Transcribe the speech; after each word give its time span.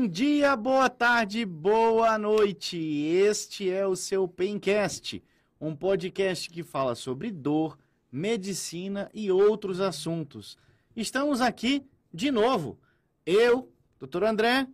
Bom 0.00 0.08
dia, 0.08 0.56
boa 0.56 0.88
tarde, 0.88 1.44
boa 1.44 2.16
noite. 2.16 2.78
Este 2.78 3.68
é 3.70 3.86
o 3.86 3.94
seu 3.94 4.26
Paincast, 4.26 5.22
um 5.60 5.76
podcast 5.76 6.48
que 6.48 6.62
fala 6.62 6.94
sobre 6.94 7.30
dor, 7.30 7.78
medicina 8.10 9.10
e 9.12 9.30
outros 9.30 9.78
assuntos. 9.78 10.56
Estamos 10.96 11.42
aqui 11.42 11.86
de 12.10 12.30
novo. 12.30 12.78
Eu, 13.26 13.70
doutor 13.98 14.24
André. 14.24 14.66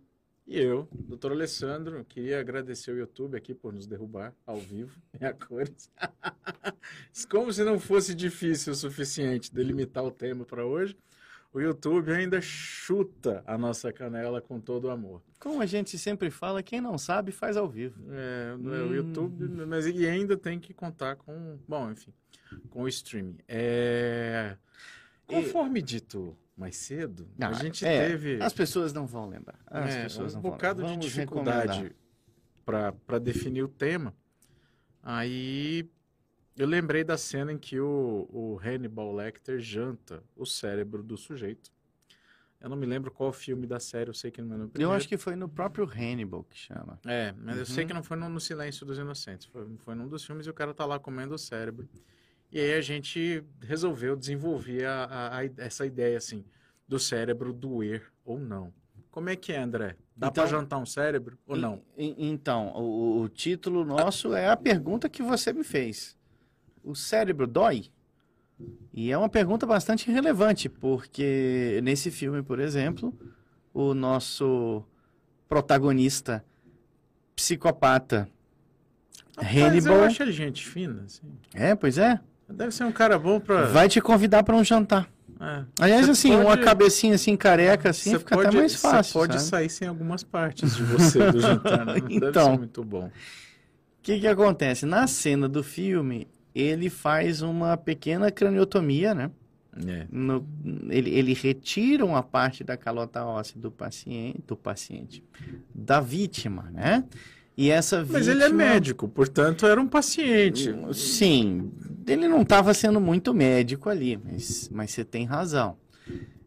E 0.47 0.61
eu, 0.61 0.87
doutor 0.93 1.33
Alessandro, 1.33 2.05
queria 2.05 2.39
agradecer 2.39 2.91
o 2.91 2.97
YouTube 2.97 3.35
aqui 3.35 3.53
por 3.53 3.73
nos 3.73 3.85
derrubar 3.85 4.33
ao 4.45 4.61
vivo 4.61 4.97
em 5.19 5.25
a 5.25 5.33
cores. 5.33 5.91
Como 7.29 7.51
se 7.51 7.65
não 7.65 7.81
fosse 7.81 8.15
difícil 8.15 8.71
o 8.71 8.77
suficiente 8.77 9.53
delimitar 9.53 10.05
o 10.05 10.09
tema 10.09 10.45
para 10.45 10.65
hoje 10.65 10.95
o 11.53 11.59
YouTube 11.59 12.11
ainda 12.11 12.39
chuta 12.41 13.43
a 13.45 13.57
nossa 13.57 13.91
canela 13.91 14.41
com 14.41 14.59
todo 14.59 14.85
o 14.85 14.89
amor. 14.89 15.21
Como 15.39 15.61
a 15.61 15.65
gente 15.65 15.97
sempre 15.97 16.29
fala, 16.29 16.61
quem 16.61 16.81
não 16.81 16.97
sabe 16.97 17.31
faz 17.31 17.57
ao 17.57 17.67
vivo. 17.67 18.01
É, 18.11 18.55
hum. 18.55 18.89
o 18.89 18.95
YouTube, 18.95 19.47
mas 19.65 19.87
e 19.87 20.05
ainda 20.05 20.35
tem 20.35 20.59
que 20.59 20.73
contar 20.73 21.15
com, 21.15 21.57
bom, 21.67 21.91
enfim, 21.91 22.13
com 22.69 22.83
o 22.83 22.87
streaming. 22.87 23.37
É, 23.47 24.57
conforme 25.25 25.79
e... 25.79 25.83
dito 25.83 26.37
mais 26.55 26.75
cedo, 26.75 27.27
não, 27.37 27.49
a 27.49 27.53
gente 27.53 27.85
é, 27.85 28.07
teve... 28.07 28.41
As 28.41 28.53
pessoas 28.53 28.91
não 28.91 29.05
vão 29.05 29.29
lembrar. 29.29 29.59
As 29.67 29.93
é, 29.93 30.03
pessoas 30.03 30.35
um 30.35 30.41
bocado 30.41 30.83
de 30.83 30.97
dificuldade 30.97 31.95
para 32.65 33.19
definir 33.19 33.63
o 33.63 33.67
tema. 33.67 34.13
Aí 35.01 35.89
eu 36.57 36.67
lembrei 36.67 37.03
da 37.03 37.17
cena 37.17 37.53
em 37.53 37.57
que 37.57 37.79
o, 37.79 38.27
o 38.31 38.59
Hannibal 38.59 39.13
Lecter 39.13 39.59
janta 39.59 40.23
o 40.35 40.45
cérebro 40.45 41.03
do 41.03 41.15
sujeito. 41.15 41.71
Eu 42.59 42.69
não 42.69 42.75
me 42.75 42.87
lembro 42.87 43.11
qual 43.11 43.31
filme 43.31 43.67
da 43.67 43.79
série, 43.79 44.09
eu 44.09 44.15
sei 44.15 44.31
que 44.31 44.41
não 44.41 44.55
é 44.55 44.57
no 44.57 44.67
primeiro. 44.67 44.91
Eu 44.91 44.95
acho 44.95 45.07
que 45.07 45.15
foi 45.15 45.35
no 45.35 45.47
próprio 45.47 45.85
Hannibal 45.85 46.43
que 46.43 46.57
chama. 46.57 46.99
É, 47.05 47.31
mas 47.37 47.53
uhum. 47.53 47.61
eu 47.61 47.65
sei 47.67 47.83
uhum. 47.83 47.87
que 47.87 47.93
não 47.93 48.03
foi 48.03 48.17
no, 48.17 48.27
no, 48.27 48.39
Silêncio 48.39 48.83
dos 48.83 48.97
Inocentes. 48.97 49.45
Foi, 49.45 49.67
foi 49.77 49.93
num 49.93 50.07
dos 50.07 50.25
filmes 50.25 50.47
e 50.47 50.49
o 50.49 50.53
cara 50.53 50.73
tá 50.73 50.83
lá 50.83 50.97
comendo 50.97 51.35
o 51.35 51.37
cérebro. 51.37 51.87
E 52.51 52.59
aí 52.59 52.73
a 52.73 52.81
gente 52.81 53.43
resolveu 53.61 54.15
desenvolver 54.15 54.85
a, 54.85 55.03
a, 55.03 55.39
a, 55.39 55.45
essa 55.57 55.85
ideia, 55.85 56.17
assim, 56.17 56.43
do 56.87 56.97
cérebro 56.97 57.53
doer 57.53 58.11
ou 58.25 58.39
não. 58.39 58.73
Como 59.11 59.29
é 59.29 59.35
que 59.35 59.51
é, 59.53 59.59
André? 59.59 59.95
Dá 60.15 60.27
então, 60.27 60.43
para 60.43 60.47
jantar 60.47 60.79
um 60.79 60.85
cérebro 60.85 61.37
ou 61.45 61.55
não? 61.55 61.83
então, 61.95 62.69
o, 62.75 63.21
o 63.21 63.29
título 63.29 63.85
nosso 63.85 64.33
é 64.33 64.49
a 64.49 64.57
pergunta 64.57 65.07
que 65.07 65.21
você 65.21 65.53
me 65.53 65.63
fez 65.63 66.16
o 66.83 66.95
cérebro 66.95 67.47
dói? 67.47 67.85
E 68.93 69.11
é 69.11 69.17
uma 69.17 69.29
pergunta 69.29 69.65
bastante 69.65 70.09
relevante, 70.11 70.67
porque 70.67 71.79
nesse 71.83 72.09
filme, 72.09 72.41
por 72.41 72.59
exemplo, 72.59 73.13
o 73.73 73.93
nosso 73.93 74.83
protagonista 75.47 76.43
psicopata 77.35 78.27
Rapaz, 79.37 79.55
Hannibal. 79.55 79.97
Eu 79.97 80.03
acho 80.05 80.23
ele 80.23 80.31
gente 80.31 80.67
fina, 80.67 81.03
assim. 81.05 81.27
É, 81.53 81.75
pois 81.75 81.97
é. 81.97 82.19
Deve 82.49 82.71
ser 82.71 82.85
um 82.85 82.91
cara 82.91 83.19
bom 83.19 83.39
para. 83.39 83.65
Vai 83.67 83.87
te 83.87 84.01
convidar 84.01 84.41
para 84.43 84.55
um 84.55 84.63
jantar. 84.63 85.07
É. 85.39 85.63
Aliás, 85.79 86.09
assim, 86.09 86.29
pode... 86.31 86.45
uma 86.45 86.57
cabecinha 86.57 87.13
assim, 87.13 87.37
careca, 87.37 87.91
assim, 87.91 88.17
fica 88.17 88.35
pode, 88.35 88.47
até 88.47 88.57
mais 88.57 88.75
fácil. 88.75 89.13
Você 89.13 89.19
pode 89.19 89.33
sabe? 89.33 89.49
sair 89.49 89.69
sem 89.69 89.87
algumas 89.87 90.23
partes 90.23 90.75
de 90.75 90.83
você 90.83 91.31
do 91.31 91.39
jantar, 91.39 91.85
né? 91.85 91.95
então, 92.09 92.57
muito 92.57 92.83
bom. 92.83 93.05
O 93.05 93.11
que 94.01 94.19
que 94.19 94.27
acontece? 94.27 94.85
Na 94.85 95.05
cena 95.05 95.47
do 95.47 95.63
filme, 95.63 96.27
ele 96.61 96.89
faz 96.89 97.41
uma 97.41 97.77
pequena 97.77 98.31
craniotomia, 98.31 99.13
né? 99.13 99.31
É. 99.85 100.07
No, 100.11 100.45
ele, 100.89 101.11
ele 101.11 101.33
retira 101.33 102.03
uma 102.03 102.23
parte 102.23 102.63
da 102.63 102.75
calota 102.75 103.23
óssea 103.23 103.59
do 103.59 103.69
paciente, 103.69 104.41
do 104.47 104.57
paciente, 104.57 105.23
da 105.73 105.99
vítima, 105.99 106.71
né? 106.73 107.03
E 107.55 107.69
essa 107.69 108.01
vítima... 108.01 108.19
Mas 108.19 108.27
ele 108.27 108.43
é 108.43 108.49
médico, 108.49 109.07
portanto 109.07 109.67
era 109.67 109.79
um 109.79 109.87
paciente. 109.87 110.73
Sim, 110.93 111.71
ele 112.07 112.27
não 112.27 112.41
estava 112.41 112.73
sendo 112.73 112.99
muito 112.99 113.33
médico 113.33 113.89
ali, 113.89 114.17
mas, 114.17 114.69
mas 114.71 114.91
você 114.91 115.05
tem 115.05 115.25
razão. 115.25 115.77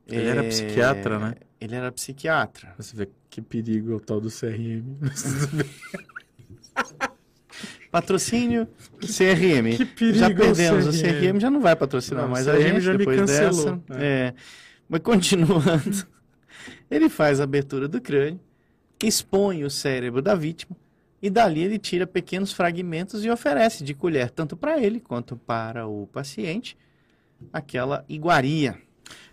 Ele 0.09 0.23
é... 0.23 0.27
era 0.27 0.45
psiquiatra, 0.45 1.19
né? 1.19 1.35
Ele 1.61 1.77
era 1.77 1.93
psiquiatra. 1.93 2.75
Você 2.77 2.97
vê 2.97 3.09
que 3.29 3.41
perigo 3.41 3.93
é 3.93 3.95
o 3.95 4.01
tal 4.01 4.21
do 4.21 4.29
CRM. 4.29 4.99
Patrocínio 7.91 8.69
CRM. 9.01 9.77
Que 9.77 9.85
perigo 9.85 10.19
já 10.19 10.33
perdemos 10.33 10.87
o 10.87 10.91
CRM. 10.91 11.09
o 11.09 11.21
CRM, 11.21 11.41
já 11.41 11.51
não 11.51 11.61
vai 11.61 11.75
patrocinar 11.75 12.25
não, 12.25 12.31
mais 12.31 12.47
a 12.47 12.59
gente 12.61 12.81
já 12.81 12.95
depois 12.95 13.21
me 13.21 13.27
cancelou, 13.27 13.77
dessa. 13.77 14.03
É. 14.03 14.05
É. 14.05 14.35
Mas 14.89 15.01
continuando, 15.01 16.07
ele 16.91 17.09
faz 17.09 17.41
a 17.41 17.45
abertura 17.45 17.89
do 17.89 18.01
crânio, 18.01 18.41
expõe 19.03 19.65
o 19.65 19.71
cérebro 19.71 20.23
da 20.23 20.35
vítima 20.35 20.77
e 21.23 21.29
dali 21.29 21.63
ele 21.63 21.79
tira 21.79 22.07
pequenos 22.07 22.53
fragmentos 22.53 23.25
e 23.25 23.31
oferece 23.31 23.85
de 23.85 23.95
colher 23.95 24.31
tanto 24.31 24.57
para 24.57 24.79
ele 24.79 25.01
quanto 25.01 25.37
para 25.37 25.87
o 25.87 26.07
paciente 26.07 26.77
aquela 27.53 28.05
iguaria 28.09 28.79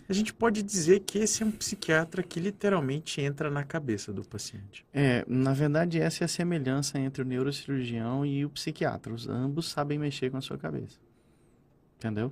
a 0.10 0.14
gente 0.14 0.34
pode 0.34 0.64
dizer 0.64 1.02
que 1.02 1.20
esse 1.20 1.44
é 1.44 1.46
um 1.46 1.52
psiquiatra 1.52 2.24
que 2.24 2.40
literalmente 2.40 3.20
entra 3.20 3.50
na 3.50 3.64
cabeça 3.64 4.14
do 4.14 4.24
paciente. 4.24 4.86
É, 4.94 5.26
na 5.28 5.54
verdade, 5.54 6.00
essa 6.00 6.24
é 6.24 6.26
a 6.26 6.30
semelhança 6.30 6.98
entre 6.98 7.22
o 7.22 7.26
neurocirurgião 7.26 8.26
e 8.26 8.46
o 8.46 8.50
psiquiatra. 8.50 9.14
Os 9.14 9.28
ambos 9.28 9.70
sabem 9.70 10.00
mexer 10.00 10.30
com 10.30 10.38
a 10.38 10.42
sua 10.42 10.58
cabeça. 10.58 10.98
Entendeu? 11.98 12.32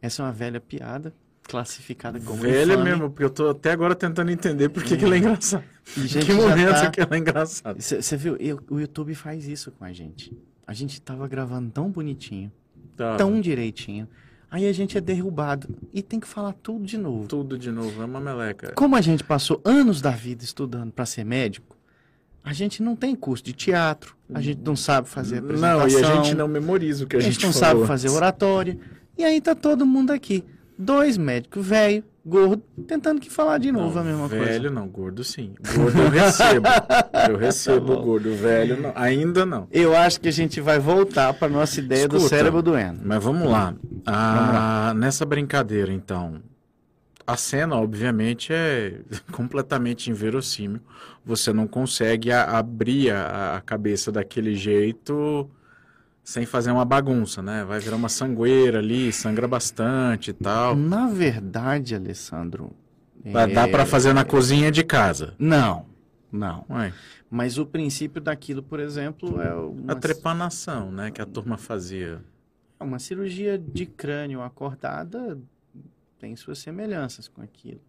Essa 0.00 0.22
é 0.22 0.26
uma 0.26 0.32
velha 0.32 0.60
piada 0.60 1.12
classificada 1.42 2.20
como 2.20 2.40
velha 2.40 2.74
infame. 2.74 2.90
mesmo, 2.90 3.10
porque 3.10 3.24
eu 3.24 3.30
tô 3.30 3.50
até 3.50 3.72
agora 3.72 3.94
tentando 3.94 4.30
entender 4.30 4.68
por 4.68 4.82
que, 4.82 4.94
é. 4.94 4.96
que 4.96 5.04
ela 5.04 5.14
é 5.14 5.18
engraçada. 5.18 5.64
Em 5.96 6.06
que 6.06 6.32
momento 6.32 6.70
tá... 6.70 6.90
que 6.90 7.00
ela 7.00 7.14
é 7.14 7.18
engraçada? 7.18 7.80
Você 7.80 8.16
viu? 8.16 8.36
Eu, 8.36 8.60
o 8.70 8.78
YouTube 8.78 9.14
faz 9.14 9.48
isso 9.48 9.72
com 9.72 9.84
a 9.84 9.92
gente. 9.92 10.36
A 10.66 10.72
gente 10.72 11.00
tava 11.02 11.26
gravando 11.26 11.70
tão 11.70 11.90
bonitinho, 11.90 12.52
tá. 12.96 13.16
tão 13.16 13.40
direitinho. 13.40 14.08
Aí 14.52 14.68
a 14.68 14.72
gente 14.72 14.98
é 14.98 15.00
derrubado 15.00 15.66
e 15.94 16.02
tem 16.02 16.20
que 16.20 16.28
falar 16.28 16.52
tudo 16.52 16.84
de 16.84 16.98
novo. 16.98 17.26
Tudo 17.26 17.56
de 17.56 17.70
novo, 17.70 18.02
é 18.02 18.04
uma 18.04 18.20
meleca. 18.20 18.72
Como 18.72 18.94
a 18.94 19.00
gente 19.00 19.24
passou 19.24 19.58
anos 19.64 20.02
da 20.02 20.10
vida 20.10 20.44
estudando 20.44 20.92
para 20.92 21.06
ser 21.06 21.24
médico, 21.24 21.74
a 22.44 22.52
gente 22.52 22.82
não 22.82 22.94
tem 22.94 23.16
curso 23.16 23.42
de 23.42 23.54
teatro, 23.54 24.14
a 24.34 24.42
gente 24.42 24.60
não 24.62 24.76
sabe 24.76 25.08
fazer 25.08 25.38
apresentação. 25.38 25.78
Não, 25.78 25.88
e 25.88 26.04
a 26.04 26.22
gente 26.22 26.34
não 26.34 26.46
memoriza 26.46 27.04
o 27.04 27.06
que 27.06 27.16
a, 27.16 27.18
a 27.18 27.22
gente, 27.22 27.32
gente 27.32 27.46
não 27.46 27.52
sabe 27.54 27.86
fazer 27.86 28.10
oratória. 28.10 28.78
E 29.16 29.24
aí 29.24 29.40
tá 29.40 29.54
todo 29.54 29.86
mundo 29.86 30.10
aqui. 30.10 30.44
Dois 30.78 31.16
médicos 31.16 31.66
velho, 31.66 32.04
gordo, 32.24 32.62
tentando 32.86 33.20
que 33.20 33.30
falar 33.30 33.58
de 33.58 33.72
novo 33.72 33.94
não, 33.94 34.02
a 34.02 34.04
mesma 34.04 34.28
velho, 34.28 34.42
coisa. 34.42 34.58
Velho 34.58 34.70
não, 34.74 34.88
gordo 34.88 35.24
sim. 35.24 35.54
Gordo 35.74 35.98
eu 36.00 36.08
recebo. 36.08 36.66
eu 37.30 37.36
recebo 37.36 37.96
tá 37.96 38.02
gordo, 38.02 38.34
velho 38.34 38.80
não, 38.80 38.92
ainda 38.94 39.44
não. 39.44 39.68
Eu 39.70 39.96
acho 39.96 40.20
que 40.20 40.28
a 40.28 40.32
gente 40.32 40.60
vai 40.60 40.78
voltar 40.78 41.34
para 41.34 41.48
nossa 41.48 41.80
ideia 41.80 42.02
Escuta, 42.02 42.18
do 42.18 42.28
cérebro 42.28 42.62
doendo. 42.62 43.00
Mas 43.04 43.22
vamos 43.22 43.48
lá. 43.48 43.74
Ah, 44.06 44.34
vamos 44.34 44.54
lá. 44.54 44.94
Nessa 44.94 45.24
brincadeira, 45.24 45.92
então, 45.92 46.40
a 47.26 47.36
cena, 47.36 47.76
obviamente, 47.76 48.52
é 48.52 49.00
completamente 49.32 50.10
inverossímil. 50.10 50.80
Você 51.24 51.52
não 51.52 51.66
consegue 51.66 52.32
abrir 52.32 53.10
a, 53.10 53.56
a 53.56 53.60
cabeça 53.60 54.10
daquele 54.10 54.54
jeito 54.54 55.48
sem 56.22 56.46
fazer 56.46 56.70
uma 56.70 56.84
bagunça, 56.84 57.42
né? 57.42 57.64
Vai 57.64 57.80
virar 57.80 57.96
uma 57.96 58.08
sangueira 58.08 58.78
ali, 58.78 59.12
sangra 59.12 59.48
bastante 59.48 60.30
e 60.30 60.32
tal. 60.32 60.76
Na 60.76 61.08
verdade, 61.08 61.94
Alessandro. 61.94 62.72
É... 63.24 63.46
Dá 63.46 63.68
para 63.68 63.86
fazer 63.86 64.12
na 64.12 64.24
cozinha 64.24 64.70
de 64.70 64.82
casa? 64.82 65.34
Não, 65.38 65.86
não. 66.30 66.64
Ué. 66.70 66.92
Mas 67.30 67.56
o 67.58 67.64
princípio 67.64 68.20
daquilo, 68.20 68.62
por 68.62 68.78
exemplo, 68.78 69.40
é 69.40 69.54
uma... 69.54 69.92
a 69.92 69.96
trepanação, 69.96 70.90
né? 70.92 71.10
Que 71.10 71.22
a 71.22 71.26
turma 71.26 71.56
fazia. 71.56 72.20
Uma 72.78 72.98
cirurgia 72.98 73.56
de 73.58 73.86
crânio 73.86 74.42
acordada 74.42 75.38
tem 76.18 76.36
suas 76.36 76.58
semelhanças 76.58 77.28
com 77.28 77.42
aquilo. 77.42 77.80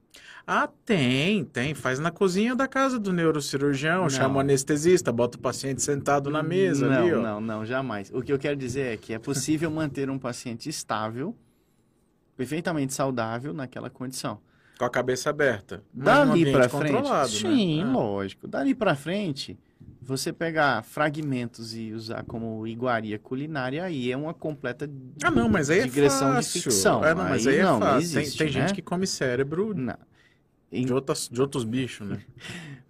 Ah, 0.46 0.70
tem, 0.86 1.46
tem. 1.46 1.74
Faz 1.74 2.00
na 2.00 2.12
cozinha 2.12 2.56
da 2.56 2.68
casa 2.68 3.00
do 3.00 3.14
neurocirurgião, 3.14 4.04
não. 4.04 4.10
chama 4.10 4.38
o 4.38 4.40
anestesista, 4.40 5.12
bota 5.12 5.38
o 5.38 5.42
paciente 5.42 5.82
sentado 5.82 6.30
na 6.30 6.44
mesa 6.44 6.88
não, 6.88 6.98
ali, 6.98 7.14
ó. 7.14 7.22
Não, 7.22 7.42
não, 7.42 7.66
jamais. 7.66 8.12
O 8.14 8.22
que 8.22 8.32
eu 8.32 8.38
quero 8.38 8.56
dizer 8.56 8.94
é 8.94 8.98
que 8.98 9.14
é 9.14 9.20
possível 9.20 9.70
manter 9.72 10.10
um 10.10 10.20
paciente 10.20 10.68
estável, 10.68 11.36
perfeitamente 12.36 12.94
saudável 12.94 13.54
naquela 13.54 13.90
condição. 13.90 14.40
Com 14.78 14.86
a 14.86 14.90
cabeça 14.90 15.30
aberta. 15.30 15.84
Dali 15.94 16.52
para 16.52 16.68
frente. 16.68 17.10
Né? 17.10 17.28
Sim, 17.28 17.84
né? 17.84 17.92
lógico. 17.92 18.48
Dali 18.48 18.76
para 18.76 18.96
frente, 18.96 19.58
você 20.06 20.34
pegar 20.34 20.84
fragmentos 20.84 21.76
e 21.76 21.92
usar 21.94 22.24
como 22.24 22.68
iguaria 22.68 23.18
culinária, 23.18 23.84
aí 23.84 24.12
é 24.12 24.18
uma 24.18 24.34
completa 24.34 24.90
ah, 25.24 25.32
não, 25.32 25.48
mas 25.48 25.70
aí 25.70 25.84
digressão 25.84 26.36
é 26.36 26.40
de 26.40 26.48
ficção. 26.48 27.04
É, 27.04 27.14
não, 27.16 27.24
mas 27.24 27.48
aí, 27.48 27.56
aí 27.56 27.60
é 27.60 27.64
não, 27.64 27.80
fácil. 27.80 28.00
Existe, 28.00 28.38
tem, 28.38 28.48
tem 28.48 28.56
né? 28.56 28.68
gente 28.68 28.76
que 28.76 28.82
come 28.82 29.08
cérebro 29.08 29.74
não. 29.74 29.98
De, 30.72 30.92
outras, 30.92 31.30
de 31.32 31.40
outros 31.40 31.64
bichos, 31.64 32.08
né? 32.08 32.22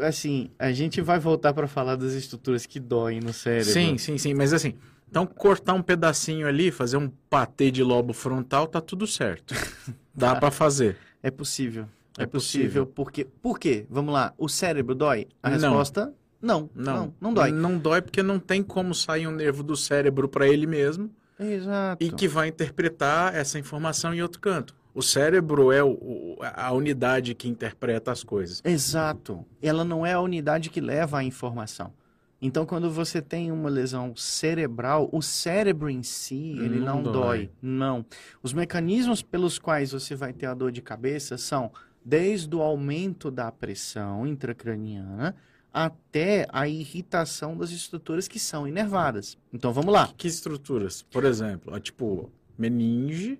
Assim, 0.00 0.50
a 0.58 0.70
gente 0.70 1.00
vai 1.00 1.18
voltar 1.18 1.52
para 1.52 1.66
falar 1.66 1.96
das 1.96 2.12
estruturas 2.12 2.64
que 2.66 2.78
doem 2.78 3.18
no 3.18 3.32
cérebro. 3.32 3.72
Sim, 3.72 3.98
sim, 3.98 4.16
sim. 4.16 4.32
Mas 4.32 4.52
assim, 4.52 4.74
então 5.08 5.26
cortar 5.26 5.74
um 5.74 5.82
pedacinho 5.82 6.46
ali, 6.46 6.70
fazer 6.70 6.96
um 6.96 7.10
patê 7.28 7.70
de 7.70 7.82
lobo 7.82 8.12
frontal, 8.12 8.68
tá 8.68 8.80
tudo 8.80 9.08
certo. 9.08 9.54
Dá 10.14 10.34
tá. 10.34 10.40
para 10.40 10.50
fazer. 10.52 10.96
É 11.20 11.32
possível. 11.32 11.88
É, 12.16 12.22
é 12.22 12.26
possível. 12.26 12.86
possível. 12.86 12.86
Porque, 12.86 13.24
por 13.24 13.58
quê? 13.58 13.86
Vamos 13.90 14.14
lá. 14.14 14.32
O 14.38 14.48
cérebro 14.48 14.94
dói? 14.94 15.26
A 15.42 15.50
não. 15.50 15.58
resposta, 15.58 16.14
não, 16.46 16.70
não. 16.74 16.94
Não, 16.94 17.14
não 17.20 17.34
dói. 17.34 17.50
Não 17.50 17.78
dói 17.78 18.00
porque 18.00 18.22
não 18.22 18.38
tem 18.38 18.62
como 18.62 18.94
sair 18.94 19.26
um 19.26 19.32
nervo 19.32 19.62
do 19.62 19.76
cérebro 19.76 20.28
para 20.28 20.46
ele 20.46 20.66
mesmo. 20.66 21.10
Exato. 21.38 22.02
E 22.02 22.10
que 22.10 22.26
vai 22.26 22.48
interpretar 22.48 23.34
essa 23.34 23.58
informação 23.58 24.14
em 24.14 24.22
outro 24.22 24.40
canto. 24.40 24.74
O 24.94 25.02
cérebro 25.02 25.70
é 25.70 25.84
o, 25.84 26.38
a 26.40 26.72
unidade 26.72 27.34
que 27.34 27.48
interpreta 27.48 28.10
as 28.10 28.24
coisas. 28.24 28.62
Exato. 28.64 29.44
Ela 29.60 29.84
não 29.84 30.06
é 30.06 30.14
a 30.14 30.20
unidade 30.20 30.70
que 30.70 30.80
leva 30.80 31.18
a 31.18 31.24
informação. 31.24 31.92
Então, 32.40 32.64
quando 32.64 32.90
você 32.90 33.20
tem 33.20 33.50
uma 33.50 33.68
lesão 33.68 34.14
cerebral, 34.14 35.08
o 35.12 35.20
cérebro 35.20 35.90
em 35.90 36.02
si, 36.02 36.56
ele 36.58 36.78
não, 36.78 37.02
não 37.02 37.12
dói. 37.12 37.12
dói. 37.12 37.50
Não. 37.60 38.06
Os 38.42 38.52
mecanismos 38.52 39.22
pelos 39.22 39.58
quais 39.58 39.92
você 39.92 40.14
vai 40.14 40.32
ter 40.32 40.46
a 40.46 40.54
dor 40.54 40.70
de 40.70 40.80
cabeça 40.80 41.36
são 41.36 41.70
desde 42.04 42.54
o 42.54 42.62
aumento 42.62 43.30
da 43.30 43.50
pressão 43.50 44.26
intracraniana 44.26 45.34
até 45.76 46.48
a 46.50 46.66
irritação 46.66 47.54
das 47.54 47.70
estruturas 47.70 48.26
que 48.26 48.38
são 48.38 48.66
inervadas. 48.66 49.36
Então 49.52 49.74
vamos 49.74 49.92
lá. 49.92 50.10
Que, 50.16 50.26
estruturas? 50.26 51.02
Por 51.02 51.22
exemplo, 51.22 51.78
tipo, 51.78 52.30
meninge. 52.56 53.38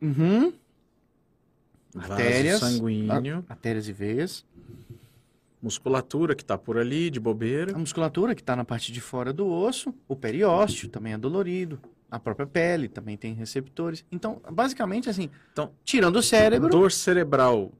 Uhum. 0.00 0.54
Artérias. 1.94 2.60
sanguíneo. 2.60 3.44
Artérias 3.46 3.86
e 3.88 3.92
veias. 3.92 4.42
Musculatura 5.60 6.34
que 6.34 6.42
está 6.42 6.56
por 6.56 6.78
ali, 6.78 7.10
de 7.10 7.20
bobeira. 7.20 7.74
A 7.74 7.78
musculatura 7.78 8.34
que 8.34 8.40
está 8.40 8.56
na 8.56 8.64
parte 8.64 8.90
de 8.90 9.02
fora 9.02 9.30
do 9.30 9.46
osso. 9.46 9.94
O 10.08 10.16
periósteo 10.16 10.88
também 10.88 11.12
é 11.12 11.18
dolorido. 11.18 11.78
A 12.10 12.18
própria 12.18 12.46
pele 12.46 12.88
também 12.88 13.18
tem 13.18 13.34
receptores. 13.34 14.02
Então, 14.10 14.40
basicamente, 14.50 15.10
assim, 15.10 15.28
então, 15.52 15.72
tirando 15.84 16.16
o 16.16 16.22
cérebro. 16.22 16.70
Dor 16.70 16.90
cerebral, 16.90 17.70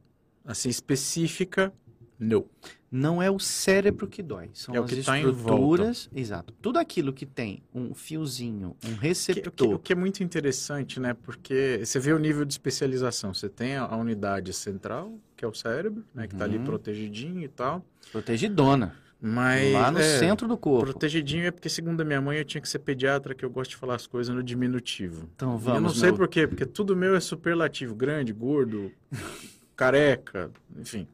assim, 0.44 0.68
específica, 0.68 1.72
não. 2.18 2.44
Não 2.90 3.20
é 3.20 3.30
o 3.30 3.38
cérebro 3.38 4.06
que 4.06 4.22
dói, 4.22 4.48
são 4.54 4.74
é 4.74 4.78
as 4.78 4.88
que 4.88 5.02
tá 5.02 5.18
estruturas. 5.18 6.06
Tá 6.06 6.18
exato. 6.18 6.54
Tudo 6.62 6.78
aquilo 6.78 7.12
que 7.12 7.26
tem 7.26 7.62
um 7.74 7.94
fiozinho, 7.94 8.76
um 8.86 8.94
receptor. 8.94 9.66
O 9.66 9.70
que, 9.70 9.74
o 9.74 9.78
que, 9.78 9.92
é 9.92 9.96
muito 9.96 10.22
interessante, 10.22 11.00
né? 11.00 11.12
Porque 11.12 11.80
você 11.84 11.98
vê 11.98 12.12
o 12.12 12.18
nível 12.18 12.44
de 12.44 12.54
especialização. 12.54 13.34
Você 13.34 13.48
tem 13.48 13.76
a, 13.76 13.94
unidade 13.96 14.52
central, 14.52 15.12
que 15.36 15.44
é 15.44 15.48
o 15.48 15.52
cérebro, 15.52 16.04
né? 16.14 16.26
Que 16.26 16.34
está 16.34 16.44
ali 16.44 16.58
uhum. 16.58 16.64
protegidinho 16.64 17.42
e 17.42 17.48
tal. 17.48 17.84
Protegidona. 18.12 18.94
Mas, 19.20 19.72
Lá 19.72 19.90
no 19.90 19.98
é, 19.98 20.18
centro 20.18 20.46
do 20.46 20.56
corpo. 20.56 20.92
Protegidinho 20.92 21.46
é 21.46 21.50
porque, 21.50 21.68
segundo 21.68 22.02
a 22.02 22.04
minha 22.04 22.20
mãe, 22.20 22.38
eu 22.38 22.44
tinha 22.44 22.60
que 22.60 22.68
ser 22.68 22.78
pediatra, 22.78 23.34
que 23.34 23.44
eu 23.44 23.50
gosto 23.50 23.70
de 23.70 23.76
falar 23.76 23.96
as 23.96 24.06
coisas 24.06 24.34
no 24.34 24.42
diminutivo. 24.42 25.28
Então 25.34 25.58
vamos. 25.58 25.74
Eu 25.74 25.80
não 25.80 25.88
sei 25.90 26.12
por 26.12 26.28
quê, 26.28 26.46
porque 26.46 26.64
tudo 26.64 26.94
meu 26.94 27.16
é 27.16 27.20
superlativo. 27.20 27.94
Grande, 27.94 28.32
gordo, 28.32 28.92
careca, 29.74 30.50
enfim. 30.78 31.08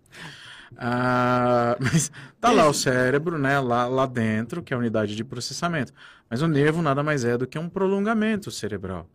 Ah, 0.76 1.76
mas 1.80 2.10
tá 2.40 2.50
lá 2.52 2.68
o 2.68 2.74
cérebro, 2.74 3.38
né? 3.38 3.58
Lá, 3.60 3.86
lá 3.86 4.06
dentro, 4.06 4.62
que 4.62 4.72
é 4.72 4.76
a 4.76 4.78
unidade 4.78 5.14
de 5.14 5.24
processamento. 5.24 5.92
Mas 6.28 6.42
o 6.42 6.48
nervo 6.48 6.82
nada 6.82 7.02
mais 7.02 7.24
é 7.24 7.36
do 7.36 7.46
que 7.46 7.58
um 7.58 7.68
prolongamento 7.68 8.50
cerebral. 8.50 9.08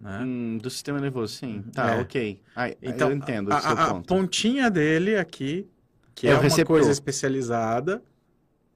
Né? 0.00 0.20
Hum, 0.20 0.58
do 0.58 0.68
sistema 0.68 1.00
nervoso, 1.00 1.34
sim. 1.34 1.62
Tá, 1.72 1.94
é. 1.94 2.00
ok. 2.00 2.40
Ai, 2.56 2.76
então, 2.82 3.10
eu 3.10 3.16
entendo 3.16 3.52
a, 3.52 3.56
a, 3.56 3.90
a, 3.90 4.00
pontinha 4.02 4.68
dele 4.68 5.16
aqui, 5.16 5.68
que 6.14 6.26
é, 6.26 6.30
é 6.30 6.34
uma 6.34 6.42
receptor. 6.42 6.66
coisa 6.76 6.90
especializada, 6.90 8.02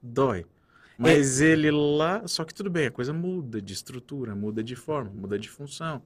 dói. 0.01 0.45
Mas 0.97 1.41
é. 1.41 1.47
ele 1.47 1.69
lá, 1.69 2.27
só 2.27 2.43
que 2.43 2.53
tudo 2.53 2.69
bem, 2.69 2.87
a 2.87 2.91
coisa 2.91 3.13
muda 3.13 3.61
de 3.61 3.73
estrutura, 3.73 4.35
muda 4.35 4.63
de 4.63 4.75
forma, 4.75 5.11
muda 5.13 5.37
de 5.37 5.49
função. 5.49 6.01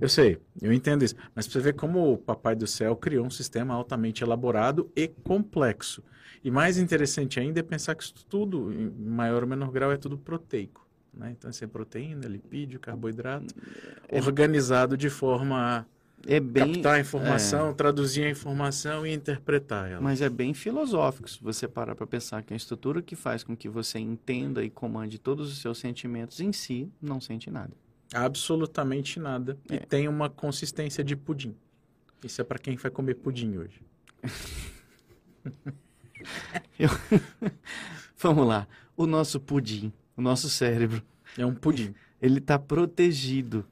Eu 0.00 0.08
sei, 0.08 0.38
eu 0.60 0.72
entendo 0.72 1.04
isso. 1.04 1.14
Mas 1.34 1.46
você 1.46 1.60
vê 1.60 1.72
como 1.72 2.12
o 2.12 2.18
Papai 2.18 2.54
do 2.54 2.66
Céu 2.66 2.96
criou 2.96 3.26
um 3.26 3.30
sistema 3.30 3.74
altamente 3.74 4.22
elaborado 4.22 4.90
e 4.94 5.08
complexo. 5.08 6.02
E 6.44 6.50
mais 6.50 6.76
interessante 6.76 7.38
ainda 7.38 7.60
é 7.60 7.62
pensar 7.62 7.94
que 7.94 8.02
isso 8.02 8.14
tudo, 8.28 8.72
em 8.72 8.90
maior 8.90 9.42
ou 9.42 9.48
menor 9.48 9.70
grau, 9.70 9.92
é 9.92 9.96
tudo 9.96 10.18
proteico. 10.18 10.86
Né? 11.14 11.34
Então, 11.38 11.50
assim, 11.50 11.64
é 11.64 11.68
proteína, 11.68 12.26
lipídio, 12.26 12.80
carboidrato, 12.80 13.54
é, 14.08 14.20
organizado 14.20 14.96
de 14.96 15.10
forma 15.10 15.56
a 15.80 15.84
é 16.26 16.40
bem, 16.40 16.74
captar 16.74 16.94
a 16.94 17.00
informação, 17.00 17.70
é, 17.70 17.74
traduzir 17.74 18.24
a 18.24 18.30
informação 18.30 19.06
e 19.06 19.12
interpretar 19.12 19.90
ela. 19.90 20.00
Mas 20.00 20.20
é 20.20 20.28
bem 20.28 20.54
filosófico 20.54 21.28
se 21.28 21.42
você 21.42 21.66
parar 21.66 21.94
para 21.94 22.06
pensar 22.06 22.42
que 22.42 22.52
a 22.52 22.56
estrutura 22.56 23.02
que 23.02 23.16
faz 23.16 23.42
com 23.42 23.56
que 23.56 23.68
você 23.68 23.98
entenda 23.98 24.64
e 24.64 24.70
comande 24.70 25.18
todos 25.18 25.50
os 25.50 25.58
seus 25.58 25.78
sentimentos 25.78 26.40
em 26.40 26.52
si 26.52 26.88
não 27.00 27.20
sente 27.20 27.50
nada. 27.50 27.72
Absolutamente 28.12 29.18
nada. 29.18 29.58
É. 29.68 29.74
E 29.74 29.78
tem 29.80 30.08
uma 30.08 30.28
consistência 30.28 31.02
de 31.02 31.16
pudim. 31.16 31.54
Isso 32.22 32.40
é 32.40 32.44
para 32.44 32.58
quem 32.58 32.76
vai 32.76 32.90
comer 32.90 33.14
pudim 33.14 33.56
hoje. 33.56 33.80
Eu... 36.78 36.88
Vamos 38.18 38.46
lá. 38.46 38.68
O 38.96 39.06
nosso 39.06 39.40
pudim, 39.40 39.92
o 40.16 40.22
nosso 40.22 40.48
cérebro. 40.48 41.02
É 41.36 41.44
um 41.44 41.54
pudim. 41.54 41.94
Ele 42.20 42.38
está 42.38 42.58
protegido 42.58 43.66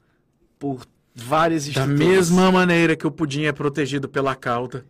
por 0.58 0.84
várias 1.14 1.66
estruturas. 1.66 1.98
Da 1.98 2.04
mesma 2.04 2.50
maneira 2.50 2.96
que 2.96 3.06
o 3.06 3.10
pudim 3.10 3.44
é 3.44 3.52
protegido 3.52 4.08
pela 4.08 4.34
cauda, 4.34 4.84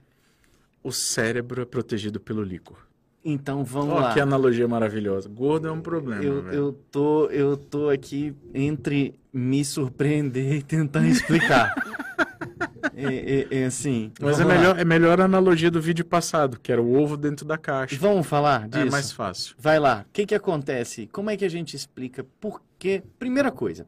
o 0.83 0.91
cérebro 0.91 1.61
é 1.61 1.65
protegido 1.65 2.19
pelo 2.19 2.43
líquor. 2.43 2.90
Então 3.25 3.65
vamos 3.65 3.95
oh, 3.95 4.01
lá. 4.01 4.15
Que 4.15 4.21
analogia 4.21 4.67
maravilhosa. 4.67 5.29
Gordo 5.29 5.69
é 5.69 5.73
um 5.73 5.81
problema. 5.81 6.23
Eu, 6.23 6.49
eu, 6.49 6.73
tô, 6.91 7.27
eu 7.27 7.57
tô 7.57 7.91
aqui 7.91 8.35
entre 8.55 9.15
me 9.33 9.65
surpreender 9.65 10.55
e 10.55 10.63
tentar 10.63 11.07
explicar. 11.07 11.75
é, 12.97 13.15
é, 13.15 13.61
é, 13.61 13.65
assim. 13.67 14.11
Mas 14.21 14.41
é 14.41 14.45
melhor, 14.45 14.79
é 14.79 14.85
melhor 14.85 15.21
a 15.21 15.25
analogia 15.25 15.71
do 15.71 15.81
vídeo 15.81 16.05
passado, 16.05 16.59
que 16.59 16.73
era 16.73 16.81
o 16.81 16.99
ovo 16.99 17.17
dentro 17.17 17.45
da 17.45 17.59
caixa. 17.59 17.97
Vamos 17.99 18.27
falar 18.27 18.69
disso? 18.69 18.87
É 18.87 18.91
mais 18.91 19.13
fácil. 19.13 19.55
Vai 19.59 19.79
lá. 19.79 20.05
O 20.09 20.13
que, 20.13 20.27
que 20.27 20.35
acontece? 20.35 21.07
Como 21.07 21.31
é 21.31 21.37
que 21.37 21.45
a 21.45 21.51
gente 21.51 21.77
explica 21.77 22.25
por 22.41 22.63
quê? 22.79 23.03
Primeira 23.19 23.51
coisa, 23.51 23.87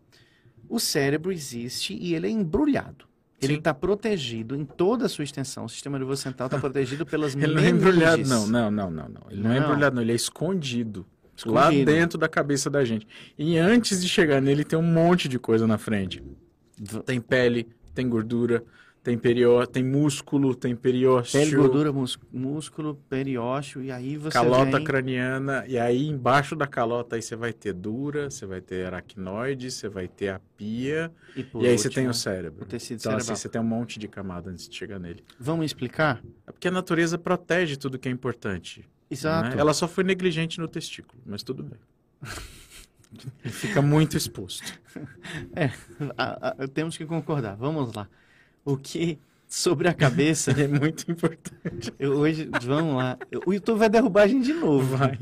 o 0.69 0.79
cérebro 0.79 1.33
existe 1.33 1.95
e 1.95 2.15
ele 2.15 2.27
é 2.27 2.31
embrulhado. 2.31 3.12
Ele 3.43 3.55
está 3.55 3.75
protegido 3.75 4.55
em 4.55 4.65
toda 4.65 5.07
a 5.07 5.09
sua 5.09 5.25
extensão. 5.25 5.65
O 5.65 5.69
sistema 5.69 5.99
nervoso 5.99 6.23
central 6.23 6.47
está 6.47 6.59
protegido 6.61 7.05
pelas 7.05 7.35
Ele 7.35 7.55
não 7.55 7.63
é 7.63 7.69
embrulhado, 7.69 8.27
não, 8.27 8.47
não, 8.47 8.71
não, 8.71 8.91
não, 8.91 9.09
não. 9.09 9.23
Ele 9.31 9.43
não, 9.43 9.51
é 9.51 9.55
não 9.55 9.63
é 9.63 9.67
embrulhado, 9.67 9.97
não. 9.97 10.03
Ele 10.03 10.13
é 10.13 10.15
escondido, 10.15 11.05
escondido. 11.37 11.55
Lá 11.55 11.71
dentro 11.71 12.19
da 12.19 12.29
cabeça 12.29 12.71
da 12.71 12.85
gente. 12.85 13.07
E 13.37 13.59
antes 13.59 14.01
de 14.01 14.09
chegar 14.09 14.41
nele, 14.41 14.65
tem 14.65 14.79
um 14.79 14.83
monte 14.83 15.29
de 15.29 15.39
coisa 15.39 15.67
na 15.67 15.77
frente. 15.77 16.23
Tem 17.05 17.21
pele, 17.21 17.69
tem 17.95 18.09
gordura, 18.09 18.65
tem 19.03 19.19
perió, 19.19 19.67
tem 19.67 19.83
músculo, 19.83 20.55
tem 20.55 20.77
periósteo. 20.77 21.41
Pele, 21.41 21.57
gordura, 21.57 21.93
músculo, 22.33 22.95
periósteo, 23.09 23.83
e 23.83 23.91
aí 23.91 24.17
você 24.17 24.33
Calota 24.33 24.77
vem... 24.77 24.85
craniana, 24.85 25.65
e 25.67 25.77
aí 25.77 26.07
embaixo 26.07 26.55
da 26.55 26.69
calota 26.69 27.17
aí 27.17 27.23
você 27.23 27.35
vai 27.35 27.53
ter 27.53 27.73
dura, 27.73 28.31
você 28.31 28.47
vai 28.47 28.61
ter 28.61 28.87
aracnoide, 28.87 29.73
você 29.73 29.89
vai 29.89 30.07
ter 30.07 30.29
a 30.29 30.41
pia, 30.57 31.13
e, 31.35 31.41
e 31.41 31.43
aí 31.43 31.47
último, 31.53 31.79
você 31.79 31.91
tem 31.91 32.09
o 32.09 32.15
cérebro. 32.15 32.63
O 32.63 32.67
tecido 32.67 33.01
então, 33.01 33.11
cerebral. 33.11 33.33
assim, 33.33 33.43
você 33.43 33.49
tem 33.49 33.61
um 33.61 33.65
monte 33.65 33.99
de 33.99 34.07
camada 34.07 34.51
antes 34.51 34.69
de 34.69 34.77
chegar 34.77 35.01
nele. 35.01 35.25
Vamos 35.39 35.67
explicar? 35.67 36.23
É 36.47 36.53
porque 36.53 36.69
a 36.69 36.73
natureza 36.73 37.19
protege 37.19 37.77
tudo 37.77 37.99
que 37.99 38.09
é 38.09 38.13
importante. 38.13 38.89
Exato. 39.11 39.51
Né? 39.51 39.57
Ela 39.59 39.75
só 39.75 39.89
foi 39.89 40.05
negligente 40.05 40.61
no 40.61 40.69
testículo, 40.69 41.21
mas 41.27 41.43
tudo 41.43 41.65
bem. 41.65 41.79
Ele 43.45 43.53
fica 43.53 43.83
muito 43.83 44.17
exposto. 44.17 44.81
É, 45.55 45.71
a, 46.17 46.49
a, 46.63 46.69
temos 46.69 46.97
que 46.97 47.05
concordar. 47.05 47.57
Vamos 47.57 47.93
lá 47.95 48.09
o 48.65 48.77
que 48.77 49.19
sobre 49.53 49.87
a 49.87 49.95
cabeça. 49.95 50.51
é 50.53 50.67
muito 50.67 51.11
importante. 51.11 51.93
Eu, 51.99 52.13
hoje, 52.13 52.49
vamos 52.63 52.97
lá. 52.97 53.19
O 53.47 53.53
YouTube 53.53 53.79
vai 53.79 53.91
derrubar 53.91 54.23
a 54.23 54.27
gente 54.27 54.45
de 54.45 54.55
novo. 54.55 54.97
Vai. 54.97 55.19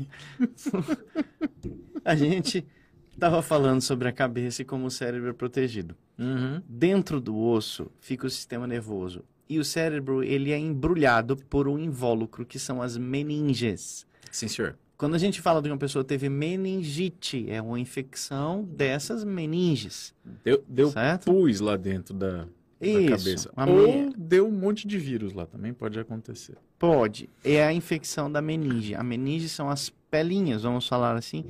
a 2.03 2.15
gente 2.15 2.65
estava 3.11 3.41
falando 3.41 3.81
sobre 3.81 4.07
a 4.07 4.11
cabeça 4.11 4.61
e 4.61 4.65
como 4.65 4.85
o 4.85 4.91
cérebro 4.91 5.29
é 5.29 5.33
protegido. 5.33 5.95
Uhum. 6.17 6.61
Dentro 6.67 7.19
do 7.19 7.37
osso 7.37 7.91
fica 7.99 8.25
o 8.25 8.29
sistema 8.29 8.65
nervoso. 8.65 9.23
E 9.49 9.59
o 9.59 9.65
cérebro 9.65 10.23
ele 10.23 10.51
é 10.51 10.57
embrulhado 10.57 11.35
por 11.35 11.67
um 11.67 11.77
invólucro, 11.77 12.45
que 12.45 12.57
são 12.57 12.81
as 12.81 12.97
meninges. 12.97 14.07
Sim, 14.31 14.47
senhor. 14.47 14.77
Quando 14.97 15.15
a 15.15 15.17
gente 15.17 15.41
fala 15.41 15.61
de 15.61 15.69
uma 15.69 15.77
pessoa 15.77 16.05
que 16.05 16.09
teve 16.09 16.29
meningite, 16.29 17.49
é 17.49 17.61
uma 17.61 17.79
infecção 17.79 18.63
dessas 18.63 19.25
meninges. 19.25 20.13
Deu, 20.43 20.63
deu 20.69 20.93
pus 21.25 21.59
lá 21.59 21.75
dentro 21.75 22.13
da, 22.13 22.47
isso, 22.89 23.49
cabeça. 23.49 23.53
Ou 23.55 24.13
deu 24.17 24.47
um 24.47 24.51
monte 24.51 24.87
de 24.87 24.97
vírus 24.97 25.33
lá, 25.33 25.45
também 25.45 25.73
pode 25.73 25.99
acontecer. 25.99 26.57
Pode. 26.79 27.29
É 27.43 27.63
a 27.63 27.71
infecção 27.71 28.31
da 28.31 28.41
meninge. 28.41 28.95
A 28.95 29.03
meninge 29.03 29.47
são 29.47 29.69
as 29.69 29.89
pelinhas, 29.89 30.63
vamos 30.63 30.87
falar 30.87 31.15
assim, 31.15 31.45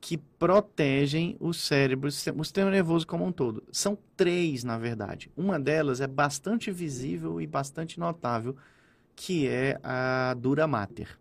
que 0.00 0.18
protegem 0.18 1.36
o 1.40 1.54
cérebro, 1.54 2.08
o 2.08 2.12
sistema 2.12 2.70
nervoso 2.70 3.06
como 3.06 3.24
um 3.24 3.32
todo. 3.32 3.62
São 3.72 3.96
três, 4.16 4.62
na 4.62 4.78
verdade. 4.78 5.30
Uma 5.36 5.58
delas 5.58 6.00
é 6.00 6.06
bastante 6.06 6.70
visível 6.70 7.40
e 7.40 7.46
bastante 7.46 7.98
notável, 7.98 8.54
que 9.16 9.48
é 9.48 9.78
a 9.82 10.34
dura 10.38 10.66
mater. 10.66 11.18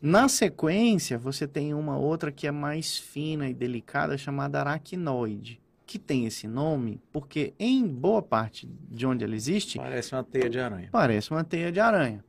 Na 0.00 0.28
sequência, 0.28 1.18
você 1.18 1.48
tem 1.48 1.72
uma 1.72 1.96
outra 1.96 2.30
que 2.30 2.46
é 2.46 2.50
mais 2.50 2.96
fina 2.96 3.48
e 3.48 3.54
delicada, 3.54 4.18
chamada 4.18 4.60
aracnoide. 4.60 5.60
Que 5.86 5.98
tem 5.98 6.26
esse 6.26 6.46
nome 6.48 7.00
porque 7.12 7.54
em 7.58 7.86
boa 7.86 8.22
parte 8.22 8.68
de 8.90 9.06
onde 9.06 9.24
ela 9.24 9.34
existe... 9.34 9.78
Parece 9.78 10.14
uma 10.14 10.24
teia 10.24 10.48
de 10.48 10.58
aranha. 10.58 10.88
Parece 10.90 11.30
uma 11.30 11.44
teia 11.44 11.70
de 11.70 11.80
aranha. 11.80 12.24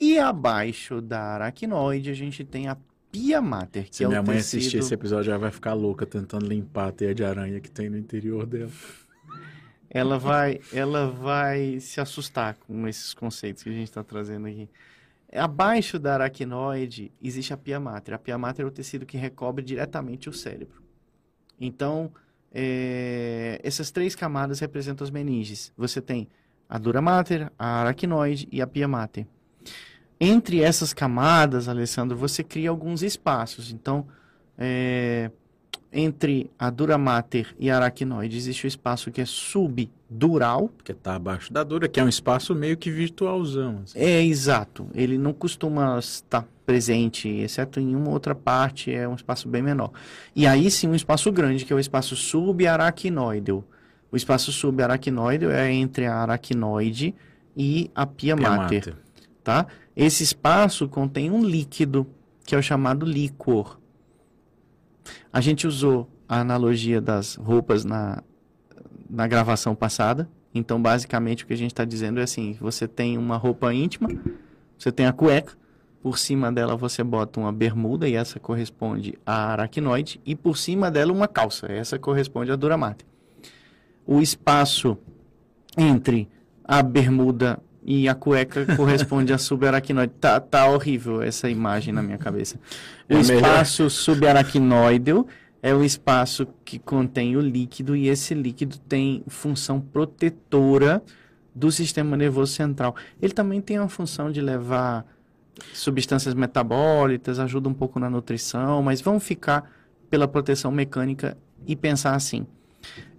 E 0.00 0.18
abaixo 0.18 1.00
da 1.00 1.20
aracnoide 1.20 2.10
a 2.10 2.14
gente 2.14 2.44
tem 2.44 2.68
a 2.68 2.76
pia 3.10 3.40
mater, 3.40 3.88
que 3.88 3.96
Se 3.96 4.04
é 4.04 4.08
minha 4.08 4.20
o 4.20 4.26
mãe 4.26 4.36
tecido... 4.36 4.58
assistir 4.58 4.78
esse 4.78 4.94
episódio, 4.94 5.30
ela 5.30 5.38
vai 5.38 5.50
ficar 5.50 5.74
louca 5.74 6.06
tentando 6.06 6.46
limpar 6.46 6.88
a 6.88 6.92
teia 6.92 7.14
de 7.14 7.24
aranha 7.24 7.60
que 7.60 7.70
tem 7.70 7.88
no 7.88 7.98
interior 7.98 8.46
dela. 8.46 8.70
Ela 9.90 10.18
vai, 10.18 10.60
ela 10.72 11.10
vai 11.10 11.80
se 11.80 12.00
assustar 12.00 12.54
com 12.54 12.86
esses 12.86 13.14
conceitos 13.14 13.62
que 13.62 13.70
a 13.70 13.72
gente 13.72 13.88
está 13.88 14.04
trazendo 14.04 14.46
aqui. 14.46 14.68
Abaixo 15.32 15.98
da 15.98 16.14
aracnoide 16.14 17.10
existe 17.22 17.52
a 17.52 17.56
pia 17.56 17.80
mater. 17.80 18.14
A 18.14 18.18
pia 18.18 18.38
mater 18.38 18.64
é 18.64 18.68
o 18.68 18.70
tecido 18.70 19.06
que 19.06 19.16
recobre 19.16 19.64
diretamente 19.64 20.28
o 20.28 20.32
cérebro. 20.32 20.82
Então, 21.58 22.12
é, 22.52 23.60
essas 23.62 23.90
três 23.90 24.14
camadas 24.14 24.60
representam 24.60 25.04
as 25.04 25.10
meninges. 25.10 25.72
Você 25.76 26.00
tem 26.00 26.28
a 26.68 26.78
dura 26.78 27.00
mater, 27.00 27.50
a 27.58 27.80
aracnoide 27.80 28.48
e 28.50 28.60
a 28.60 28.66
pia 28.66 28.86
mater. 28.86 29.26
Entre 30.20 30.60
essas 30.60 30.92
camadas, 30.92 31.68
Alessandro, 31.68 32.16
você 32.16 32.42
cria 32.42 32.70
alguns 32.70 33.02
espaços. 33.02 33.70
Então, 33.70 34.06
é, 34.58 35.30
entre 35.92 36.50
a 36.58 36.68
dura 36.70 36.98
mater 36.98 37.54
e 37.58 37.70
a 37.70 37.76
aracnoide 37.76 38.36
existe 38.36 38.66
o 38.66 38.68
espaço 38.68 39.10
que 39.10 39.20
é 39.20 39.24
subdural. 39.24 40.70
Que 40.84 40.92
está 40.92 41.14
abaixo 41.14 41.52
da 41.52 41.62
dura, 41.62 41.88
que 41.88 42.00
é 42.00 42.04
um 42.04 42.08
espaço 42.08 42.54
meio 42.54 42.76
que 42.76 42.90
virtualzão. 42.90 43.82
Assim. 43.84 43.98
É, 43.98 44.22
exato. 44.22 44.88
Ele 44.94 45.16
não 45.16 45.32
costuma 45.32 45.98
estar 45.98 46.46
presente, 46.68 47.30
exceto 47.30 47.80
em 47.80 47.96
uma 47.96 48.10
outra 48.10 48.34
parte, 48.34 48.92
é 48.92 49.08
um 49.08 49.14
espaço 49.14 49.48
bem 49.48 49.62
menor. 49.62 49.90
E 50.36 50.46
aí 50.46 50.70
sim 50.70 50.86
um 50.86 50.94
espaço 50.94 51.32
grande, 51.32 51.64
que 51.64 51.72
é 51.72 51.76
o 51.76 51.78
espaço 51.78 52.14
subaracnoideo. 52.14 53.64
O 54.12 54.16
espaço 54.18 54.52
subaracnoideo 54.52 55.50
é 55.50 55.72
entre 55.72 56.04
a 56.04 56.16
aracnoide 56.16 57.14
e 57.56 57.90
a 57.94 58.04
pia, 58.04 58.36
pia 58.36 58.50
mater, 58.50 58.88
mater. 58.88 58.96
Tá? 59.42 59.66
Esse 59.96 60.22
espaço 60.22 60.86
contém 60.90 61.30
um 61.30 61.42
líquido, 61.42 62.06
que 62.44 62.54
é 62.54 62.58
o 62.58 62.62
chamado 62.62 63.06
líquor. 63.06 63.80
A 65.32 65.40
gente 65.40 65.66
usou 65.66 66.06
a 66.28 66.40
analogia 66.40 67.00
das 67.00 67.36
roupas 67.36 67.82
na, 67.82 68.22
na 69.08 69.26
gravação 69.26 69.74
passada. 69.74 70.28
Então, 70.54 70.82
basicamente, 70.82 71.44
o 71.44 71.46
que 71.46 71.54
a 71.54 71.56
gente 71.56 71.72
está 71.72 71.86
dizendo 71.86 72.20
é 72.20 72.24
assim: 72.24 72.58
você 72.60 72.86
tem 72.86 73.16
uma 73.16 73.38
roupa 73.38 73.72
íntima, 73.72 74.10
você 74.76 74.92
tem 74.92 75.06
a 75.06 75.14
cueca, 75.14 75.56
por 76.02 76.18
cima 76.18 76.52
dela 76.52 76.76
você 76.76 77.02
bota 77.02 77.40
uma 77.40 77.52
bermuda, 77.52 78.08
e 78.08 78.14
essa 78.14 78.38
corresponde 78.38 79.18
à 79.26 79.52
aracnoide, 79.52 80.20
e 80.24 80.34
por 80.34 80.56
cima 80.56 80.90
dela 80.90 81.12
uma 81.12 81.28
calça, 81.28 81.66
essa 81.70 81.98
corresponde 81.98 82.52
à 82.52 82.56
duramate. 82.56 83.04
O 84.06 84.20
espaço 84.20 84.96
entre 85.76 86.28
a 86.64 86.82
bermuda 86.82 87.58
e 87.84 88.08
a 88.08 88.14
cueca 88.14 88.66
corresponde 88.76 89.32
a 89.32 89.38
subaracnoide. 89.38 90.12
Tá, 90.20 90.38
tá 90.40 90.68
horrível 90.68 91.22
essa 91.22 91.48
imagem 91.48 91.92
na 91.92 92.02
minha 92.02 92.18
cabeça. 92.18 92.60
O 93.08 93.14
é 93.14 93.20
espaço 93.20 93.82
melhor. 93.82 93.90
subaracnoideo 93.90 95.26
é 95.62 95.74
o 95.74 95.82
espaço 95.82 96.46
que 96.64 96.78
contém 96.78 97.36
o 97.36 97.40
líquido 97.40 97.96
e 97.96 98.08
esse 98.08 98.34
líquido 98.34 98.78
tem 98.78 99.24
função 99.26 99.80
protetora 99.80 101.02
do 101.54 101.72
sistema 101.72 102.16
nervoso 102.16 102.52
central. 102.52 102.94
Ele 103.20 103.32
também 103.32 103.60
tem 103.60 103.78
a 103.78 103.88
função 103.88 104.30
de 104.30 104.40
levar 104.40 105.04
substâncias 105.72 106.34
metabólitas, 106.34 107.38
ajuda 107.38 107.68
um 107.68 107.74
pouco 107.74 107.98
na 107.98 108.08
nutrição, 108.10 108.82
mas 108.82 109.00
vamos 109.00 109.24
ficar 109.24 109.70
pela 110.10 110.28
proteção 110.28 110.70
mecânica 110.70 111.36
e 111.66 111.74
pensar 111.74 112.14
assim: 112.14 112.46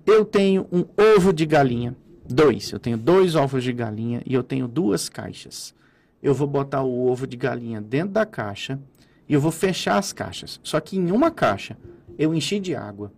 eu 0.05 0.25
tenho 0.25 0.67
um 0.71 0.85
ovo 1.15 1.31
de 1.31 1.45
galinha 1.45 1.95
Dois. 2.29 2.71
Eu 2.71 2.79
tenho 2.79 2.95
dois 2.95 3.33
ovos 3.33 3.63
de 3.63 3.73
galinha 3.73 4.21
e 4.23 4.35
eu 4.35 4.43
tenho 4.43 4.67
duas 4.67 5.09
caixas. 5.09 5.73
Eu 6.21 6.35
vou 6.35 6.47
botar 6.47 6.83
o 6.83 7.07
ovo 7.07 7.25
de 7.25 7.35
galinha 7.35 7.81
dentro 7.81 8.13
da 8.13 8.25
caixa 8.25 8.79
e 9.27 9.33
eu 9.33 9.41
vou 9.41 9.51
fechar 9.51 9.97
as 9.97 10.13
caixas. 10.13 10.59
Só 10.61 10.79
que 10.79 10.95
em 10.95 11.11
uma 11.11 11.31
caixa 11.31 11.75
eu 12.19 12.31
enchi 12.31 12.59
de 12.59 12.75
água. 12.75 13.11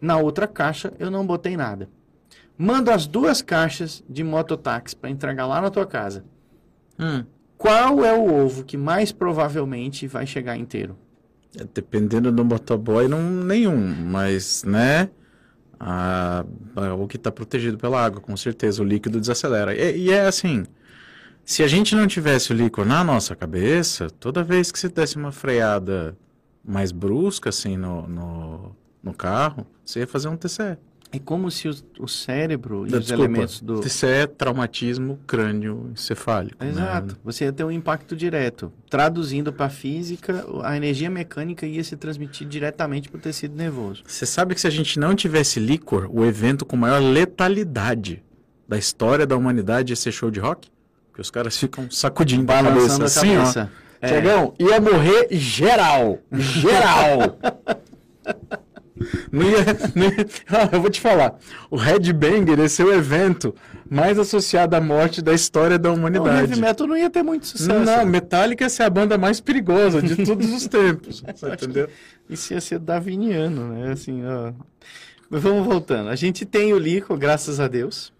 Na 0.00 0.18
outra 0.18 0.48
caixa 0.48 0.92
eu 0.98 1.08
não 1.08 1.24
botei 1.24 1.56
nada. 1.56 1.88
Mando 2.56 2.90
as 2.90 3.06
duas 3.06 3.40
caixas 3.40 4.02
de 4.08 4.24
mototáxi 4.24 4.96
para 4.96 5.08
entregar 5.08 5.46
lá 5.46 5.60
na 5.60 5.70
tua 5.70 5.86
casa. 5.86 6.24
Hum. 6.98 7.24
Qual 7.58 8.04
é 8.04 8.14
o 8.14 8.32
ovo 8.32 8.64
que 8.64 8.76
mais 8.76 9.12
provavelmente 9.12 10.06
vai 10.06 10.26
chegar 10.26 10.56
inteiro? 10.56 10.96
É, 11.58 11.64
dependendo 11.74 12.32
do 12.32 12.44
motoboy, 12.44 13.08
não 13.08 13.20
nenhum, 13.22 13.76
mas 13.76 14.64
né? 14.64 15.10
a, 15.78 16.44
a, 16.74 16.94
o 16.94 17.06
que 17.06 17.16
está 17.16 17.30
protegido 17.30 17.78
pela 17.78 18.04
água, 18.04 18.20
com 18.20 18.36
certeza. 18.36 18.82
O 18.82 18.84
líquido 18.84 19.20
desacelera. 19.20 19.74
E, 19.74 20.06
e, 20.06 20.10
é 20.10 20.26
assim: 20.26 20.64
se 21.44 21.62
a 21.62 21.68
gente 21.68 21.94
não 21.94 22.06
tivesse 22.06 22.52
o 22.52 22.56
líquido 22.56 22.86
na 22.86 23.04
nossa 23.04 23.36
cabeça, 23.36 24.10
toda 24.10 24.42
vez 24.42 24.72
que 24.72 24.78
você 24.78 24.88
desse 24.88 25.16
uma 25.16 25.32
freada 25.32 26.16
mais 26.64 26.92
brusca, 26.92 27.50
assim, 27.50 27.76
no, 27.76 28.06
no, 28.06 28.76
no 29.02 29.14
carro, 29.14 29.66
você 29.84 30.00
ia 30.00 30.06
fazer 30.06 30.28
um 30.28 30.36
TCE. 30.36 30.76
É 31.10 31.18
como 31.18 31.50
se 31.50 31.68
o, 31.68 31.74
o 32.00 32.06
cérebro 32.06 32.86
e 32.86 32.94
os 32.94 33.10
elementos 33.10 33.60
do. 33.60 33.80
Isso 33.80 34.04
é 34.04 34.26
traumatismo 34.26 35.18
crânio-encefálico. 35.26 36.62
Né? 36.62 36.70
Exato. 36.70 37.14
Né? 37.14 37.20
Você 37.24 37.44
ia 37.44 37.52
ter 37.52 37.64
um 37.64 37.70
impacto 37.70 38.14
direto. 38.14 38.70
Traduzindo 38.90 39.52
para 39.52 39.66
a 39.66 39.70
física, 39.70 40.44
a 40.62 40.76
energia 40.76 41.08
mecânica 41.08 41.66
ia 41.66 41.82
se 41.82 41.96
transmitir 41.96 42.46
diretamente 42.46 43.08
para 43.08 43.18
o 43.18 43.20
tecido 43.20 43.56
nervoso. 43.56 44.02
Você 44.06 44.26
sabe 44.26 44.54
que 44.54 44.60
se 44.60 44.66
a 44.66 44.70
gente 44.70 44.98
não 44.98 45.14
tivesse 45.14 45.58
líquor, 45.58 46.10
o 46.12 46.24
evento 46.24 46.66
com 46.66 46.76
maior 46.76 47.00
letalidade 47.00 48.22
da 48.66 48.76
história 48.76 49.26
da 49.26 49.36
humanidade 49.36 49.92
ia 49.92 49.96
ser 49.96 50.12
show 50.12 50.30
de 50.30 50.40
rock? 50.40 50.68
Porque 51.08 51.22
os 51.22 51.30
caras 51.30 51.56
ficam 51.56 51.90
sacudindo 51.90 52.50
a 52.52 52.62
cabeça, 52.62 53.04
assim, 53.04 53.34
a 53.34 53.38
cabeça. 53.38 53.70
ó. 53.84 53.88
É. 54.00 54.08
Tiagão, 54.08 54.54
ia 54.58 54.80
morrer 54.80 55.26
geral. 55.32 56.18
Geral. 56.30 57.38
Não 59.30 59.42
ia, 59.42 59.64
não 59.94 60.04
ia... 60.06 60.26
Ah, 60.48 60.68
eu 60.72 60.80
vou 60.80 60.90
te 60.90 61.00
falar. 61.00 61.38
O 61.70 61.76
Red 61.76 62.12
Banger 62.12 62.58
esse 62.60 62.82
é 62.82 62.84
o 62.84 62.92
evento 62.92 63.54
mais 63.90 64.18
associado 64.18 64.76
à 64.76 64.80
morte 64.80 65.22
da 65.22 65.32
história 65.32 65.78
da 65.78 65.90
humanidade. 65.92 66.28
O 66.28 66.40
heavy 66.40 66.60
metal 66.60 66.86
não 66.86 66.96
ia 66.96 67.10
ter 67.10 67.22
muito 67.22 67.46
sucesso. 67.46 67.84
Não, 67.84 68.04
Metallica 68.04 68.64
ia 68.64 68.70
ser 68.70 68.82
a 68.82 68.90
banda 68.90 69.16
mais 69.16 69.40
perigosa 69.40 70.02
de 70.02 70.24
todos 70.24 70.50
os 70.52 70.66
tempos. 70.66 71.22
entendeu? 71.52 71.88
Isso 72.28 72.52
ia 72.52 72.60
ser 72.60 72.78
daviniano, 72.78 73.72
né? 73.72 73.92
Assim, 73.92 74.24
ó. 74.24 74.52
Mas 75.30 75.42
vamos 75.42 75.64
voltando. 75.66 76.08
A 76.08 76.16
gente 76.16 76.44
tem 76.44 76.72
o 76.72 76.78
líquido, 76.78 77.16
graças 77.16 77.60
a 77.60 77.68
Deus. 77.68 78.12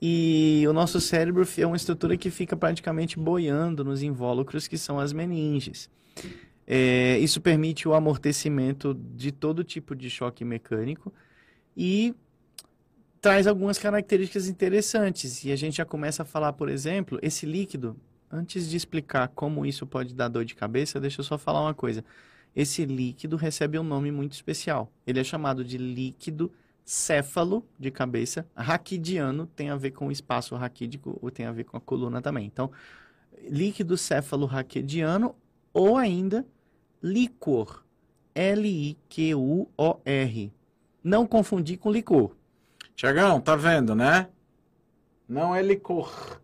E 0.00 0.64
o 0.68 0.72
nosso 0.72 1.00
cérebro 1.00 1.46
é 1.56 1.66
uma 1.66 1.76
estrutura 1.76 2.16
que 2.16 2.30
fica 2.30 2.56
praticamente 2.56 3.18
boiando 3.18 3.84
nos 3.84 4.02
invólucros, 4.02 4.68
que 4.68 4.78
são 4.78 4.98
as 4.98 5.12
meninges. 5.12 5.90
É, 6.70 7.18
isso 7.20 7.40
permite 7.40 7.88
o 7.88 7.94
amortecimento 7.94 8.92
de 8.92 9.32
todo 9.32 9.64
tipo 9.64 9.96
de 9.96 10.10
choque 10.10 10.44
mecânico 10.44 11.10
e 11.74 12.14
traz 13.22 13.46
algumas 13.46 13.78
características 13.78 14.48
interessantes. 14.48 15.44
E 15.46 15.50
a 15.50 15.56
gente 15.56 15.78
já 15.78 15.86
começa 15.86 16.24
a 16.24 16.26
falar, 16.26 16.52
por 16.52 16.68
exemplo, 16.68 17.18
esse 17.22 17.46
líquido. 17.46 17.96
Antes 18.30 18.68
de 18.68 18.76
explicar 18.76 19.28
como 19.28 19.64
isso 19.64 19.86
pode 19.86 20.14
dar 20.14 20.28
dor 20.28 20.44
de 20.44 20.54
cabeça, 20.54 21.00
deixa 21.00 21.20
eu 21.20 21.24
só 21.24 21.38
falar 21.38 21.62
uma 21.62 21.72
coisa. 21.72 22.04
Esse 22.54 22.84
líquido 22.84 23.36
recebe 23.36 23.78
um 23.78 23.82
nome 23.82 24.12
muito 24.12 24.32
especial. 24.32 24.92
Ele 25.06 25.18
é 25.18 25.24
chamado 25.24 25.64
de 25.64 25.78
líquido 25.78 26.52
céfalo 26.84 27.66
de 27.78 27.90
cabeça. 27.90 28.46
Raquidiano 28.54 29.46
tem 29.46 29.70
a 29.70 29.76
ver 29.76 29.92
com 29.92 30.08
o 30.08 30.12
espaço 30.12 30.54
raquídico 30.54 31.18
ou 31.22 31.30
tem 31.30 31.46
a 31.46 31.52
ver 31.52 31.64
com 31.64 31.78
a 31.78 31.80
coluna 31.80 32.20
também. 32.20 32.44
Então, 32.44 32.70
líquido 33.48 33.96
céfalo 33.96 34.44
raquidiano 34.44 35.34
ou 35.72 35.96
ainda 35.96 36.46
licor. 37.02 37.84
L-I-Q-U-O-R. 38.34 38.92
Não 41.02 41.26
confundir 41.26 41.78
com 41.78 41.90
licor. 41.90 42.36
Tiagão, 42.94 43.40
tá 43.40 43.56
vendo, 43.56 43.94
né? 43.94 44.28
Não 45.28 45.54
é 45.54 45.62
licor. 45.62 46.40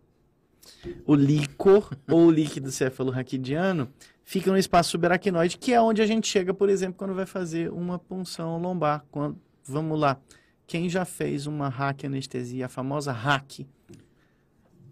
O 1.05 1.15
licor, 1.15 1.91
ou 2.09 2.29
líquido 2.29 2.71
cefalorraquidiano, 2.71 3.89
fica 4.23 4.51
no 4.51 4.57
espaço 4.57 4.91
subaracnoide, 4.91 5.57
que 5.57 5.73
é 5.73 5.81
onde 5.81 6.01
a 6.01 6.05
gente 6.05 6.27
chega, 6.27 6.53
por 6.53 6.69
exemplo, 6.69 6.97
quando 6.97 7.13
vai 7.13 7.25
fazer 7.25 7.71
uma 7.71 7.97
punção 7.97 8.57
lombar. 8.57 9.05
Quando, 9.11 9.39
vamos 9.63 9.99
lá. 9.99 10.19
Quem 10.67 10.89
já 10.89 11.05
fez 11.05 11.47
uma 11.47 11.69
hack 11.69 12.05
anestesia, 12.05 12.65
a 12.65 12.69
famosa 12.69 13.11
hack, 13.11 13.65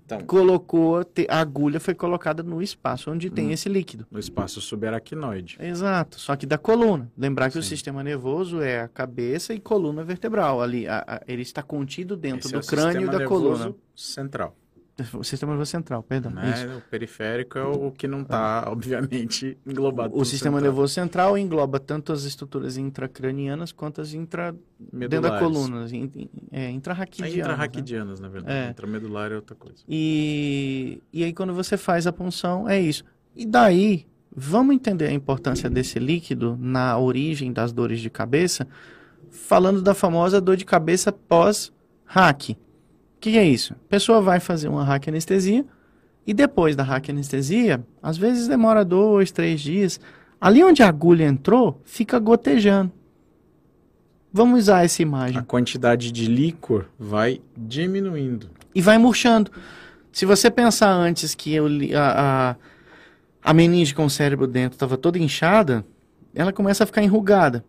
então, 0.05 0.19
colocou, 0.21 1.05
a 1.29 1.39
agulha 1.39 1.79
foi 1.79 1.93
colocada 1.93 2.43
no 2.43 2.61
espaço 2.61 3.09
onde 3.09 3.29
tem 3.29 3.47
hum, 3.47 3.51
esse 3.51 3.69
líquido. 3.69 4.05
No 4.11 4.19
espaço 4.19 4.59
subaracnoide. 4.59 5.57
Exato, 5.59 6.19
só 6.19 6.35
que 6.35 6.45
da 6.45 6.57
coluna. 6.57 7.11
Lembrar 7.17 7.47
que 7.47 7.53
Sim. 7.53 7.59
o 7.59 7.63
sistema 7.63 8.03
nervoso 8.03 8.61
é 8.61 8.81
a 8.81 8.87
cabeça 8.87 9.53
e 9.53 9.59
coluna 9.59 10.03
vertebral. 10.03 10.61
Ali, 10.61 10.87
a, 10.87 11.03
a, 11.07 11.21
ele 11.27 11.41
está 11.41 11.63
contido 11.63 12.17
dentro 12.17 12.47
esse 12.47 12.51
do 12.51 12.59
é 12.59 12.61
crânio 12.61 13.07
e 13.07 13.11
da 13.11 13.25
coluna. 13.25 13.73
central. 13.95 14.55
O 15.13 15.23
sistema 15.23 15.53
nervoso 15.53 15.71
central, 15.71 16.03
perdão. 16.03 16.31
Né? 16.31 16.77
O 16.77 16.81
periférico 16.81 17.57
é 17.57 17.63
o 17.63 17.89
que 17.89 18.07
não 18.07 18.21
está, 18.21 18.59
ah. 18.59 18.71
obviamente, 18.71 19.57
englobado. 19.65 20.15
O 20.15 20.23
sistema 20.23 20.57
central. 20.57 20.71
nervoso 20.71 20.93
central 20.93 21.37
engloba 21.37 21.79
tanto 21.79 22.13
as 22.13 22.25
estruturas 22.25 22.77
intracranianas 22.77 23.71
quanto 23.71 24.01
as 24.01 24.13
intra... 24.13 24.55
dentro 24.79 25.21
da 25.21 25.39
coluna, 25.39 25.87
é, 26.51 26.69
intrarraquidianas. 26.69 27.35
É 27.35 27.39
intrarraquidianas, 27.39 28.19
né? 28.19 28.27
na 28.27 28.31
verdade. 28.31 28.55
É. 28.55 28.69
Intramedular 28.69 29.31
é 29.31 29.35
outra 29.35 29.55
coisa. 29.55 29.77
E... 29.89 31.01
e 31.11 31.23
aí, 31.23 31.33
quando 31.33 31.55
você 31.55 31.75
faz 31.75 32.05
a 32.05 32.13
punção, 32.13 32.69
é 32.69 32.79
isso. 32.79 33.03
E 33.35 33.47
daí, 33.47 34.05
vamos 34.35 34.75
entender 34.75 35.07
a 35.07 35.11
importância 35.11 35.71
desse 35.71 35.97
líquido 35.97 36.55
na 36.61 36.99
origem 36.99 37.51
das 37.51 37.73
dores 37.73 37.99
de 37.99 38.11
cabeça, 38.11 38.67
falando 39.31 39.81
da 39.81 39.95
famosa 39.95 40.39
dor 40.39 40.55
de 40.55 40.65
cabeça 40.65 41.11
pós-hack 41.11 42.55
que 43.31 43.37
é 43.37 43.45
isso? 43.45 43.73
A 43.73 43.89
pessoa 43.89 44.21
vai 44.21 44.39
fazer 44.39 44.67
uma 44.67 44.83
hack 44.83 45.07
anestesia 45.07 45.65
e 46.25 46.33
depois 46.33 46.75
da 46.75 46.83
hack 46.83 47.09
anestesia, 47.09 47.83
às 48.01 48.17
vezes 48.17 48.47
demora 48.47 48.83
dois, 48.83 49.31
três 49.31 49.61
dias. 49.61 49.99
Ali 50.39 50.63
onde 50.63 50.83
a 50.83 50.89
agulha 50.89 51.25
entrou, 51.25 51.79
fica 51.85 52.19
gotejando. 52.19 52.91
Vamos 54.31 54.61
usar 54.61 54.83
essa 54.83 55.01
imagem. 55.01 55.37
A 55.37 55.43
quantidade 55.43 56.11
de 56.11 56.25
líquor 56.25 56.87
vai 56.99 57.39
diminuindo. 57.55 58.49
E 58.73 58.81
vai 58.81 58.97
murchando. 58.97 59.51
Se 60.11 60.25
você 60.25 60.49
pensar 60.49 60.91
antes 60.91 61.35
que 61.35 61.53
eu, 61.53 61.67
a, 61.95 62.51
a, 62.51 62.55
a 63.43 63.53
meninge 63.53 63.93
com 63.93 64.05
o 64.05 64.09
cérebro 64.09 64.47
dentro 64.47 64.75
estava 64.75 64.97
toda 64.97 65.19
inchada, 65.19 65.85
ela 66.33 66.51
começa 66.51 66.83
a 66.83 66.87
ficar 66.87 67.03
enrugada. 67.03 67.63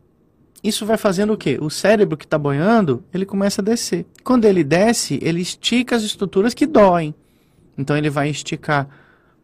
Isso 0.64 0.86
vai 0.86 0.96
fazendo 0.96 1.34
o 1.34 1.36
quê? 1.36 1.58
O 1.60 1.68
cérebro 1.68 2.16
que 2.16 2.24
está 2.24 2.38
boiando, 2.38 3.04
ele 3.12 3.26
começa 3.26 3.60
a 3.60 3.64
descer. 3.64 4.06
Quando 4.24 4.46
ele 4.46 4.64
desce, 4.64 5.18
ele 5.22 5.42
estica 5.42 5.94
as 5.94 6.02
estruturas 6.02 6.54
que 6.54 6.66
doem. 6.66 7.14
Então 7.76 7.94
ele 7.94 8.08
vai 8.08 8.30
esticar 8.30 8.88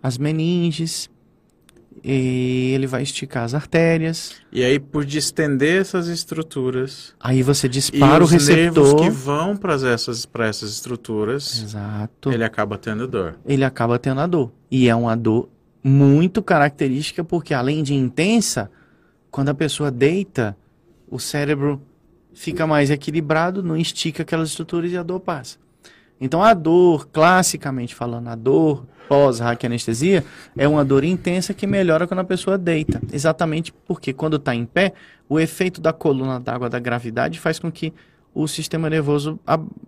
as 0.02 0.16
meninges, 0.16 1.10
e 2.02 2.72
ele 2.74 2.86
vai 2.86 3.02
esticar 3.02 3.44
as 3.44 3.54
artérias. 3.54 4.32
E 4.50 4.64
aí, 4.64 4.78
por 4.78 5.04
distender 5.04 5.80
essas 5.80 6.08
estruturas. 6.08 7.14
Aí 7.20 7.42
você 7.42 7.68
dispara 7.68 8.24
o 8.24 8.26
receptor. 8.26 9.02
que 9.02 9.10
vão 9.10 9.56
para 9.56 9.74
essas, 9.74 10.26
essas 10.38 10.70
estruturas. 10.70 11.62
Exato. 11.62 12.32
Ele 12.32 12.44
acaba 12.44 12.78
tendo 12.78 13.06
dor. 13.06 13.36
Ele 13.44 13.64
acaba 13.64 13.98
tendo 13.98 14.20
a 14.20 14.26
dor. 14.26 14.50
E 14.70 14.88
é 14.88 14.94
uma 14.94 15.16
dor 15.16 15.48
muito 15.82 16.42
característica, 16.42 17.22
porque 17.22 17.52
além 17.52 17.82
de 17.82 17.94
intensa, 17.94 18.70
quando 19.30 19.50
a 19.50 19.54
pessoa 19.54 19.90
deita, 19.90 20.56
o 21.10 21.18
cérebro 21.18 21.82
fica 22.32 22.66
mais 22.66 22.90
equilibrado, 22.90 23.62
não 23.62 23.76
estica 23.76 24.22
aquelas 24.22 24.50
estruturas 24.50 24.92
e 24.92 24.96
a 24.96 25.02
dor 25.02 25.20
passa. 25.20 25.58
Então 26.20 26.42
a 26.42 26.54
dor, 26.54 27.08
classicamente 27.08 27.94
falando, 27.94 28.28
a 28.28 28.34
dor 28.34 28.86
pós-hack 29.08 29.64
anestesia 29.64 30.24
é 30.56 30.68
uma 30.68 30.84
dor 30.84 31.02
intensa 31.02 31.52
que 31.52 31.66
melhora 31.66 32.06
quando 32.06 32.20
a 32.20 32.24
pessoa 32.24 32.56
deita. 32.56 33.00
Exatamente 33.12 33.72
porque 33.86 34.12
quando 34.12 34.36
está 34.36 34.54
em 34.54 34.64
pé, 34.64 34.92
o 35.28 35.40
efeito 35.40 35.80
da 35.80 35.92
coluna 35.92 36.38
d'água 36.38 36.70
da 36.70 36.78
gravidade 36.78 37.40
faz 37.40 37.58
com 37.58 37.72
que 37.72 37.92
o 38.32 38.46
sistema 38.46 38.88
nervoso 38.88 39.40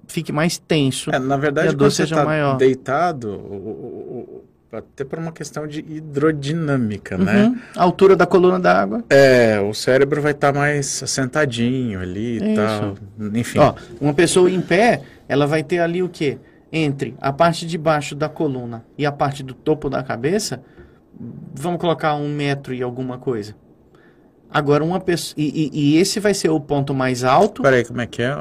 fique 0.09 0.33
mais 0.33 0.59
tenso. 0.59 1.15
É, 1.15 1.19
na 1.19 1.37
verdade, 1.37 1.69
e 1.69 1.71
a 1.71 1.73
dor 1.73 1.93
seja 1.93 2.17
tá 2.17 2.25
maior. 2.25 2.57
deitado, 2.57 3.31
o, 3.31 4.45
até 4.73 5.05
por 5.05 5.19
uma 5.19 5.33
questão 5.33 5.67
de 5.67 5.81
hidrodinâmica, 5.81 7.17
uhum. 7.17 7.25
né? 7.25 7.61
A 7.77 7.83
altura 7.83 8.17
da 8.17 8.27
coluna 8.27 8.59
d'água. 8.59 9.05
É, 9.11 9.61
o 9.61 9.75
cérebro 9.75 10.23
vai 10.23 10.33
estar 10.33 10.53
tá 10.53 10.59
mais 10.59 10.87
sentadinho 10.87 12.01
ali 12.01 12.39
e 12.39 12.55
tal. 12.55 12.95
Enfim. 13.35 13.59
Ó, 13.59 13.75
uma 14.01 14.15
pessoa 14.15 14.51
em 14.51 14.63
pé, 14.63 15.03
ela 15.29 15.47
vai 15.47 15.63
ter 15.63 15.79
ali 15.81 16.03
o 16.03 16.09
quê? 16.09 16.39
Entre 16.73 17.15
a 17.21 17.31
parte 17.33 17.67
de 17.67 17.77
baixo 17.77 18.15
da 18.15 18.31
coluna 18.31 18.83
e 18.97 19.05
a 19.05 19.13
parte 19.13 19.43
do 19.43 19.53
topo 19.53 19.91
da 19.91 20.03
cabeça, 20.03 20.63
vamos 21.55 21.79
colocar 21.79 22.15
um 22.15 22.29
metro 22.35 22.73
e 22.73 22.83
alguma 22.83 23.19
coisa. 23.19 23.55
Agora, 24.51 24.83
uma 24.83 25.01
pessoa. 25.01 25.35
E, 25.37 25.71
e, 25.71 25.95
e 25.95 25.99
esse 25.99 26.19
vai 26.19 26.33
ser 26.33 26.49
o 26.49 26.59
ponto 26.59 26.95
mais 26.95 27.25
alto. 27.25 27.63
Peraí, 27.63 27.85
como 27.85 28.01
é 28.01 28.07
que 28.07 28.23
é? 28.23 28.35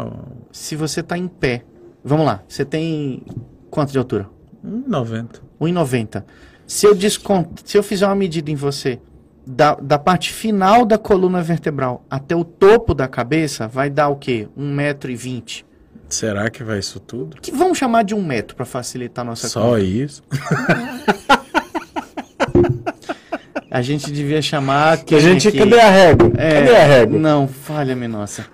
Se 0.52 0.78
você 0.78 1.02
está 1.02 1.18
em 1.18 1.28
pé. 1.28 1.64
Vamos 2.04 2.26
lá, 2.26 2.42
você 2.48 2.66
tem 2.66 3.22
quanto 3.70 3.92
de 3.92 3.98
altura? 3.98 4.28
90. 4.64 5.51
1,90. 5.62 6.24
Se 6.66 6.86
eu 6.86 6.96
desconto, 6.96 7.62
se 7.66 7.78
eu 7.78 7.84
fizer 7.84 8.08
uma 8.08 8.16
medida 8.16 8.50
em 8.50 8.56
você 8.56 9.00
da, 9.46 9.76
da 9.76 10.00
parte 10.00 10.32
final 10.32 10.86
da 10.86 10.98
coluna 10.98 11.42
vertebral 11.42 12.06
até 12.10 12.36
o 12.36 12.44
topo 12.44 12.94
da 12.94 13.08
cabeça, 13.08 13.68
vai 13.68 13.90
dar 13.90 14.10
o 14.10 14.16
quê? 14.16 14.48
1,20m. 14.58 15.64
Será 16.10 16.50
que 16.50 16.64
vai 16.64 16.80
isso 16.80 17.00
tudo? 17.00 17.38
Que 17.42 17.52
vamos 17.52 17.78
chamar 17.78 18.04
de 18.04 18.14
um 18.14 18.22
metro 18.22 18.56
para 18.56 18.66
facilitar 18.66 19.26
a 19.26 19.30
nossa 19.30 19.48
Só 19.48 19.62
conta. 19.62 19.80
isso? 19.80 20.22
a 23.72 23.82
gente 23.82 24.12
devia 24.12 24.42
chamar. 24.42 25.06
Que 25.06 25.16
a 25.16 25.20
gente. 25.20 25.48
Aqui? 25.48 25.58
Cadê 25.58 25.80
a 25.80 25.90
régua? 25.90 26.32
É, 26.38 26.60
cadê 26.60 26.76
a 26.76 26.86
régua? 26.86 27.18
Não, 27.18 27.48
falha-me, 27.48 28.10
nossa. 28.10 28.46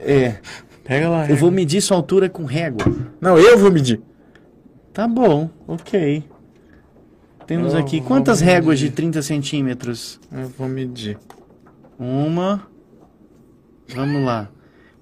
É. 0.00 0.38
Pega 0.84 1.08
lá. 1.08 1.30
Eu 1.30 1.36
vou 1.36 1.52
medir 1.52 1.80
sua 1.80 1.96
altura 1.96 2.28
com 2.28 2.44
régua. 2.44 2.84
Não, 3.20 3.38
eu 3.38 3.56
vou 3.56 3.70
medir. 3.70 4.00
Tá 5.00 5.08
bom, 5.08 5.48
ok. 5.66 6.22
Temos 7.46 7.74
aqui 7.74 8.02
quantas 8.02 8.42
réguas 8.42 8.78
de 8.78 8.90
30 8.90 9.22
centímetros? 9.22 10.20
Eu 10.30 10.50
vou 10.50 10.68
medir. 10.68 11.16
Uma. 11.98 12.68
Vamos 13.94 14.22
lá. 14.22 14.50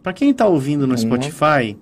Para 0.01 0.13
quem 0.13 0.33
tá 0.33 0.47
ouvindo 0.47 0.87
no 0.87 0.95
Uma. 0.95 0.99
Spotify, 0.99 1.77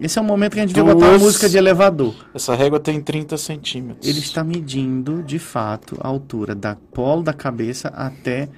esse 0.00 0.18
é 0.18 0.20
o 0.20 0.24
momento 0.24 0.54
que 0.54 0.58
a 0.58 0.62
gente 0.66 0.74
Duas. 0.74 0.86
vai 0.86 0.94
botar 0.96 1.08
uma 1.10 1.18
música 1.20 1.48
de 1.48 1.56
elevador. 1.56 2.16
Essa 2.34 2.56
régua 2.56 2.80
tem 2.80 3.00
30 3.00 3.36
centímetros. 3.36 4.08
Ele 4.08 4.18
está 4.18 4.42
medindo, 4.42 5.22
de 5.22 5.38
fato, 5.38 5.98
a 6.00 6.08
altura 6.08 6.52
da 6.52 6.74
polo 6.74 7.22
da 7.22 7.32
cabeça 7.32 7.90
até 7.90 8.48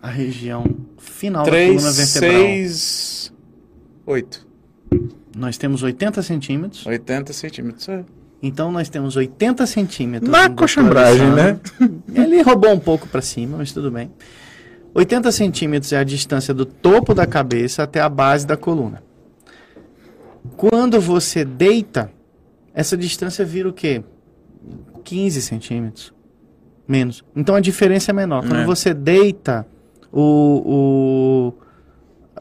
a 0.00 0.08
região 0.08 0.64
final 0.96 1.44
3, 1.44 1.74
da 1.74 1.76
coluna 1.76 1.92
vertebral. 1.92 2.32
6, 2.32 3.32
8. 4.06 4.53
Nós 5.36 5.56
temos 5.58 5.82
80 5.82 6.22
centímetros. 6.22 6.86
80 6.86 7.32
centímetros, 7.32 7.88
é. 7.88 8.04
Então 8.42 8.70
nós 8.70 8.88
temos 8.88 9.16
80 9.16 9.66
centímetros. 9.66 10.30
Na 10.30 10.50
coxambragem, 10.50 11.30
né? 11.30 11.58
Ele 12.14 12.42
roubou 12.42 12.72
um 12.72 12.78
pouco 12.78 13.08
para 13.08 13.22
cima, 13.22 13.56
mas 13.56 13.72
tudo 13.72 13.90
bem. 13.90 14.10
80 14.92 15.32
centímetros 15.32 15.92
é 15.92 15.98
a 15.98 16.04
distância 16.04 16.52
do 16.54 16.64
topo 16.64 17.14
da 17.14 17.26
cabeça 17.26 17.82
até 17.82 18.00
a 18.00 18.08
base 18.08 18.46
da 18.46 18.56
coluna. 18.56 19.02
Quando 20.56 21.00
você 21.00 21.44
deita, 21.44 22.10
essa 22.72 22.96
distância 22.96 23.44
vira 23.44 23.68
o 23.68 23.72
quê? 23.72 24.04
15 25.02 25.42
centímetros. 25.42 26.12
Menos. 26.86 27.24
Então 27.34 27.54
a 27.54 27.60
diferença 27.60 28.10
é 28.10 28.14
menor. 28.14 28.42
Quando 28.42 28.60
é. 28.60 28.64
você 28.66 28.92
deita, 28.92 29.66
o, 30.12 31.52
o 31.52 31.63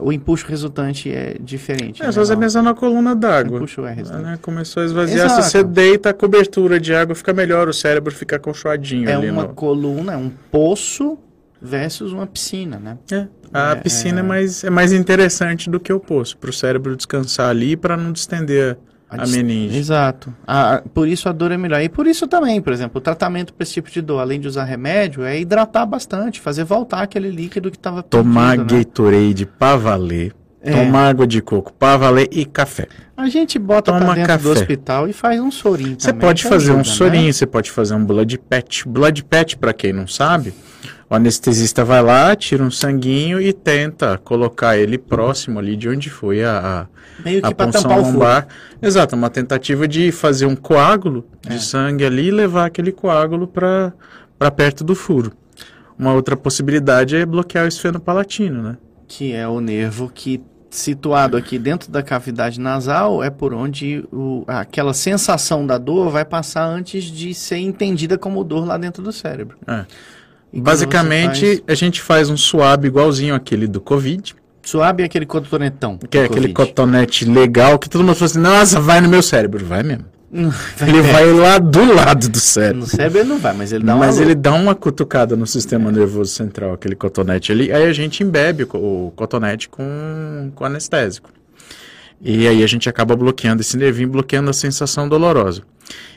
o 0.03 0.11
empuxo 0.11 0.45
resultante 0.47 1.11
é 1.11 1.37
diferente. 1.39 2.01
É, 2.01 2.05
né? 2.05 2.11
só 2.11 2.23
você 2.23 2.35
pensar 2.35 2.61
na 2.61 2.73
coluna 2.73 3.15
d'água. 3.15 3.57
Empuxo 3.57 3.85
é 3.85 3.93
resultante. 3.93 4.25
Né? 4.25 4.39
Começou 4.41 4.83
a 4.83 4.85
esvaziar, 4.85 5.25
Exato. 5.25 5.43
se 5.43 5.49
você 5.51 5.63
deita, 5.63 6.09
a 6.09 6.13
cobertura 6.13 6.79
de 6.79 6.93
água 6.93 7.15
fica 7.15 7.33
melhor, 7.33 7.67
o 7.67 7.73
cérebro 7.73 8.13
fica 8.13 8.35
acolchoadinho 8.35 9.09
é 9.09 9.17
uma 9.17 9.43
no... 9.43 9.53
coluna, 9.53 10.13
é 10.13 10.17
um 10.17 10.29
poço 10.51 11.17
versus 11.61 12.11
uma 12.11 12.27
piscina, 12.27 12.77
né? 12.77 12.97
É. 13.11 13.27
A 13.53 13.71
é, 13.71 13.75
piscina 13.75 14.19
é... 14.19 14.23
é... 14.23 14.23
mais, 14.23 14.63
é 14.63 14.69
mais 14.69 14.91
interessante 14.91 15.69
do 15.69 15.79
que 15.79 15.93
o 15.93 15.99
poço, 15.99 16.37
para 16.37 16.49
o 16.49 16.53
cérebro 16.53 16.95
descansar 16.95 17.49
ali 17.49 17.77
para 17.77 17.95
não 17.95 18.11
distender 18.11 18.77
a, 19.17 19.23
a 19.23 19.27
meninge. 19.27 19.77
Exato. 19.77 20.33
A, 20.45 20.81
por 20.93 21.07
isso 21.07 21.27
a 21.29 21.31
dor 21.31 21.51
é 21.51 21.57
melhor. 21.57 21.81
E 21.81 21.89
por 21.89 22.07
isso 22.07 22.27
também, 22.27 22.61
por 22.61 22.73
exemplo, 22.73 22.97
o 22.99 23.01
tratamento 23.01 23.53
para 23.53 23.63
esse 23.63 23.73
tipo 23.73 23.89
de 23.89 24.01
dor, 24.01 24.19
além 24.19 24.39
de 24.39 24.47
usar 24.47 24.63
remédio, 24.63 25.23
é 25.23 25.39
hidratar 25.39 25.85
bastante, 25.85 26.39
fazer 26.41 26.63
voltar 26.63 27.01
aquele 27.03 27.29
líquido 27.29 27.69
que 27.71 27.77
estava 27.77 28.03
Tomar 28.03 28.57
perdido, 28.57 28.73
né? 28.73 28.79
Gatorade 28.83 29.45
pra 29.45 29.75
valer. 29.75 30.33
É. 30.65 30.71
Tomar 30.71 31.09
água 31.09 31.27
de 31.27 31.41
coco 31.41 31.73
pra 31.73 31.97
valer 31.97 32.29
e 32.31 32.45
café. 32.45 32.87
A 33.17 33.27
gente 33.27 33.59
bota 33.59 33.91
Toma 33.91 34.05
pra 34.05 34.13
dentro 34.13 34.27
café. 34.29 34.43
do 34.43 34.51
hospital 34.51 35.09
e 35.09 35.13
faz 35.13 35.39
um 35.41 35.51
sorinho 35.51 35.97
Você 35.99 36.13
pode 36.13 36.43
fazer 36.43 36.71
ajuda, 36.71 36.79
um 36.79 36.83
sorinho, 36.85 37.25
né? 37.25 37.31
você 37.33 37.45
pode 37.45 37.69
fazer 37.69 37.93
um 37.95 38.05
blood 38.05 38.37
patch. 38.37 38.83
Blood 38.85 39.25
patch, 39.25 39.55
para 39.55 39.73
quem 39.73 39.91
não 39.91 40.07
sabe, 40.07 40.53
o 41.09 41.15
anestesista 41.15 41.83
vai 41.83 42.01
lá, 42.01 42.35
tira 42.35 42.63
um 42.63 42.71
sanguinho 42.71 43.39
e 43.39 43.53
tenta 43.53 44.17
colocar 44.17 44.77
ele 44.77 44.97
próximo 44.97 45.59
ali 45.59 45.75
de 45.75 45.89
onde 45.89 46.09
foi 46.09 46.43
a, 46.43 46.59
a, 46.59 47.23
Meio 47.23 47.41
que 47.41 47.47
a 47.47 47.51
punção 47.51 48.01
lombar. 48.01 48.47
Exato, 48.81 49.15
uma 49.15 49.29
tentativa 49.29 49.87
de 49.87 50.11
fazer 50.11 50.45
um 50.45 50.55
coágulo 50.55 51.25
de 51.41 51.55
é. 51.55 51.59
sangue 51.59 52.05
ali 52.05 52.27
e 52.27 52.31
levar 52.31 52.65
aquele 52.65 52.91
coágulo 52.91 53.47
para 53.47 53.93
perto 54.55 54.83
do 54.83 54.95
furo. 54.95 55.31
Uma 55.97 56.13
outra 56.13 56.35
possibilidade 56.35 57.15
é 57.15 57.25
bloquear 57.25 57.65
o 57.65 57.67
esfenopalatino, 57.67 58.63
né? 58.63 58.77
Que 59.07 59.33
é 59.33 59.47
o 59.47 59.59
nervo 59.59 60.11
que 60.13 60.41
situado 60.73 61.37
aqui 61.37 61.59
dentro 61.59 61.91
da 61.91 62.01
cavidade 62.01 62.59
nasal 62.59 63.23
é 63.23 63.29
por 63.29 63.53
onde 63.53 64.03
o, 64.11 64.43
aquela 64.47 64.93
sensação 64.93 65.67
da 65.67 65.77
dor 65.77 66.09
vai 66.09 66.25
passar 66.25 66.65
antes 66.65 67.03
de 67.03 67.33
ser 67.33 67.57
entendida 67.57 68.17
como 68.17 68.43
dor 68.43 68.65
lá 68.65 68.77
dentro 68.77 69.03
do 69.03 69.11
cérebro. 69.11 69.55
É. 69.67 69.85
Basicamente, 70.53 71.63
a 71.67 71.73
gente 71.73 72.01
faz 72.01 72.29
um 72.29 72.37
suave 72.37 72.87
igualzinho 72.87 73.33
aquele 73.33 73.67
do 73.67 73.81
Covid. 73.81 74.35
Suave 74.61 75.03
é 75.03 75.05
aquele 75.05 75.25
cotonetão. 75.25 75.97
Que 75.97 76.19
é 76.19 76.25
aquele 76.25 76.53
cotonete 76.53 77.25
legal 77.25 77.79
que 77.79 77.89
todo 77.89 78.03
mundo 78.03 78.15
fala 78.15 78.25
assim, 78.31 78.39
nossa, 78.39 78.79
vai 78.79 79.01
no 79.01 79.09
meu 79.09 79.21
cérebro. 79.21 79.65
Vai 79.65 79.83
mesmo. 79.83 80.05
ele 80.33 81.01
vai 81.01 81.31
lá 81.31 81.59
do 81.59 81.93
lado 81.93 82.27
do 82.27 82.39
cérebro. 82.39 82.79
No 82.79 82.87
cérebro 82.87 83.19
ele 83.19 83.29
não 83.29 83.37
vai, 83.37 83.53
mas 83.53 83.71
ele 83.71 83.83
dá 83.83 83.95
uma. 83.95 84.05
Mas 84.05 84.19
ele 84.19 84.33
dá 84.33 84.53
uma 84.53 84.73
cutucada 84.73 85.35
no 85.35 85.45
sistema 85.45 85.91
nervoso 85.91 86.31
central, 86.31 86.73
aquele 86.73 86.95
cotonete 86.95 87.51
ali. 87.51 87.71
Aí 87.71 87.83
a 87.83 87.93
gente 87.93 88.23
embebe 88.23 88.65
o, 88.73 89.13
cotonete 89.15 89.69
com, 89.69 90.51
com 90.55 90.65
anestésico. 90.65 91.29
E 92.19 92.47
aí 92.47 92.63
a 92.63 92.67
gente 92.67 92.89
acaba 92.89 93.15
bloqueando 93.15 93.61
esse 93.61 93.77
nervinho, 93.77 94.09
bloqueando 94.09 94.49
a 94.49 94.53
sensação 94.53 95.07
dolorosa. 95.07 95.61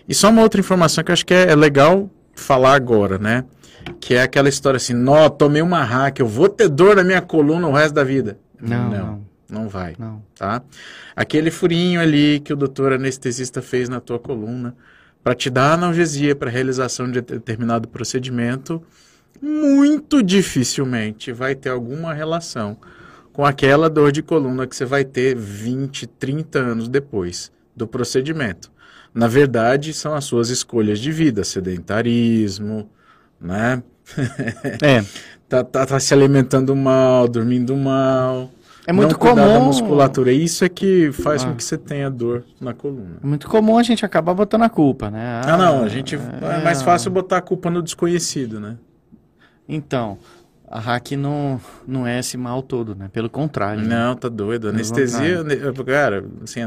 E 0.09 0.15
só 0.15 0.31
uma 0.31 0.43
outra 0.43 0.61
informação 0.61 1.05
que 1.05 1.11
eu 1.11 1.13
acho 1.13 1.27
que 1.27 1.35
é, 1.35 1.51
é 1.51 1.57
legal 1.57 2.09
falar 2.35 2.75
agora, 2.75 3.19
né? 3.19 3.45
Que 4.01 4.15
é 4.15 4.23
aquela 4.23 4.49
história 4.49 4.77
assim, 4.77 4.95
nó, 4.95 5.29
tomei 5.29 5.63
uma 5.63 5.83
hack, 5.83 6.21
eu 6.21 6.27
vou 6.27 6.49
ter 6.49 6.69
dor 6.69 6.97
na 6.97 7.05
minha 7.05 7.23
coluna 7.23 7.67
o 7.69 7.73
resto 7.73 7.95
da 7.95 8.05
vida. 8.05 8.39
Não, 8.61 8.91
não. 8.91 9.07
não. 9.07 9.27
Não 9.49 9.69
vai. 9.69 9.95
Não. 9.99 10.23
Tá? 10.35 10.63
Aquele 11.15 11.51
furinho 11.51 12.01
ali 12.01 12.41
que 12.41 12.53
o 12.53 12.57
doutor 12.57 12.93
anestesista 12.93 13.63
fez 13.63 13.89
na 13.89 14.01
tua 14.01 14.19
coluna 14.19 14.75
para 15.23 15.35
te 15.35 15.51
dar 15.51 15.73
analgesia 15.75 16.35
para 16.35 16.51
realização 16.51 17.11
de 17.11 17.21
determinado 17.21 17.89
procedimento, 17.89 18.83
muito 19.41 20.23
dificilmente 20.23 21.33
vai 21.33 21.55
ter 21.55 21.71
alguma 21.71 22.13
relação 22.15 22.77
com 23.33 23.45
aquela 23.45 23.91
dor 23.91 24.13
de 24.13 24.23
coluna 24.23 24.67
que 24.67 24.75
você 24.75 24.85
vai 24.85 25.05
ter 25.05 25.37
20, 25.37 26.07
30 26.07 26.59
anos 26.59 26.89
depois 26.89 27.53
do 27.75 27.87
procedimento. 27.87 28.71
Na 29.13 29.29
verdade, 29.29 29.93
são 29.93 30.15
as 30.15 30.25
suas 30.25 30.49
escolhas 30.49 30.99
de 30.99 31.11
vida, 31.11 31.45
sedentarismo, 31.45 32.89
né? 33.41 33.83
É. 34.83 35.05
tá, 35.49 35.65
tá, 35.65 35.87
tá 35.87 36.01
se 36.01 36.13
alimentando 36.15 36.75
mal, 36.75 37.29
dormindo 37.29 37.77
mal, 37.77 38.51
é 38.87 38.93
muito 38.93 39.13
não 39.13 39.19
comum. 39.19 39.35
Da 39.35 39.59
musculatura. 39.59 40.33
Isso 40.33 40.65
é 40.65 40.69
que 40.69 41.11
faz 41.11 41.43
ah. 41.43 41.49
com 41.49 41.57
que 41.57 41.65
você 41.65 41.77
tenha 41.77 42.09
dor 42.09 42.45
na 42.61 42.73
coluna. 42.73 43.17
É 43.23 43.27
muito 43.27 43.49
comum 43.49 43.77
a 43.77 43.83
gente 43.83 44.07
acabar 44.07 44.33
botando 44.33 44.63
a 44.63 44.69
culpa, 44.69 45.11
né? 45.11 45.43
Ah, 45.45 45.55
ah 45.55 45.57
não. 45.57 45.83
A 45.83 45.89
gente 45.89 46.15
é, 46.15 46.19
é 46.19 46.63
mais 46.63 46.83
fácil 46.83 47.11
botar 47.11 47.39
a 47.39 47.43
culpa 47.43 47.69
no 47.69 47.83
desconhecido, 47.83 48.61
né? 48.61 48.77
Então, 49.69 50.17
a 50.69 50.79
hack 50.79 51.13
não, 51.13 51.61
não 51.85 52.07
é 52.07 52.21
esse 52.21 52.37
mal 52.37 52.63
todo, 52.63 52.95
né? 52.95 53.11
Pelo 53.13 53.29
contrário. 53.29 53.83
Né? 53.83 53.89
Não, 53.89 54.13
né? 54.13 54.19
tá 54.21 54.29
doido. 54.29 54.69
Anestesia, 54.69 55.45
cara, 55.85 56.25
assim, 56.45 56.61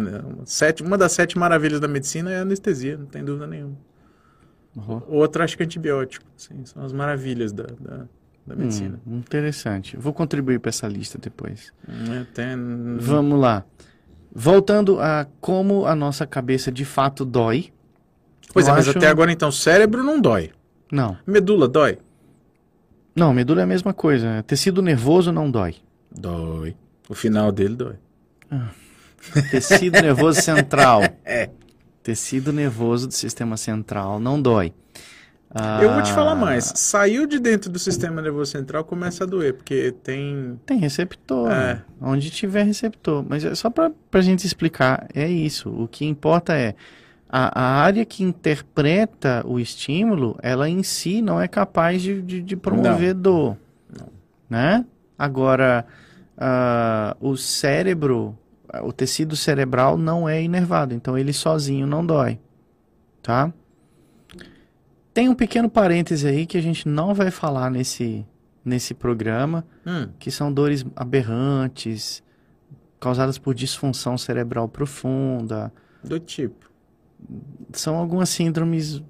sete, 0.43 0.83
uma 0.83 0.97
das 0.97 1.13
sete 1.13 1.37
maravilhas 1.37 1.79
da 1.79 1.87
medicina 1.87 2.29
é 2.31 2.39
a 2.39 2.41
anestesia, 2.41 2.97
não 2.97 3.05
tem 3.05 3.23
dúvida 3.23 3.47
nenhuma. 3.47 3.77
Uhum. 4.87 5.01
Outra, 5.07 5.43
acho 5.43 5.55
que 5.57 5.63
é 5.63 5.65
antibiótico. 5.65 6.25
Assim, 6.37 6.65
são 6.65 6.83
as 6.83 6.93
maravilhas 6.93 7.51
da, 7.51 7.63
da 7.79 8.05
da 8.49 8.55
medicina. 8.55 8.99
Hum, 9.05 9.17
interessante. 9.17 9.95
Vou 9.95 10.11
contribuir 10.11 10.59
para 10.59 10.69
essa 10.69 10.87
lista 10.87 11.19
depois. 11.21 11.71
É, 11.87 12.23
tem... 12.33 12.97
Vamos 12.97 13.39
lá. 13.39 13.63
Voltando 14.33 14.99
a 14.99 15.27
como 15.39 15.85
a 15.85 15.95
nossa 15.95 16.25
cabeça 16.25 16.71
de 16.71 16.83
fato 16.83 17.23
dói. 17.23 17.71
Pois 18.51 18.67
é, 18.67 18.71
mas 18.71 18.87
até 18.87 19.07
agora 19.07 19.31
então, 19.31 19.51
cérebro 19.51 20.03
não 20.03 20.19
dói. 20.19 20.51
Não. 20.91 21.15
Medula 21.25 21.67
dói? 21.67 21.99
Não, 23.15 23.33
medula 23.33 23.61
é 23.61 23.63
a 23.63 23.67
mesma 23.67 23.93
coisa. 23.93 24.43
Tecido 24.47 24.81
nervoso 24.81 25.31
não 25.31 25.49
dói. 25.49 25.75
Dói. 26.11 26.75
O 27.07 27.13
final 27.13 27.51
dele 27.51 27.75
dói. 27.75 27.95
Ah. 28.49 28.69
Tecido 29.51 30.01
nervoso 30.01 30.41
central. 30.41 31.01
é. 31.23 31.49
Tecido 32.09 32.51
nervoso 32.51 33.05
do 33.05 33.13
sistema 33.13 33.55
central 33.55 34.19
não 34.19 34.41
dói. 34.41 34.73
Ah, 35.53 35.79
eu 35.79 35.93
vou 35.93 36.01
te 36.01 36.11
falar 36.11 36.33
mais. 36.33 36.73
Saiu 36.75 37.27
de 37.27 37.37
dentro 37.37 37.69
do 37.69 37.77
sistema 37.77 38.19
nervoso 38.19 38.51
central, 38.51 38.83
começa 38.83 39.25
a 39.25 39.27
doer, 39.27 39.53
porque 39.53 39.93
tem. 40.03 40.59
Tem 40.65 40.79
receptor. 40.79 41.51
É. 41.51 41.83
Onde 42.01 42.31
tiver 42.31 42.63
receptor. 42.63 43.23
Mas 43.29 43.45
é 43.45 43.53
só 43.53 43.69
para 43.69 43.91
a 44.11 44.21
gente 44.21 44.43
explicar, 44.43 45.07
é 45.13 45.27
isso. 45.27 45.69
O 45.69 45.87
que 45.87 46.03
importa 46.03 46.55
é 46.55 46.73
a, 47.29 47.61
a, 47.61 47.83
área 47.83 48.03
que 48.03 48.23
interpreta 48.23 49.43
o 49.45 49.59
estímulo, 49.59 50.35
ela 50.41 50.67
em 50.67 50.81
si 50.81 51.21
não 51.21 51.39
é 51.39 51.47
capaz 51.47 52.01
de, 52.01 52.23
de, 52.23 52.41
de 52.41 52.55
promover 52.55 53.13
não. 53.13 53.21
dor. 53.21 53.57
Não. 53.95 54.07
Né? 54.49 54.83
Agora, 55.15 55.85
uh, 56.39 57.29
o 57.29 57.37
cérebro, 57.37 58.35
o 58.83 58.91
tecido 58.91 59.35
cerebral 59.35 59.97
não 59.97 60.27
é 60.27 60.41
inervado, 60.41 60.93
então 60.93 61.17
ele 61.17 61.33
sozinho 61.33 61.87
não 61.87 62.05
dói. 62.05 62.39
Tá? 63.21 63.53
Tem 65.13 65.27
um 65.27 65.35
pequeno 65.35 65.69
parêntese 65.69 66.27
aí 66.27 66.45
que 66.45 66.57
a 66.57 66.61
gente 66.61 66.87
não 66.87 67.13
vai 67.13 67.31
falar 67.31 67.69
nesse, 67.69 68.25
nesse 68.63 68.93
programa, 68.93 69.65
hum. 69.85 70.09
que 70.19 70.31
são 70.31 70.53
dores 70.53 70.85
aberrantes, 70.95 72.23
causadas 72.99 73.37
por 73.37 73.53
disfunção 73.53 74.17
cerebral 74.17 74.69
profunda. 74.69 75.73
Do 76.03 76.19
tipo? 76.19 76.69
São 77.73 77.97
algumas 77.97 78.29
síndromes 78.29 79.03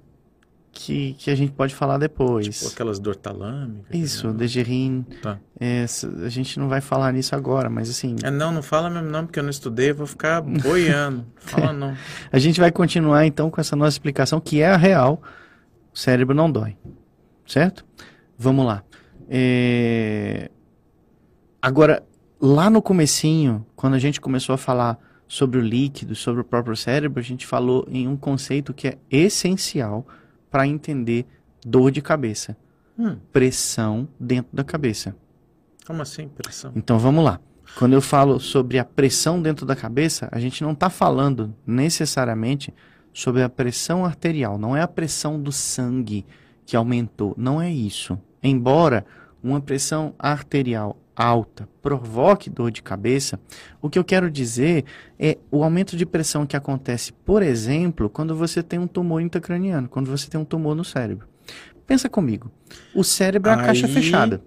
que, 0.72 1.14
que 1.14 1.30
a 1.30 1.34
gente 1.34 1.52
pode 1.52 1.74
falar 1.74 1.98
depois. 1.98 2.58
Tipo 2.58 2.72
aquelas 2.72 2.98
dor 2.98 3.16
talâmicas. 3.16 3.94
Isso, 3.96 4.28
né? 4.28 4.34
Degerin. 4.34 5.04
Tá. 5.22 5.38
É, 5.58 5.84
a 6.24 6.28
gente 6.28 6.58
não 6.58 6.68
vai 6.68 6.80
falar 6.80 7.12
nisso 7.12 7.34
agora, 7.34 7.68
mas 7.68 7.90
assim... 7.90 8.16
É, 8.22 8.30
não, 8.30 8.52
não 8.52 8.62
fala 8.62 8.88
mesmo 8.88 9.10
não, 9.10 9.26
porque 9.26 9.38
eu 9.38 9.42
não 9.42 9.50
estudei, 9.50 9.92
vou 9.92 10.06
ficar 10.06 10.40
boiando. 10.40 11.26
fala 11.36 11.72
não. 11.72 11.96
A 12.32 12.38
gente 12.38 12.60
vai 12.60 12.70
continuar 12.70 13.26
então 13.26 13.50
com 13.50 13.60
essa 13.60 13.76
nossa 13.76 13.94
explicação, 13.94 14.40
que 14.40 14.60
é 14.60 14.68
a 14.68 14.76
real, 14.76 15.20
o 15.92 15.98
cérebro 15.98 16.34
não 16.34 16.50
dói. 16.50 16.76
Certo? 17.46 17.84
Vamos 18.38 18.64
lá. 18.64 18.82
É... 19.28 20.50
Agora, 21.60 22.02
lá 22.40 22.70
no 22.70 22.80
comecinho, 22.80 23.66
quando 23.74 23.94
a 23.94 23.98
gente 23.98 24.20
começou 24.20 24.54
a 24.54 24.58
falar 24.58 24.98
sobre 25.28 25.58
o 25.58 25.62
líquido, 25.62 26.14
sobre 26.14 26.40
o 26.40 26.44
próprio 26.44 26.76
cérebro, 26.76 27.20
a 27.20 27.22
gente 27.22 27.46
falou 27.46 27.86
em 27.88 28.08
um 28.08 28.16
conceito 28.16 28.72
que 28.72 28.88
é 28.88 28.98
essencial 29.10 30.06
para 30.50 30.66
entender 30.66 31.26
dor 31.64 31.90
de 31.90 32.02
cabeça. 32.02 32.56
Hum. 32.98 33.16
Pressão 33.32 34.08
dentro 34.18 34.54
da 34.54 34.64
cabeça. 34.64 35.14
Como 35.86 36.02
assim, 36.02 36.28
pressão? 36.28 36.72
Então 36.74 36.98
vamos 36.98 37.24
lá. 37.24 37.40
Quando 37.76 37.92
eu 37.92 38.00
falo 38.00 38.40
sobre 38.40 38.78
a 38.78 38.84
pressão 38.84 39.40
dentro 39.40 39.64
da 39.64 39.76
cabeça, 39.76 40.28
a 40.32 40.40
gente 40.40 40.62
não 40.62 40.72
está 40.72 40.90
falando 40.90 41.54
necessariamente 41.66 42.74
sobre 43.12 43.42
a 43.42 43.48
pressão 43.48 44.04
arterial. 44.04 44.58
Não 44.58 44.76
é 44.76 44.82
a 44.82 44.88
pressão 44.88 45.40
do 45.40 45.52
sangue 45.52 46.26
que 46.66 46.76
aumentou, 46.76 47.34
não 47.36 47.60
é 47.60 47.70
isso. 47.70 48.18
Embora 48.42 49.04
uma 49.42 49.60
pressão 49.60 50.14
arterial 50.18 50.96
alta 51.20 51.68
provoque 51.82 52.48
dor 52.48 52.70
de 52.70 52.82
cabeça, 52.82 53.38
o 53.80 53.90
que 53.90 53.98
eu 53.98 54.04
quero 54.04 54.30
dizer 54.30 54.84
é 55.18 55.38
o 55.50 55.62
aumento 55.62 55.96
de 55.96 56.06
pressão 56.06 56.46
que 56.46 56.56
acontece, 56.56 57.12
por 57.12 57.42
exemplo, 57.42 58.08
quando 58.08 58.34
você 58.34 58.62
tem 58.62 58.78
um 58.78 58.86
tumor 58.86 59.20
intracraniano, 59.20 59.88
quando 59.88 60.10
você 60.10 60.28
tem 60.28 60.40
um 60.40 60.44
tumor 60.44 60.74
no 60.74 60.84
cérebro. 60.84 61.26
Pensa 61.86 62.08
comigo. 62.08 62.50
O 62.94 63.02
cérebro 63.02 63.50
é 63.50 63.54
a 63.54 63.56
caixa 63.56 63.88
fechada. 63.88 64.40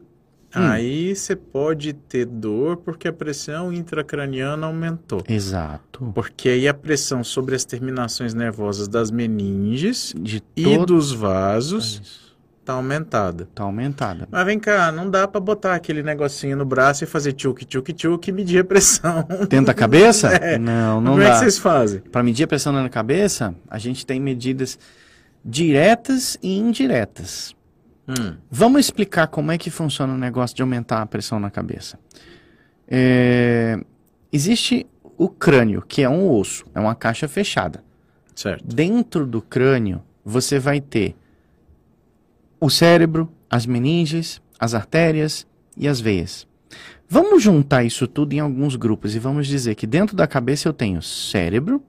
Hum. 0.56 0.62
Aí 0.62 1.16
você 1.16 1.36
pode 1.36 1.94
ter 1.94 2.26
dor 2.26 2.78
porque 2.78 3.08
a 3.08 3.14
pressão 3.14 3.74
intracraniana 3.74 4.68
aumentou. 4.68 5.24
Exato. 5.28 6.12
Porque 6.14 6.48
aí 6.48 6.68
a 6.68 6.74
pressão 6.74 7.24
sobre 7.24 7.56
as 7.56 7.66
terminações 7.66 8.36
nervosas 8.36 8.88
das 8.88 9.10
meninges 9.10 10.14
De 10.16 10.40
todo... 10.40 10.70
e 10.70 10.86
dos 10.86 11.12
vasos 11.12 12.23
tá 12.64 12.74
aumentada. 12.74 13.48
Tá 13.54 13.64
aumentada. 13.64 14.28
Mas 14.32 14.46
vem 14.46 14.60
cá, 14.60 14.92
não 14.92 15.10
dá 15.10 15.28
para 15.28 15.42
botar 15.42 15.76
aquele 15.76 16.02
negocinho 16.02 16.56
no 16.58 16.66
braço 16.66 17.04
e 17.04 17.08
fazer 17.08 17.34
tchuk, 17.34 17.66
tchuk, 17.66 17.94
tchuk 17.94 18.30
e 18.30 18.32
medir 18.32 18.60
a 18.60 18.64
pressão. 18.64 19.24
Tenta 19.50 19.72
a 19.72 19.76
cabeça? 19.76 20.32
É. 20.44 20.58
Não, 20.58 21.00
não 21.00 21.12
Como 21.12 21.24
dá. 21.24 21.24
Como 21.24 21.24
é 21.24 21.32
que 21.32 21.40
vocês 21.40 21.58
fazem? 21.58 22.00
Para 22.00 22.24
medir 22.24 22.44
a 22.44 22.48
pressão 22.48 22.74
na 22.74 22.90
cabeça, 22.90 23.54
a 23.70 23.78
gente 23.78 24.06
tem 24.06 24.20
medidas 24.20 24.80
diretas 25.46 26.38
e 26.42 26.58
indiretas. 26.58 27.56
Hum. 28.08 28.36
Vamos 28.50 28.82
explicar 28.82 29.28
como 29.28 29.52
é 29.52 29.58
que 29.58 29.70
funciona 29.70 30.14
o 30.14 30.18
negócio 30.18 30.56
de 30.56 30.62
aumentar 30.62 31.02
a 31.02 31.06
pressão 31.06 31.40
na 31.40 31.50
cabeça. 31.50 32.00
É, 32.88 33.80
existe 34.32 34.86
o 35.18 35.30
crânio, 35.30 35.82
que 35.82 36.02
é 36.02 36.10
um 36.10 36.30
osso, 36.30 36.66
é 36.74 36.80
uma 36.80 36.96
caixa 36.96 37.28
fechada. 37.28 37.84
Certo. 38.36 38.66
Dentro 38.66 39.26
do 39.26 39.42
crânio, 39.42 40.02
você 40.26 40.58
vai 40.60 40.82
ter 40.82 41.16
o 42.64 42.70
cérebro, 42.70 43.30
as 43.50 43.66
meninges, 43.66 44.42
as 44.58 44.74
artérias 44.74 45.46
e 45.76 45.86
as 45.86 46.00
veias. 46.00 46.48
Vamos 47.10 47.44
juntar 47.44 47.84
isso 47.84 48.08
tudo 48.08 48.32
em 48.32 48.40
alguns 48.40 48.78
grupos 48.78 49.14
e 49.14 49.20
vamos 49.20 49.48
dizer 49.48 49.76
que 49.76 49.86
dentro 49.86 50.16
da 50.16 50.26
cabeça 50.26 50.70
eu 50.70 50.72
tenho 50.72 51.02
cérebro, 51.02 51.84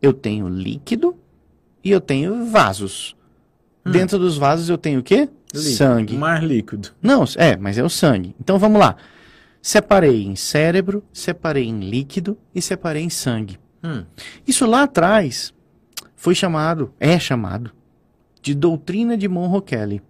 eu 0.00 0.12
tenho 0.12 0.48
líquido 0.48 1.16
e 1.82 1.90
eu 1.90 2.00
tenho 2.00 2.46
vasos. 2.46 3.16
Hum. 3.84 3.90
Dentro 3.90 4.16
dos 4.16 4.38
vasos 4.38 4.68
eu 4.68 4.78
tenho 4.78 5.00
o 5.00 5.02
quê? 5.02 5.28
Líquido, 5.52 5.76
sangue. 5.76 6.16
Mais 6.16 6.44
líquido. 6.44 6.90
Não, 7.02 7.24
é, 7.36 7.56
mas 7.56 7.76
é 7.76 7.82
o 7.82 7.90
sangue. 7.90 8.36
Então 8.38 8.56
vamos 8.56 8.78
lá. 8.78 8.94
Separei 9.60 10.22
em 10.22 10.36
cérebro, 10.36 11.02
separei 11.12 11.64
em 11.64 11.80
líquido 11.80 12.38
e 12.54 12.62
separei 12.62 13.02
em 13.02 13.10
sangue. 13.10 13.58
Hum. 13.82 14.04
Isso 14.46 14.64
lá 14.64 14.84
atrás 14.84 15.52
foi 16.14 16.36
chamado, 16.36 16.94
é 17.00 17.18
chamado, 17.18 17.72
de 18.44 18.54
doutrina 18.54 19.16
de 19.16 19.26
Monroe 19.26 19.62
Kelly. 19.62 20.02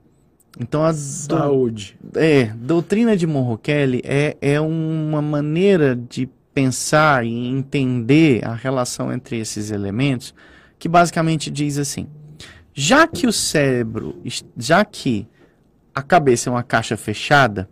Então 0.58 0.82
a 0.84 0.92
saúde. 0.92 1.96
Do, 2.02 2.18
é, 2.18 2.46
doutrina 2.56 3.16
de 3.16 3.28
Monroe 3.28 3.58
Kelly 3.58 4.02
é, 4.04 4.36
é 4.40 4.60
uma 4.60 5.22
maneira 5.22 5.94
de 5.94 6.28
pensar 6.52 7.24
e 7.24 7.32
entender 7.46 8.44
a 8.44 8.52
relação 8.52 9.12
entre 9.12 9.38
esses 9.38 9.70
elementos 9.70 10.34
que 10.80 10.88
basicamente 10.88 11.48
diz 11.48 11.78
assim: 11.78 12.08
já 12.74 13.06
que 13.06 13.28
o 13.28 13.32
cérebro, 13.32 14.20
já 14.56 14.84
que 14.84 15.28
a 15.94 16.02
cabeça 16.02 16.50
é 16.50 16.52
uma 16.52 16.64
caixa 16.64 16.96
fechada, 16.96 17.68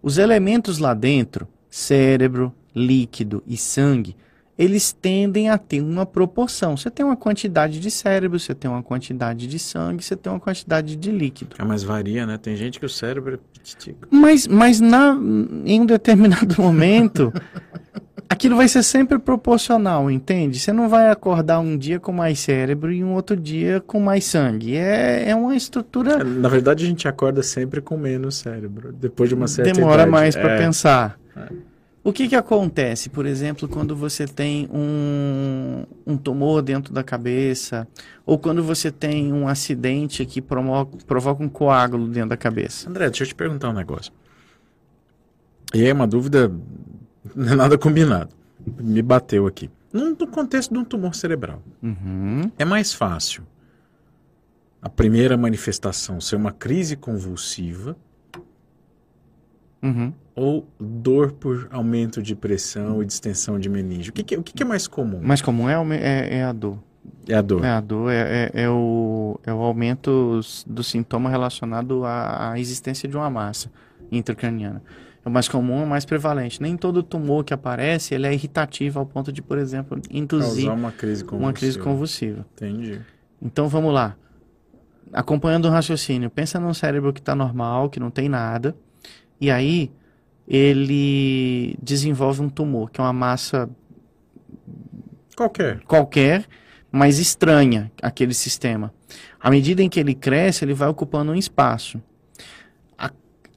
os 0.00 0.16
elementos 0.16 0.78
lá 0.78 0.94
dentro, 0.94 1.48
cérebro, 1.68 2.54
líquido 2.72 3.42
e 3.48 3.56
sangue, 3.56 4.16
eles 4.58 4.90
tendem 4.90 5.48
a 5.48 5.56
ter 5.56 5.80
uma 5.80 6.04
proporção. 6.04 6.76
Você 6.76 6.90
tem 6.90 7.06
uma 7.06 7.16
quantidade 7.16 7.78
de 7.78 7.90
cérebro, 7.92 8.40
você 8.40 8.52
tem 8.52 8.68
uma 8.68 8.82
quantidade 8.82 9.46
de 9.46 9.58
sangue, 9.58 10.02
você 10.02 10.16
tem 10.16 10.32
uma 10.32 10.40
quantidade 10.40 10.96
de 10.96 11.12
líquido. 11.12 11.54
É, 11.58 11.64
mas 11.64 11.84
varia, 11.84 12.26
né? 12.26 12.36
Tem 12.36 12.56
gente 12.56 12.80
que 12.80 12.84
o 12.84 12.88
cérebro 12.88 13.36
é 13.36 13.94
Mas, 14.10 14.48
mas 14.48 14.80
na, 14.80 15.16
em 15.64 15.80
um 15.80 15.86
determinado 15.86 16.56
momento, 16.60 17.32
aquilo 18.28 18.56
vai 18.56 18.66
ser 18.66 18.82
sempre 18.82 19.16
proporcional, 19.16 20.10
entende? 20.10 20.58
Você 20.58 20.72
não 20.72 20.88
vai 20.88 21.08
acordar 21.08 21.60
um 21.60 21.78
dia 21.78 22.00
com 22.00 22.10
mais 22.10 22.40
cérebro 22.40 22.92
e 22.92 23.04
um 23.04 23.14
outro 23.14 23.36
dia 23.36 23.80
com 23.80 24.00
mais 24.00 24.24
sangue. 24.24 24.76
É, 24.76 25.28
é 25.28 25.36
uma 25.36 25.54
estrutura. 25.54 26.24
Na 26.24 26.48
verdade, 26.48 26.84
a 26.84 26.88
gente 26.88 27.06
acorda 27.06 27.44
sempre 27.44 27.80
com 27.80 27.96
menos 27.96 28.38
cérebro, 28.38 28.92
depois 28.92 29.28
de 29.28 29.36
uma 29.36 29.46
certa 29.46 29.72
Demora 29.72 30.02
idade. 30.02 30.10
mais 30.10 30.34
para 30.34 30.50
é. 30.54 30.58
pensar. 30.58 31.16
É. 31.36 31.77
O 32.08 32.12
que, 32.12 32.26
que 32.26 32.34
acontece, 32.34 33.10
por 33.10 33.26
exemplo, 33.26 33.68
quando 33.68 33.94
você 33.94 34.26
tem 34.26 34.66
um, 34.72 35.84
um 36.06 36.16
tumor 36.16 36.62
dentro 36.62 36.90
da 36.90 37.04
cabeça, 37.04 37.86
ou 38.24 38.38
quando 38.38 38.62
você 38.64 38.90
tem 38.90 39.30
um 39.30 39.46
acidente 39.46 40.24
que 40.24 40.40
provoca, 40.40 40.96
provoca 41.06 41.42
um 41.42 41.50
coágulo 41.50 42.08
dentro 42.08 42.30
da 42.30 42.36
cabeça? 42.38 42.88
André, 42.88 43.10
deixa 43.10 43.24
eu 43.24 43.28
te 43.28 43.34
perguntar 43.34 43.68
um 43.68 43.74
negócio. 43.74 44.10
E 45.74 45.84
é 45.84 45.92
uma 45.92 46.06
dúvida, 46.06 46.50
não 47.36 47.52
é 47.52 47.54
nada 47.54 47.76
combinado. 47.76 48.30
Me 48.80 49.02
bateu 49.02 49.46
aqui. 49.46 49.70
No, 49.92 50.08
no 50.12 50.26
contexto 50.28 50.72
de 50.72 50.80
um 50.80 50.86
tumor 50.86 51.14
cerebral, 51.14 51.62
uhum. 51.82 52.50
é 52.58 52.64
mais 52.64 52.94
fácil 52.94 53.46
a 54.80 54.88
primeira 54.88 55.36
manifestação 55.36 56.22
ser 56.22 56.36
uma 56.36 56.52
crise 56.52 56.96
convulsiva 56.96 57.94
Uhum. 59.82 60.12
Ou 60.38 60.68
dor 60.78 61.32
por 61.32 61.66
aumento 61.72 62.22
de 62.22 62.36
pressão 62.36 63.02
e 63.02 63.06
distensão 63.06 63.58
de 63.58 63.68
meninge? 63.68 64.10
O 64.10 64.12
que, 64.12 64.22
que, 64.22 64.36
o 64.36 64.42
que, 64.42 64.52
que 64.52 64.62
é 64.62 64.66
mais 64.66 64.86
comum? 64.86 65.20
Mais 65.20 65.42
comum 65.42 65.68
é, 65.68 65.74
é, 65.96 66.36
é, 66.36 66.44
a 66.44 66.52
dor. 66.52 66.78
É 67.26 67.34
a 67.34 67.42
dor. 67.42 67.64
É 67.64 67.70
a 67.70 67.80
dor, 67.80 68.12
é, 68.12 68.50
é, 68.54 68.62
é 68.62 68.70
o, 68.70 69.40
é 69.44 69.52
o 69.52 69.58
aumento 69.58 70.40
do 70.64 70.84
sintoma 70.84 71.28
relacionado 71.28 72.04
à, 72.04 72.52
à 72.52 72.60
existência 72.60 73.08
de 73.08 73.16
uma 73.16 73.28
massa 73.28 73.68
intracraniana. 74.12 74.80
É 75.24 75.28
o 75.28 75.32
mais 75.32 75.48
comum, 75.48 75.80
é 75.80 75.84
o 75.84 75.88
mais 75.88 76.04
prevalente. 76.04 76.62
Nem 76.62 76.76
todo 76.76 77.02
tumor 77.02 77.42
que 77.42 77.52
aparece 77.52 78.14
ele 78.14 78.28
é 78.28 78.32
irritativo 78.32 79.00
ao 79.00 79.06
ponto 79.06 79.32
de, 79.32 79.42
por 79.42 79.58
exemplo, 79.58 80.00
induzir 80.08 80.66
Causar 80.66 80.78
uma 80.78 80.92
crise 80.92 81.24
convulsiva. 81.24 81.46
Uma 81.48 81.52
crise 81.52 81.78
convulsiva. 81.80 82.46
Entendi. 82.54 83.00
Então 83.42 83.66
vamos 83.66 83.92
lá. 83.92 84.16
Acompanhando 85.12 85.64
o 85.64 85.70
raciocínio, 85.70 86.30
pensa 86.30 86.60
num 86.60 86.72
cérebro 86.72 87.12
que 87.12 87.18
está 87.18 87.34
normal, 87.34 87.90
que 87.90 87.98
não 87.98 88.10
tem 88.10 88.28
nada 88.28 88.76
e 89.40 89.50
aí 89.50 89.90
ele 90.48 91.78
desenvolve 91.82 92.40
um 92.40 92.48
tumor, 92.48 92.90
que 92.90 92.98
é 92.98 93.04
uma 93.04 93.12
massa 93.12 93.68
qualquer, 95.36 95.80
qualquer, 95.84 96.46
mas 96.90 97.18
estranha 97.18 97.92
aquele 98.00 98.32
sistema. 98.32 98.92
À 99.38 99.50
medida 99.50 99.82
em 99.82 99.90
que 99.90 100.00
ele 100.00 100.14
cresce, 100.14 100.64
ele 100.64 100.72
vai 100.72 100.88
ocupando 100.88 101.32
um 101.32 101.34
espaço. 101.34 102.02
A, 102.96 103.10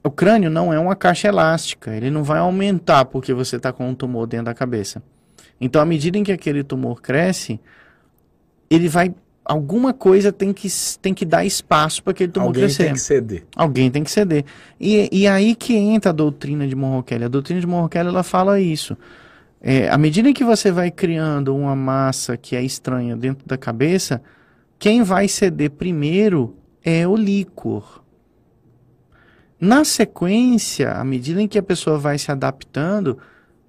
o 0.04 0.10
crânio 0.10 0.50
não 0.50 0.70
é 0.70 0.78
uma 0.78 0.94
caixa 0.94 1.28
elástica, 1.28 1.96
ele 1.96 2.10
não 2.10 2.22
vai 2.22 2.38
aumentar 2.38 3.06
porque 3.06 3.32
você 3.32 3.56
está 3.56 3.72
com 3.72 3.88
um 3.88 3.94
tumor 3.94 4.26
dentro 4.26 4.46
da 4.46 4.54
cabeça. 4.54 5.02
Então, 5.58 5.80
à 5.80 5.86
medida 5.86 6.18
em 6.18 6.24
que 6.24 6.32
aquele 6.32 6.62
tumor 6.62 7.00
cresce, 7.00 7.58
ele 8.68 8.88
vai 8.88 9.14
alguma 9.44 9.92
coisa 9.92 10.32
tem 10.32 10.52
que, 10.52 10.68
tem 11.00 11.12
que 11.12 11.24
dar 11.24 11.44
espaço 11.44 12.02
para 12.02 12.12
aquele 12.12 12.32
tumor 12.32 12.48
Alguém 12.48 12.62
crescer. 12.64 12.82
Alguém 12.82 12.88
tem 12.88 12.94
que 12.94 13.00
ceder. 13.00 13.44
Alguém 13.56 13.90
tem 13.90 14.04
que 14.04 14.10
ceder. 14.10 14.44
E, 14.80 15.08
e 15.12 15.26
aí 15.26 15.54
que 15.54 15.74
entra 15.74 16.10
a 16.10 16.12
doutrina 16.12 16.66
de 16.66 16.74
Monroe 16.74 17.04
A 17.24 17.28
doutrina 17.28 17.60
de 17.60 17.66
Monroe 17.66 17.90
ela 17.94 18.22
fala 18.22 18.60
isso. 18.60 18.96
É, 19.60 19.88
à 19.88 19.96
medida 19.96 20.28
em 20.28 20.32
que 20.32 20.44
você 20.44 20.72
vai 20.72 20.90
criando 20.90 21.54
uma 21.54 21.76
massa 21.76 22.36
que 22.36 22.56
é 22.56 22.62
estranha 22.62 23.16
dentro 23.16 23.46
da 23.46 23.56
cabeça, 23.56 24.20
quem 24.78 25.02
vai 25.02 25.28
ceder 25.28 25.70
primeiro 25.70 26.56
é 26.84 27.06
o 27.06 27.14
líquor. 27.14 28.02
Na 29.60 29.84
sequência, 29.84 30.90
à 30.90 31.04
medida 31.04 31.40
em 31.40 31.46
que 31.46 31.56
a 31.56 31.62
pessoa 31.62 31.96
vai 31.96 32.18
se 32.18 32.32
adaptando, 32.32 33.16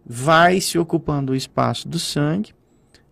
vai 0.04 0.60
se 0.60 0.80
ocupando 0.80 1.34
o 1.34 1.36
espaço 1.36 1.88
do 1.88 2.00
sangue, 2.00 2.56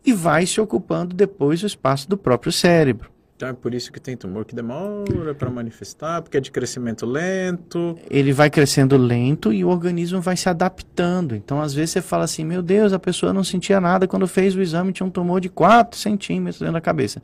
e 0.06 0.14
vai 0.14 0.46
se 0.46 0.60
ocupando 0.60 1.16
depois 1.16 1.62
do 1.62 1.68
espaço 1.68 2.10
do 2.10 2.18
próprio 2.18 2.52
cérebro. 2.52 3.12
Então 3.42 3.50
é 3.50 3.54
por 3.54 3.74
isso 3.74 3.92
que 3.92 4.00
tem 4.00 4.16
tumor 4.16 4.46
que 4.46 4.54
demora 4.54 5.34
para 5.34 5.50
manifestar, 5.50 6.22
porque 6.22 6.38
é 6.38 6.40
de 6.40 6.52
crescimento 6.52 7.08
lento. 7.08 7.98
Ele 8.08 8.32
vai 8.32 8.52
crescendo 8.52 8.96
lento 8.98 9.52
e 9.52 9.66
o 9.66 9.68
organismo 9.68 10.22
vai 10.22 10.38
se 10.38 10.48
adaptando. 10.48 11.36
Então, 11.36 11.60
às 11.60 11.74
vezes, 11.74 11.90
você 11.90 12.02
fala 12.04 12.24
assim: 12.24 12.46
meu 12.46 12.62
Deus, 12.62 12.94
a 12.94 13.00
pessoa 13.00 13.34
não 13.34 13.44
sentia 13.44 13.82
nada 13.82 14.08
quando 14.08 14.28
fez 14.28 14.56
o 14.56 14.62
exame, 14.62 14.94
tinha 14.94 15.08
um 15.08 15.10
tumor 15.10 15.42
de 15.42 15.50
4 15.50 15.98
centímetros 15.98 16.60
dentro 16.60 16.74
da 16.74 16.82
cabeça. 16.82 17.20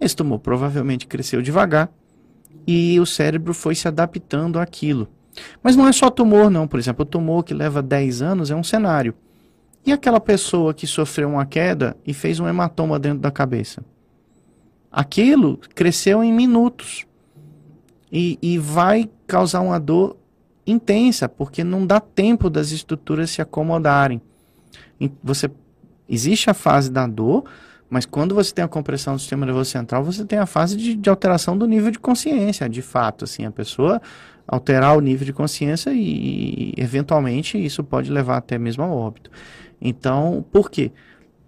Esse 0.00 0.16
tumor 0.16 0.40
provavelmente 0.40 1.06
cresceu 1.06 1.40
devagar 1.40 1.92
e 2.66 2.98
o 2.98 3.06
cérebro 3.06 3.54
foi 3.54 3.76
se 3.76 3.86
adaptando 3.86 4.58
àquilo. 4.58 5.08
Mas 5.62 5.76
não 5.76 5.86
é 5.86 5.92
só 5.92 6.10
tumor, 6.10 6.50
não. 6.50 6.66
Por 6.66 6.80
exemplo, 6.80 7.04
o 7.04 7.06
tumor 7.06 7.44
que 7.44 7.54
leva 7.54 7.80
10 7.80 8.20
anos 8.20 8.50
é 8.50 8.56
um 8.56 8.64
cenário. 8.64 9.14
E 9.86 9.92
aquela 9.92 10.18
pessoa 10.18 10.74
que 10.74 10.84
sofreu 10.84 11.28
uma 11.28 11.46
queda 11.46 11.96
e 12.04 12.12
fez 12.12 12.40
um 12.40 12.48
hematoma 12.48 12.98
dentro 12.98 13.20
da 13.20 13.30
cabeça? 13.30 13.84
Aquilo 14.90 15.60
cresceu 15.76 16.24
em 16.24 16.32
minutos 16.32 17.06
e, 18.10 18.36
e 18.42 18.58
vai 18.58 19.08
causar 19.28 19.60
uma 19.60 19.78
dor 19.78 20.16
intensa, 20.66 21.28
porque 21.28 21.62
não 21.62 21.86
dá 21.86 22.00
tempo 22.00 22.50
das 22.50 22.72
estruturas 22.72 23.30
se 23.30 23.40
acomodarem. 23.40 24.20
Você 25.22 25.48
existe 26.08 26.50
a 26.50 26.54
fase 26.54 26.90
da 26.90 27.06
dor, 27.06 27.44
mas 27.88 28.04
quando 28.04 28.34
você 28.34 28.52
tem 28.52 28.64
a 28.64 28.68
compressão 28.68 29.14
do 29.14 29.20
sistema 29.20 29.46
nervoso 29.46 29.70
central, 29.70 30.02
você 30.02 30.24
tem 30.24 30.40
a 30.40 30.46
fase 30.46 30.76
de, 30.76 30.96
de, 30.96 31.08
alteração 31.08 31.56
do 31.56 31.66
nível 31.66 31.92
de 31.92 32.00
consciência, 32.00 32.68
de 32.68 32.82
fato, 32.82 33.24
assim, 33.24 33.44
a 33.44 33.52
pessoa 33.52 34.02
alterar 34.48 34.96
o 34.96 35.00
nível 35.00 35.24
de 35.24 35.32
consciência 35.32 35.92
e, 35.92 36.74
eventualmente, 36.76 37.62
isso 37.62 37.84
pode 37.84 38.10
levar 38.10 38.38
até 38.38 38.58
mesmo 38.58 38.82
ao 38.82 38.90
óbito. 38.90 39.30
Então, 39.80 40.44
por 40.52 40.70
quê? 40.70 40.92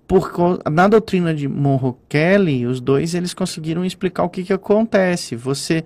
Porque 0.07 0.41
na 0.71 0.88
doutrina 0.88 1.35
de 1.35 1.47
Monroe 1.47 1.95
Kelly, 2.09 2.67
os 2.67 2.81
dois 2.81 3.14
eles 3.14 3.35
conseguiram 3.35 3.85
explicar 3.85 4.25
o 4.25 4.29
que, 4.31 4.43
que 4.43 4.53
acontece. 4.53 5.37
Você, 5.37 5.85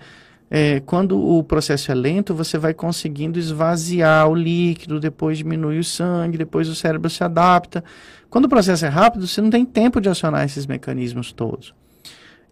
é, 0.48 0.80
quando 0.80 1.18
o 1.18 1.42
processo 1.42 1.90
é 1.90 1.94
lento, 1.94 2.34
você 2.34 2.56
vai 2.56 2.72
conseguindo 2.72 3.38
esvaziar 3.38 4.28
o 4.28 4.34
líquido, 4.34 5.00
depois 5.00 5.38
diminui 5.38 5.78
o 5.78 5.84
sangue, 5.84 6.38
depois 6.38 6.68
o 6.68 6.74
cérebro 6.74 7.10
se 7.10 7.24
adapta. 7.24 7.82
Quando 8.30 8.44
o 8.44 8.48
processo 8.48 8.86
é 8.86 8.88
rápido, 8.88 9.26
você 9.26 9.40
não 9.40 9.50
tem 9.50 9.64
tempo 9.64 10.00
de 10.00 10.08
acionar 10.08 10.44
esses 10.44 10.66
mecanismos 10.66 11.32
todos. 11.32 11.74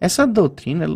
Essa 0.01 0.25
doutrina, 0.25 0.87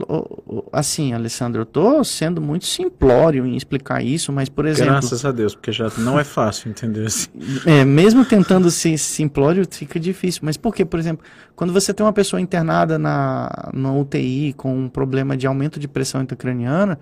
assim, 0.74 1.14
Alessandro, 1.14 1.62
eu 1.62 1.64
estou 1.64 2.04
sendo 2.04 2.42
muito 2.42 2.66
simplório 2.66 3.46
em 3.46 3.56
explicar 3.56 4.04
isso, 4.04 4.34
mas, 4.34 4.50
por 4.50 4.66
exemplo... 4.66 4.94
Graças 4.94 5.24
a 5.24 5.32
Deus, 5.32 5.54
porque 5.54 5.72
já 5.72 5.92
não 6.00 6.20
é 6.20 6.24
fácil 6.24 6.72
entender 6.72 7.06
assim. 7.06 7.30
É, 7.68 7.86
mesmo 7.86 8.26
tentando 8.26 8.72
ser 8.72 8.98
simplório, 8.98 9.64
fica 9.70 10.00
difícil. 10.00 10.42
Mas 10.44 10.58
por 10.58 10.74
quê? 10.74 10.84
Por 10.84 11.00
exemplo, 11.00 11.24
quando 11.56 11.72
você 11.72 11.94
tem 11.94 12.04
uma 12.04 12.14
pessoa 12.14 12.42
internada 12.42 12.98
na, 12.98 13.70
na 13.72 13.94
UTI 13.94 14.54
com 14.58 14.76
um 14.76 14.90
problema 14.90 15.38
de 15.38 15.46
aumento 15.46 15.80
de 15.80 15.88
pressão 15.88 16.24
intracraniana, 16.24 17.00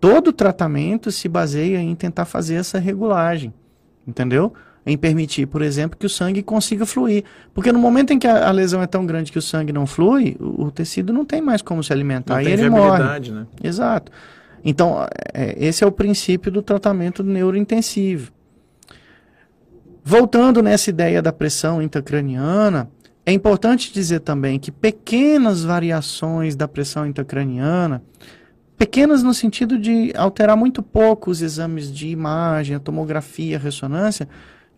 todo 0.00 0.28
o 0.28 0.32
tratamento 0.32 1.12
se 1.12 1.28
baseia 1.28 1.78
em 1.78 1.94
tentar 1.94 2.24
fazer 2.24 2.56
essa 2.56 2.80
regulagem, 2.80 3.54
entendeu? 4.04 4.52
Em 4.84 4.96
permitir, 4.96 5.46
por 5.46 5.62
exemplo, 5.62 5.98
que 5.98 6.06
o 6.06 6.10
sangue 6.10 6.42
consiga 6.42 6.86
fluir. 6.86 7.24
Porque 7.52 7.70
no 7.70 7.78
momento 7.78 8.12
em 8.12 8.18
que 8.18 8.26
a, 8.26 8.48
a 8.48 8.50
lesão 8.50 8.82
é 8.82 8.86
tão 8.86 9.04
grande 9.04 9.30
que 9.30 9.38
o 9.38 9.42
sangue 9.42 9.72
não 9.72 9.86
flui, 9.86 10.36
o, 10.40 10.64
o 10.64 10.70
tecido 10.70 11.12
não 11.12 11.24
tem 11.24 11.40
mais 11.40 11.62
como 11.62 11.82
se 11.82 11.92
alimentar 11.92 12.36
não 12.36 12.42
e 12.42 12.52
ele 12.52 12.70
morre. 12.70 13.30
Né? 13.30 13.46
Exato. 13.62 14.10
Então, 14.64 15.06
é, 15.32 15.54
esse 15.58 15.84
é 15.84 15.86
o 15.86 15.92
princípio 15.92 16.50
do 16.50 16.62
tratamento 16.62 17.22
neurointensivo. 17.22 18.32
Voltando 20.02 20.62
nessa 20.62 20.90
ideia 20.90 21.20
da 21.20 21.32
pressão 21.32 21.82
intracraniana, 21.82 22.90
é 23.24 23.32
importante 23.32 23.92
dizer 23.92 24.20
também 24.20 24.58
que 24.58 24.72
pequenas 24.72 25.62
variações 25.62 26.56
da 26.56 26.66
pressão 26.66 27.06
intracraniana, 27.06 28.02
pequenas 28.78 29.22
no 29.22 29.34
sentido 29.34 29.78
de 29.78 30.12
alterar 30.16 30.56
muito 30.56 30.82
pouco 30.82 31.30
os 31.30 31.42
exames 31.42 31.92
de 31.92 32.08
imagem, 32.08 32.76
a 32.76 32.80
tomografia, 32.80 33.56
a 33.56 33.60
ressonância, 33.60 34.26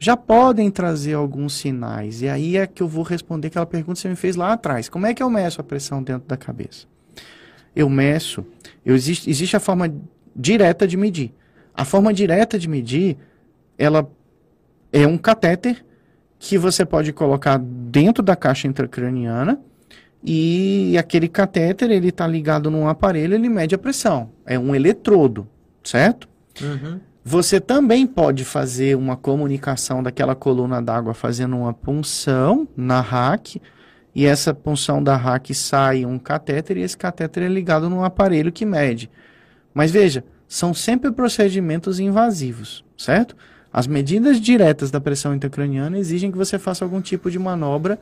já 0.02 0.16
podem 0.16 0.68
trazer 0.68 1.14
alguns 1.14 1.54
sinais. 1.54 2.22
E 2.22 2.28
aí 2.28 2.56
é 2.56 2.66
que 2.66 2.82
eu 2.82 2.88
vou 2.88 3.04
responder 3.04 3.46
aquela 3.46 3.64
pergunta 3.64 3.94
que 3.94 4.00
você 4.00 4.08
me 4.08 4.16
fez 4.16 4.34
lá 4.34 4.52
atrás. 4.52 4.88
Como 4.88 5.06
é 5.06 5.14
que 5.14 5.22
eu 5.22 5.30
meço 5.30 5.60
a 5.60 5.64
pressão 5.64 6.02
dentro 6.02 6.26
da 6.26 6.36
cabeça? 6.36 6.88
Eu 7.74 7.88
meço, 7.88 8.44
eu 8.84 8.96
existe, 8.96 9.30
existe 9.30 9.56
a 9.56 9.60
forma 9.60 9.94
direta 10.34 10.88
de 10.88 10.96
medir. 10.96 11.32
A 11.72 11.84
forma 11.84 12.12
direta 12.12 12.58
de 12.58 12.68
medir, 12.68 13.16
ela 13.78 14.10
é 14.92 15.06
um 15.06 15.16
catéter 15.16 15.84
que 16.36 16.58
você 16.58 16.84
pode 16.84 17.12
colocar 17.12 17.56
dentro 17.56 18.24
da 18.24 18.34
caixa 18.34 18.66
intracraniana 18.66 19.60
e 20.20 20.98
aquele 20.98 21.28
catéter 21.28 21.92
ele 21.92 22.08
está 22.08 22.26
ligado 22.26 22.72
num 22.72 22.88
aparelho, 22.88 23.34
ele 23.34 23.48
mede 23.48 23.76
a 23.76 23.78
pressão. 23.78 24.30
É 24.44 24.58
um 24.58 24.74
eletrodo, 24.74 25.46
certo? 25.84 26.28
Uhum. 26.60 26.98
Você 27.24 27.61
também 27.61 28.06
pode 28.06 28.44
fazer 28.44 28.96
uma 28.96 29.16
comunicação 29.16 30.02
daquela 30.02 30.35
coluna 30.35 30.82
d'água 30.82 31.14
fazendo 31.14 31.56
uma 31.56 31.72
punção 31.72 32.66
na 32.76 33.00
rack 33.00 33.62
e 34.14 34.26
essa 34.26 34.52
punção 34.52 35.02
da 35.02 35.16
rack 35.16 35.54
sai 35.54 36.04
um 36.04 36.18
catéter 36.18 36.76
e 36.76 36.82
esse 36.82 36.96
catéter 36.96 37.44
é 37.44 37.48
ligado 37.48 37.88
num 37.88 38.02
aparelho 38.02 38.50
que 38.50 38.66
mede. 38.66 39.08
Mas 39.72 39.90
veja, 39.90 40.24
são 40.48 40.74
sempre 40.74 41.12
procedimentos 41.12 42.00
invasivos, 42.00 42.85
certo? 42.98 43.37
As 43.72 43.87
medidas 43.87 44.40
diretas 44.40 44.90
da 44.90 45.00
pressão 45.00 45.35
intracraniana 45.35 45.98
exigem 45.98 46.30
que 46.30 46.37
você 46.37 46.58
faça 46.58 46.85
algum 46.85 47.00
tipo 47.00 47.30
de 47.30 47.38
manobra 47.38 47.98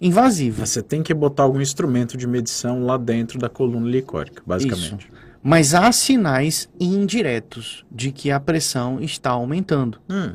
invasiva. 0.00 0.64
Você 0.64 0.82
tem 0.82 1.02
que 1.02 1.12
botar 1.12 1.42
algum 1.42 1.60
instrumento 1.60 2.16
de 2.16 2.26
medição 2.26 2.84
lá 2.84 2.96
dentro 2.96 3.38
da 3.38 3.48
coluna 3.48 3.88
licórica, 3.88 4.42
basicamente. 4.46 5.08
Isso. 5.10 5.27
Mas 5.48 5.72
há 5.72 5.90
sinais 5.92 6.68
indiretos 6.78 7.82
de 7.90 8.12
que 8.12 8.30
a 8.30 8.38
pressão 8.38 9.00
está 9.00 9.30
aumentando. 9.30 9.98
Hum. 10.10 10.34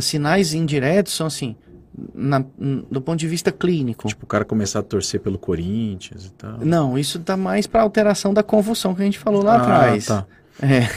Sinais 0.00 0.54
indiretos 0.54 1.12
são 1.12 1.26
assim, 1.26 1.54
na, 2.14 2.42
do 2.90 2.98
ponto 3.02 3.18
de 3.18 3.28
vista 3.28 3.52
clínico. 3.52 4.08
Tipo, 4.08 4.24
o 4.24 4.26
cara 4.26 4.46
começar 4.46 4.78
a 4.78 4.82
torcer 4.82 5.20
pelo 5.20 5.38
Corinthians 5.38 6.24
e 6.24 6.32
tal. 6.32 6.58
Não, 6.60 6.98
isso 6.98 7.18
dá 7.18 7.36
mais 7.36 7.66
para 7.66 7.82
alteração 7.82 8.32
da 8.32 8.42
convulsão 8.42 8.94
que 8.94 9.02
a 9.02 9.04
gente 9.04 9.18
falou 9.18 9.42
lá 9.42 9.56
ah, 9.56 9.62
atrás. 9.62 10.06
Tá. 10.06 10.26
É. 10.62 10.88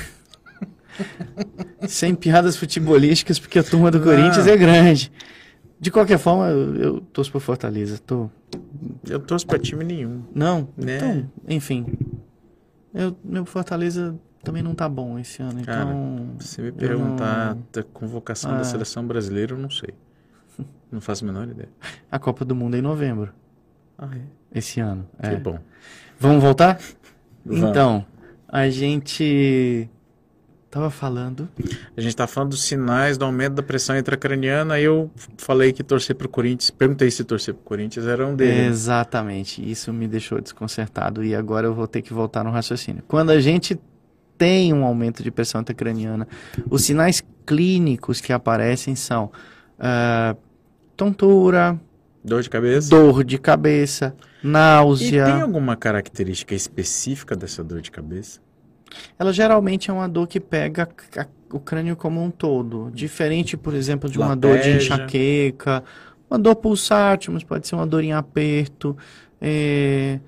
Sem 1.90 2.16
piadas 2.16 2.56
futebolísticas, 2.56 3.38
porque 3.38 3.60
a 3.60 3.64
turma 3.64 3.92
do 3.92 3.98
ah. 3.98 4.02
Corinthians 4.02 4.48
é 4.48 4.56
grande. 4.56 5.12
De 5.78 5.92
qualquer 5.92 6.20
forma, 6.20 6.48
eu, 6.48 6.76
eu 6.76 7.02
torço 7.02 7.30
por 7.30 7.42
Fortaleza. 7.42 7.98
Tô... 7.98 8.30
Eu 9.10 9.20
torço 9.20 9.46
para 9.46 9.60
time 9.60 9.84
nenhum. 9.84 10.22
Não? 10.34 10.70
Né? 10.78 10.96
Então, 10.96 11.32
enfim. 11.50 11.86
Eu, 12.94 13.16
meu 13.24 13.46
Fortaleza 13.46 14.18
também 14.44 14.64
não 14.64 14.74
tá 14.74 14.90
bom 14.90 15.20
esse 15.20 15.42
ano, 15.42 15.64
Cara, 15.64 15.84
então... 15.84 16.36
se 16.40 16.62
me 16.62 16.72
perguntar 16.72 17.56
não... 17.56 17.64
da 17.72 17.84
convocação 17.84 18.52
ah. 18.52 18.58
da 18.58 18.64
seleção 18.64 19.06
brasileira, 19.06 19.54
eu 19.54 19.58
não 19.58 19.70
sei. 19.70 19.94
Não 20.92 21.00
faço 21.00 21.24
a 21.24 21.28
menor 21.28 21.48
ideia. 21.48 21.70
A 22.12 22.20
Copa 22.20 22.44
do 22.44 22.54
Mundo 22.54 22.76
é 22.76 22.80
em 22.80 22.82
novembro. 22.82 23.32
Ah, 23.98 24.10
é? 24.14 24.60
Esse 24.60 24.82
ano. 24.82 25.08
Que 25.22 25.30
é. 25.30 25.36
bom. 25.38 25.58
Vamos 26.20 26.44
voltar? 26.44 26.78
Vamos. 27.46 27.70
Então, 27.70 28.06
a 28.46 28.70
gente 28.70 29.90
tava 30.72 30.90
falando. 30.90 31.50
A 31.96 32.02
gente 32.02 32.16
tá 32.16 32.26
falando 32.26 32.52
dos 32.52 32.64
sinais 32.64 33.18
do 33.18 33.26
aumento 33.26 33.56
da 33.56 33.62
pressão 33.62 33.98
intracraniana. 33.98 34.76
Aí 34.76 34.86
eu 34.86 35.12
falei 35.38 35.74
que 35.74 35.84
torcer 35.84 36.16
pro 36.16 36.30
Corinthians. 36.30 36.72
Perguntei 36.72 37.12
se 37.12 37.26
torcer 37.26 37.54
pro 37.54 37.64
Corinthians 37.64 38.08
era 38.08 38.26
um 38.26 38.34
deles. 38.34 38.68
Exatamente. 38.68 39.70
Isso 39.70 39.92
me 39.92 40.08
deixou 40.08 40.40
desconcertado. 40.40 41.24
E 41.26 41.36
agora 41.36 41.68
eu 41.68 41.74
vou 41.74 41.88
ter 41.88 42.02
que 42.02 42.14
voltar 42.14 42.44
no 42.46 42.52
raciocínio. 42.52 43.04
Quando 43.06 43.32
a 43.32 43.42
gente 43.42 43.78
tem 44.38 44.74
um 44.74 44.86
aumento 44.86 45.22
de 45.22 45.30
pressão 45.30 45.60
intracraniana, 45.60 46.26
os 46.70 46.84
sinais 46.84 47.22
clínicos 47.46 48.22
que 48.22 48.32
aparecem 48.32 48.96
são. 48.96 49.30
Uh, 49.78 50.38
tontura, 50.96 51.80
dor 52.24 52.42
de 52.42 52.50
cabeça, 52.50 52.90
dor 52.90 53.24
de 53.24 53.38
cabeça, 53.38 54.16
náusea. 54.42 55.28
E 55.28 55.32
tem 55.32 55.42
alguma 55.42 55.76
característica 55.76 56.56
específica 56.56 57.36
dessa 57.36 57.64
dor 57.64 57.82
de 57.82 57.92
cabeça? 57.92 58.40
Ela 59.18 59.32
geralmente 59.32 59.90
é 59.90 59.94
uma 59.94 60.08
dor 60.08 60.28
que 60.28 60.40
pega 60.40 60.88
o 61.52 61.60
crânio 61.60 61.96
como 61.96 62.24
um 62.24 62.32
todo, 62.32 62.92
diferente, 62.94 63.58
por 63.58 63.74
exemplo, 63.74 64.10
de 64.10 64.18
uma 64.18 64.30
Lateja. 64.30 64.56
dor 64.56 64.64
de 64.64 64.70
enxaqueca, 64.78 65.84
uma 66.30 66.40
dor 66.40 66.56
pulsátil, 66.56 67.34
mas 67.34 67.44
pode 67.44 67.68
ser 67.68 67.76
uma 67.76 67.86
dor 67.86 68.04
em 68.04 68.14
aperto. 68.14 68.96
É, 69.40 70.20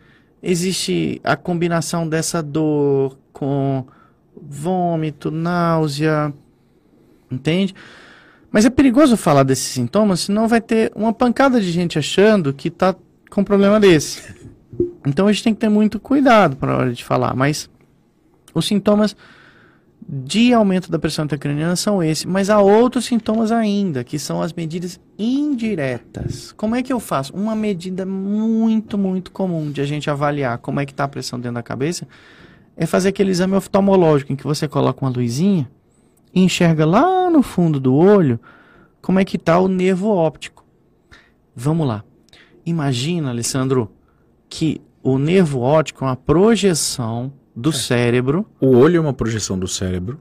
existe 0.42 1.22
a 1.24 1.36
combinação 1.36 2.08
dessa 2.08 2.44
dor 2.44 3.18
com 3.32 3.86
vômito, 4.36 5.32
náusea, 5.32 6.34
entende? 7.32 7.74
Mas 8.52 8.66
é 8.66 8.70
perigoso 8.70 9.18
falar 9.18 9.44
desses 9.44 9.66
sintomas, 9.66 10.22
senão 10.22 10.48
vai 10.48 10.62
ter 10.62 10.92
uma 10.96 11.14
pancada 11.14 11.60
de 11.60 11.72
gente 11.72 11.98
achando 11.98 12.54
que 12.54 12.68
está 12.68 12.96
com 13.30 13.42
um 13.42 13.44
problema 13.44 13.80
desse. 13.80 14.22
Então 15.06 15.28
a 15.28 15.32
gente 15.32 15.44
tem 15.44 15.54
que 15.54 15.60
ter 15.60 15.70
muito 15.70 16.00
cuidado 16.00 16.56
para 16.56 16.74
a 16.74 16.78
hora 16.78 16.94
de 16.94 17.04
falar. 17.04 17.36
Mas 17.36 17.70
os 18.54 18.66
sintomas 18.66 19.16
de 20.08 20.54
aumento 20.54 20.92
da 20.92 21.00
pressão 21.00 21.26
intracraniana 21.26 21.76
são 21.76 22.04
esses, 22.04 22.26
mas 22.26 22.50
há 22.50 22.60
outros 22.60 23.06
sintomas 23.06 23.52
ainda, 23.52 24.04
que 24.04 24.20
são 24.20 24.42
as 24.42 24.52
medidas 24.54 25.00
indiretas. 25.18 26.52
Como 26.52 26.76
é 26.76 26.84
que 26.84 26.92
eu 26.92 27.00
faço? 27.00 27.34
Uma 27.34 27.56
medida 27.56 28.06
muito, 28.06 28.98
muito 28.98 29.32
comum 29.32 29.72
de 29.72 29.82
a 29.82 29.86
gente 29.86 30.10
avaliar 30.10 30.58
como 30.58 30.80
é 30.80 30.86
que 30.86 30.92
está 30.92 31.06
a 31.06 31.08
pressão 31.08 31.40
dentro 31.40 31.56
da 31.56 31.64
cabeça 31.64 32.08
é 32.76 32.86
fazer 32.86 33.10
aquele 33.10 33.32
exame 33.32 33.56
oftalmológico 33.56 34.34
em 34.34 34.36
que 34.36 34.44
você 34.44 34.68
coloca 34.68 35.06
uma 35.06 35.12
luzinha 35.12 35.70
e 36.34 36.42
enxerga 36.42 36.86
lá 36.86 37.30
no 37.30 37.44
fundo 37.44 37.80
do 37.80 37.94
olho 37.96 38.40
como 39.02 39.20
é 39.20 39.26
que 39.26 39.38
está 39.38 39.60
o 39.60 39.68
nervo 39.68 40.10
óptico. 40.10 40.66
Vamos 41.56 41.88
lá. 41.88 42.04
Imagina, 42.66 43.30
Alessandro, 43.30 43.92
que 44.50 44.82
o 45.04 45.18
nervo 45.18 45.60
óptico 45.60 46.04
é 46.04 46.08
uma 46.08 46.16
projeção 46.16 47.32
do 47.56 47.70
é. 47.70 47.74
cérebro. 47.74 48.46
O 48.60 48.76
olho 48.78 48.98
é 48.98 49.00
uma 49.00 49.14
projeção 49.14 49.58
do 49.58 49.68
cérebro. 49.68 50.20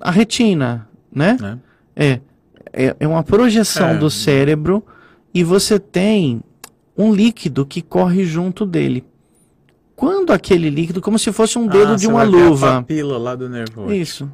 A 0.00 0.10
retina, 0.10 0.88
né? 1.12 1.60
É. 1.96 2.04
É, 2.06 2.20
é, 2.72 2.96
é 3.00 3.08
uma 3.08 3.22
projeção 3.22 3.90
é. 3.90 3.98
do 3.98 4.10
cérebro 4.10 4.84
e 5.32 5.42
você 5.42 5.78
tem 5.78 6.42
um 6.96 7.12
líquido 7.12 7.64
que 7.64 7.82
corre 7.82 8.24
junto 8.24 8.64
dele. 8.66 9.04
Quando 9.96 10.32
aquele 10.32 10.70
líquido, 10.70 11.00
como 11.00 11.18
se 11.18 11.32
fosse 11.32 11.58
um 11.58 11.66
dedo 11.66 11.92
ah, 11.92 11.96
de 11.96 12.06
uma 12.06 12.24
luva. 12.24 12.70
a 12.70 12.82
papila 12.82 13.16
lá 13.16 13.34
do 13.34 13.48
nervo 13.48 13.82
óptico. 13.82 13.92
Isso. 13.92 14.32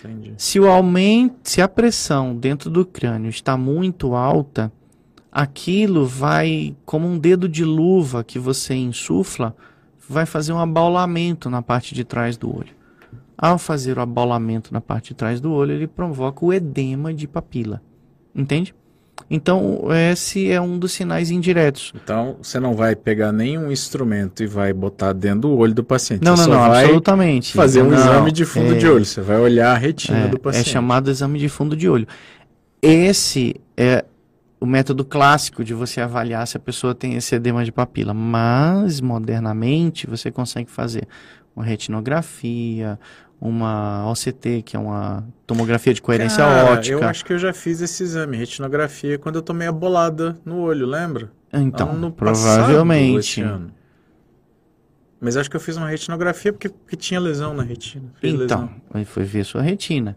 Entendi. 0.00 0.34
Se 0.36 0.60
o 0.60 0.66
aumento, 0.66 1.36
se 1.44 1.62
a 1.62 1.68
pressão 1.68 2.36
dentro 2.36 2.68
do 2.68 2.84
crânio 2.84 3.30
está 3.30 3.56
muito 3.56 4.14
alta, 4.14 4.72
aquilo 5.30 6.06
vai 6.06 6.76
como 6.84 7.06
um 7.06 7.18
dedo 7.18 7.48
de 7.48 7.64
luva 7.64 8.24
que 8.24 8.38
você 8.38 8.74
insufla, 8.74 9.54
vai 10.08 10.24
fazer 10.24 10.52
um 10.52 10.58
abaulamento 10.58 11.50
na 11.50 11.60
parte 11.60 11.94
de 11.94 12.04
trás 12.04 12.36
do 12.36 12.54
olho. 12.54 12.78
Ao 13.36 13.58
fazer 13.58 13.98
o 13.98 14.00
abaulamento 14.00 14.72
na 14.72 14.80
parte 14.80 15.08
de 15.08 15.14
trás 15.14 15.40
do 15.40 15.52
olho, 15.52 15.72
ele 15.72 15.86
provoca 15.86 16.44
o 16.44 16.52
edema 16.52 17.14
de 17.14 17.28
papila. 17.28 17.80
Entende? 18.34 18.74
Então, 19.30 19.80
esse 20.10 20.50
é 20.50 20.60
um 20.60 20.78
dos 20.78 20.92
sinais 20.92 21.30
indiretos. 21.30 21.92
Então, 21.94 22.36
você 22.40 22.58
não 22.58 22.74
vai 22.74 22.96
pegar 22.96 23.32
nenhum 23.32 23.70
instrumento 23.70 24.42
e 24.42 24.46
vai 24.46 24.72
botar 24.72 25.12
dentro 25.12 25.40
do 25.40 25.56
olho 25.56 25.74
do 25.74 25.84
paciente. 25.84 26.24
Não, 26.24 26.36
você 26.36 26.48
não, 26.48 26.56
não, 26.56 26.72
absolutamente. 26.72 27.52
Fazer 27.52 27.82
um 27.82 27.90
não, 27.90 27.98
exame 27.98 28.32
de 28.32 28.44
fundo 28.44 28.74
é, 28.74 28.78
de 28.78 28.88
olho. 28.88 29.04
Você 29.04 29.20
vai 29.20 29.38
olhar 29.38 29.72
a 29.72 29.78
retina 29.78 30.18
é, 30.18 30.28
do 30.28 30.38
paciente. 30.38 30.68
É 30.68 30.72
chamado 30.72 31.10
exame 31.10 31.38
de 31.38 31.48
fundo 31.48 31.76
de 31.76 31.88
olho. 31.88 32.06
Esse 32.80 33.56
é 33.76 34.04
o 34.60 34.66
método 34.66 35.04
clássico 35.04 35.62
de 35.62 35.72
você 35.72 36.00
avaliar 36.00 36.46
se 36.46 36.56
a 36.56 36.60
pessoa 36.60 36.94
tem 36.94 37.14
esse 37.14 37.34
edema 37.34 37.64
de 37.64 37.72
papila. 37.72 38.12
Mas, 38.12 39.00
modernamente, 39.00 40.06
você 40.06 40.30
consegue 40.30 40.70
fazer 40.70 41.06
uma 41.54 41.64
retinografia, 41.64 42.98
uma 43.40 44.10
OCT, 44.10 44.62
que 44.62 44.76
é 44.76 44.78
uma 44.78 45.26
tomografia 45.46 45.94
de 45.94 46.02
coerência 46.02 46.44
Cara, 46.44 46.72
óptica. 46.72 46.96
Eu 46.96 47.04
acho 47.04 47.24
que 47.24 47.32
eu 47.32 47.38
já 47.38 47.52
fiz 47.52 47.80
esse 47.80 48.02
exame, 48.02 48.36
retinografia, 48.36 49.18
quando 49.18 49.36
eu 49.36 49.42
tomei 49.42 49.68
a 49.68 49.72
bolada 49.72 50.38
no 50.44 50.58
olho, 50.58 50.86
lembra? 50.86 51.30
Então, 51.52 51.94
no 51.94 52.10
provavelmente. 52.10 53.44
Mas 55.20 55.36
acho 55.36 55.50
que 55.50 55.56
eu 55.56 55.60
fiz 55.60 55.76
uma 55.76 55.88
retinografia 55.88 56.52
porque, 56.52 56.68
porque 56.68 56.96
tinha 56.96 57.18
lesão 57.18 57.52
na 57.52 57.62
retina. 57.62 58.12
Fiz 58.20 58.34
então, 58.34 58.70
lesão. 58.94 59.04
foi 59.04 59.24
ver 59.24 59.44
sua 59.44 59.62
retina. 59.62 60.16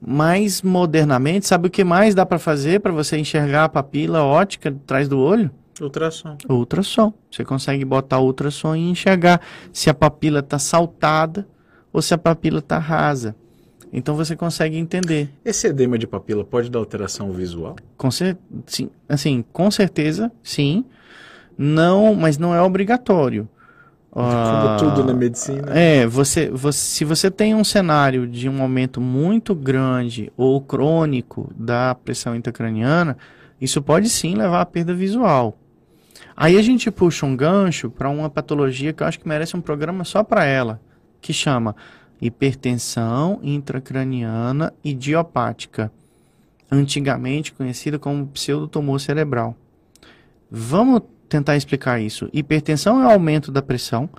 Mais 0.00 0.62
modernamente, 0.62 1.46
sabe 1.46 1.68
o 1.68 1.70
que 1.70 1.84
mais 1.84 2.14
dá 2.14 2.24
para 2.24 2.38
fazer 2.38 2.80
para 2.80 2.90
você 2.90 3.18
enxergar 3.18 3.64
a 3.64 3.68
papila 3.68 4.22
óptica 4.22 4.70
atrás 4.70 5.08
do 5.08 5.18
olho? 5.18 5.50
Ultrassom. 5.80 6.36
Ultrassom. 6.48 7.12
Você 7.30 7.44
consegue 7.44 7.84
botar 7.84 8.20
ultrassom 8.20 8.74
e 8.74 8.90
enxergar 8.90 9.40
se 9.72 9.90
a 9.90 9.94
papila 9.94 10.40
está 10.40 10.58
saltada 10.58 11.46
ou 11.92 12.00
se 12.00 12.14
a 12.14 12.18
papila 12.18 12.58
está 12.58 12.78
rasa. 12.78 13.34
Então 13.92 14.14
você 14.14 14.36
consegue 14.36 14.76
entender. 14.76 15.30
Esse 15.44 15.66
edema 15.66 15.98
de 15.98 16.06
papila 16.06 16.44
pode 16.44 16.70
dar 16.70 16.78
alteração 16.78 17.32
visual? 17.32 17.76
Com 17.96 18.10
cer 18.10 18.38
sim, 18.66 18.88
assim, 19.08 19.44
com 19.52 19.70
certeza, 19.70 20.30
sim. 20.42 20.84
Não, 21.58 22.14
mas 22.14 22.38
não 22.38 22.54
é 22.54 22.62
obrigatório. 22.62 23.48
Como 24.10 24.26
uh, 24.26 24.76
tudo 24.76 25.04
na 25.04 25.14
medicina. 25.14 25.72
É, 25.72 26.06
você, 26.06 26.50
você, 26.50 26.78
se 26.78 27.04
você 27.04 27.30
tem 27.30 27.54
um 27.54 27.62
cenário 27.62 28.26
de 28.26 28.48
um 28.48 28.60
aumento 28.60 29.00
muito 29.00 29.54
grande 29.54 30.32
ou 30.36 30.60
crônico 30.60 31.50
da 31.56 31.94
pressão 31.94 32.34
intracraniana, 32.34 33.16
isso 33.60 33.80
pode 33.80 34.08
sim 34.08 34.34
levar 34.34 34.62
à 34.62 34.66
perda 34.66 34.92
visual. 34.92 35.56
Aí 36.36 36.56
a 36.56 36.62
gente 36.62 36.90
puxa 36.90 37.24
um 37.24 37.36
gancho 37.36 37.90
para 37.90 38.08
uma 38.08 38.28
patologia 38.28 38.92
que 38.92 39.02
eu 39.02 39.06
acho 39.06 39.20
que 39.20 39.28
merece 39.28 39.56
um 39.56 39.60
programa 39.60 40.04
só 40.04 40.24
para 40.24 40.44
ela, 40.44 40.80
que 41.20 41.32
chama 41.32 41.76
hipertensão 42.20 43.38
intracraniana 43.42 44.72
idiopática, 44.82 45.92
antigamente 46.70 47.52
conhecida 47.52 47.98
como 47.98 48.26
pseudotumor 48.26 48.98
cerebral. 48.98 49.54
Vamos 50.50 51.02
tentar 51.30 51.56
explicar 51.56 52.00
isso. 52.00 52.28
Hipertensão 52.32 53.00
é 53.02 53.06
o 53.06 53.10
aumento 53.10 53.50
da 53.50 53.62
pressão 53.62 54.10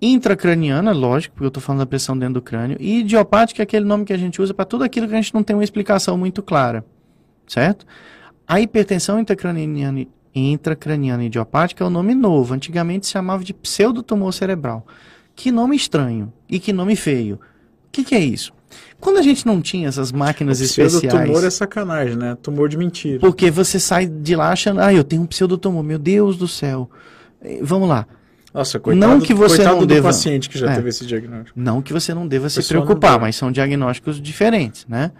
intracraniana, 0.00 0.90
lógico, 0.90 1.34
porque 1.34 1.44
eu 1.44 1.48
estou 1.48 1.62
falando 1.62 1.80
da 1.80 1.86
pressão 1.86 2.18
dentro 2.18 2.34
do 2.34 2.42
crânio, 2.42 2.76
e 2.80 3.00
idiopática 3.00 3.62
é 3.62 3.64
aquele 3.64 3.84
nome 3.84 4.04
que 4.04 4.12
a 4.12 4.16
gente 4.16 4.42
usa 4.42 4.52
para 4.52 4.64
tudo 4.64 4.82
aquilo 4.82 5.06
que 5.06 5.14
a 5.14 5.20
gente 5.20 5.32
não 5.32 5.44
tem 5.44 5.54
uma 5.54 5.62
explicação 5.62 6.18
muito 6.18 6.42
clara, 6.42 6.84
certo? 7.46 7.86
A 8.48 8.60
hipertensão 8.60 9.20
intracraniana, 9.20 10.04
intracraniana 10.34 11.24
idiopática 11.24 11.84
é 11.84 11.86
um 11.86 11.90
nome 11.90 12.14
novo, 12.14 12.52
antigamente 12.52 13.06
se 13.06 13.12
chamava 13.12 13.44
de 13.44 13.54
pseudotumor 13.54 14.32
cerebral. 14.32 14.84
Que 15.36 15.52
nome 15.52 15.76
estranho 15.76 16.32
e 16.48 16.58
que 16.58 16.72
nome 16.72 16.96
feio. 16.96 17.36
O 17.36 17.90
que, 17.92 18.02
que 18.02 18.14
é 18.14 18.20
isso? 18.20 18.52
Quando 19.02 19.18
a 19.18 19.22
gente 19.22 19.44
não 19.44 19.60
tinha 19.60 19.88
essas 19.88 20.12
máquinas 20.12 20.60
o 20.60 20.62
especiais... 20.62 21.26
tumor 21.26 21.44
é 21.44 21.50
sacanagem, 21.50 22.14
né? 22.14 22.36
Tumor 22.40 22.68
de 22.68 22.76
mentira. 22.78 23.18
Porque 23.18 23.50
você 23.50 23.80
sai 23.80 24.06
de 24.06 24.36
lá 24.36 24.52
achando, 24.52 24.80
ah, 24.80 24.94
eu 24.94 25.02
tenho 25.02 25.22
um 25.22 25.26
pseudotumor, 25.26 25.82
meu 25.82 25.98
Deus 25.98 26.36
do 26.36 26.46
céu. 26.46 26.88
Vamos 27.60 27.88
lá. 27.88 28.06
Nossa, 28.54 28.78
coitado, 28.78 29.12
não 29.12 29.20
que 29.20 29.34
você 29.34 29.64
não 29.64 29.84
deva, 29.84 30.06
paciente 30.06 30.48
que 30.48 30.56
já 30.56 30.70
é, 30.70 30.76
teve 30.76 30.90
esse 30.90 31.04
diagnóstico. 31.04 31.58
Não 31.58 31.82
que 31.82 31.92
você 31.92 32.14
não 32.14 32.28
deva 32.28 32.48
se 32.48 32.62
preocupar, 32.62 33.18
mas 33.18 33.34
são 33.34 33.50
diagnósticos 33.50 34.22
diferentes, 34.22 34.86
né? 34.88 35.10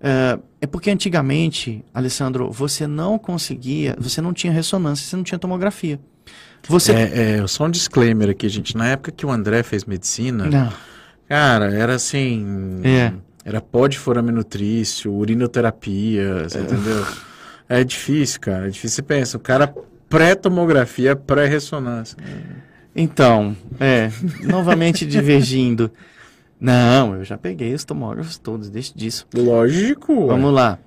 Uh, 0.00 0.42
é 0.62 0.66
porque 0.66 0.90
antigamente, 0.90 1.84
Alessandro, 1.92 2.50
você 2.50 2.86
não 2.86 3.18
conseguia, 3.18 3.94
você 3.98 4.22
não 4.22 4.32
tinha 4.32 4.50
ressonância, 4.50 5.06
você 5.06 5.14
não 5.14 5.24
tinha 5.24 5.38
tomografia. 5.38 6.00
Você... 6.68 6.92
É, 6.92 7.40
é, 7.42 7.46
só 7.46 7.66
um 7.66 7.70
disclaimer 7.70 8.30
aqui, 8.30 8.48
gente. 8.48 8.74
Na 8.74 8.88
época 8.88 9.12
que 9.12 9.26
o 9.26 9.30
André 9.30 9.62
fez 9.62 9.84
medicina, 9.84 10.46
não. 10.46 10.72
Cara, 11.28 11.72
era 11.74 11.94
assim... 11.94 12.80
É. 12.84 13.12
Era 13.44 13.60
pó 13.60 13.86
de 13.86 13.98
foraminutrício, 13.98 15.12
urinoterapia, 15.12 16.48
você 16.48 16.58
é. 16.58 16.60
entendeu? 16.62 17.06
É 17.68 17.84
difícil, 17.84 18.40
cara. 18.40 18.66
É 18.66 18.70
difícil. 18.70 18.96
Você 18.96 19.02
pensa, 19.02 19.36
o 19.36 19.40
cara 19.40 19.74
pré-tomografia, 20.08 21.14
pré-ressonância. 21.14 22.16
Então, 22.96 23.54
é, 23.78 24.10
novamente 24.42 25.04
divergindo. 25.04 25.90
Não, 26.58 27.16
eu 27.16 27.24
já 27.24 27.36
peguei 27.36 27.74
os 27.74 27.84
tomógrafos 27.84 28.38
todos, 28.38 28.70
deixa 28.70 28.92
disso. 28.94 29.26
Lógico. 29.34 30.28
Vamos 30.28 30.50
ué. 30.50 30.52
lá. 30.52 30.78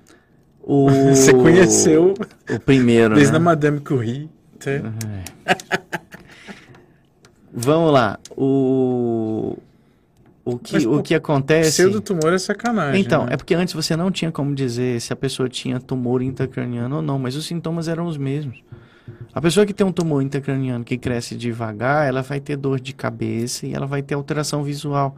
O... 0.60 0.90
Você 1.14 1.32
conheceu 1.32 2.14
o 2.50 2.60
primeiro, 2.60 3.14
Desde 3.14 3.32
né? 3.32 3.38
a 3.38 3.40
Madame 3.40 3.78
Curie. 3.80 4.28
Tá? 4.58 5.56
Vamos 7.52 7.92
lá. 7.92 8.18
O 8.36 9.56
o 10.52 10.58
que, 10.58 10.72
Mas, 10.72 10.86
o 10.86 11.02
que 11.02 11.14
acontece. 11.14 11.72
Pseudo 11.72 12.00
tumor 12.00 12.32
é 12.32 12.38
sacanagem. 12.38 13.00
Então, 13.00 13.26
né? 13.26 13.34
é 13.34 13.36
porque 13.36 13.54
antes 13.54 13.74
você 13.74 13.94
não 13.94 14.10
tinha 14.10 14.32
como 14.32 14.54
dizer 14.54 14.98
se 15.00 15.12
a 15.12 15.16
pessoa 15.16 15.48
tinha 15.48 15.78
tumor 15.78 16.22
intracraniano 16.22 16.96
ou 16.96 17.02
não, 17.02 17.18
mas 17.18 17.36
os 17.36 17.44
sintomas 17.44 17.86
eram 17.86 18.06
os 18.06 18.16
mesmos. 18.16 18.62
A 19.34 19.42
pessoa 19.42 19.66
que 19.66 19.74
tem 19.74 19.86
um 19.86 19.92
tumor 19.92 20.22
intracraniano 20.22 20.84
que 20.84 20.96
cresce 20.96 21.36
devagar, 21.36 22.08
ela 22.08 22.22
vai 22.22 22.40
ter 22.40 22.56
dor 22.56 22.80
de 22.80 22.94
cabeça 22.94 23.66
e 23.66 23.74
ela 23.74 23.86
vai 23.86 24.02
ter 24.02 24.14
alteração 24.14 24.62
visual. 24.64 25.16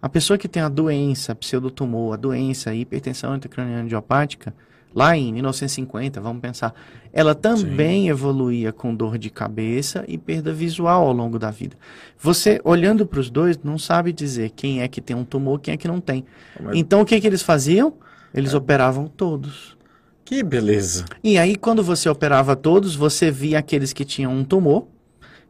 A 0.00 0.08
pessoa 0.08 0.38
que 0.38 0.48
tem 0.48 0.62
a 0.62 0.68
doença, 0.68 1.34
pseudotumor, 1.34 2.14
a 2.14 2.16
doença, 2.16 2.70
a 2.70 2.74
hipertensão 2.74 3.36
intracraniana 3.36 3.84
idiopática, 3.84 4.54
lá 4.94 5.16
em 5.16 5.32
1950, 5.32 6.20
vamos 6.20 6.40
pensar, 6.40 6.72
ela 7.12 7.34
também 7.34 8.04
Sim. 8.04 8.10
evoluía 8.10 8.72
com 8.72 8.94
dor 8.94 9.18
de 9.18 9.28
cabeça 9.28 10.04
e 10.06 10.16
perda 10.16 10.52
visual 10.52 11.06
ao 11.06 11.12
longo 11.12 11.38
da 11.38 11.50
vida. 11.50 11.76
Você, 12.18 12.60
olhando 12.64 13.04
para 13.04 13.20
os 13.20 13.28
dois, 13.28 13.58
não 13.62 13.76
sabe 13.76 14.12
dizer 14.12 14.50
quem 14.50 14.82
é 14.82 14.88
que 14.88 15.00
tem 15.00 15.16
um 15.16 15.24
tumor, 15.24 15.60
quem 15.60 15.74
é 15.74 15.76
que 15.76 15.88
não 15.88 16.00
tem. 16.00 16.24
Mas... 16.60 16.76
Então, 16.76 17.00
o 17.00 17.04
que, 17.04 17.20
que 17.20 17.26
eles 17.26 17.42
faziam? 17.42 17.94
Eles 18.32 18.54
é. 18.54 18.56
operavam 18.56 19.06
todos. 19.08 19.76
Que 20.24 20.42
beleza. 20.42 21.04
E 21.22 21.36
aí, 21.36 21.56
quando 21.56 21.82
você 21.82 22.08
operava 22.08 22.56
todos, 22.56 22.94
você 22.94 23.30
via 23.30 23.58
aqueles 23.58 23.92
que 23.92 24.04
tinham 24.04 24.32
um 24.32 24.44
tumor 24.44 24.86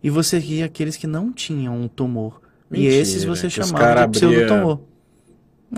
e 0.02 0.10
você 0.10 0.38
via 0.38 0.66
aqueles 0.66 0.96
que 0.96 1.06
não 1.06 1.32
tinham 1.32 1.80
um 1.80 1.86
tumor. 1.86 2.40
Mentira, 2.70 2.94
e 2.94 2.96
esses 2.98 3.24
você 3.24 3.48
chamava 3.48 4.06
de 4.06 4.18
pseudotumor. 4.18 4.80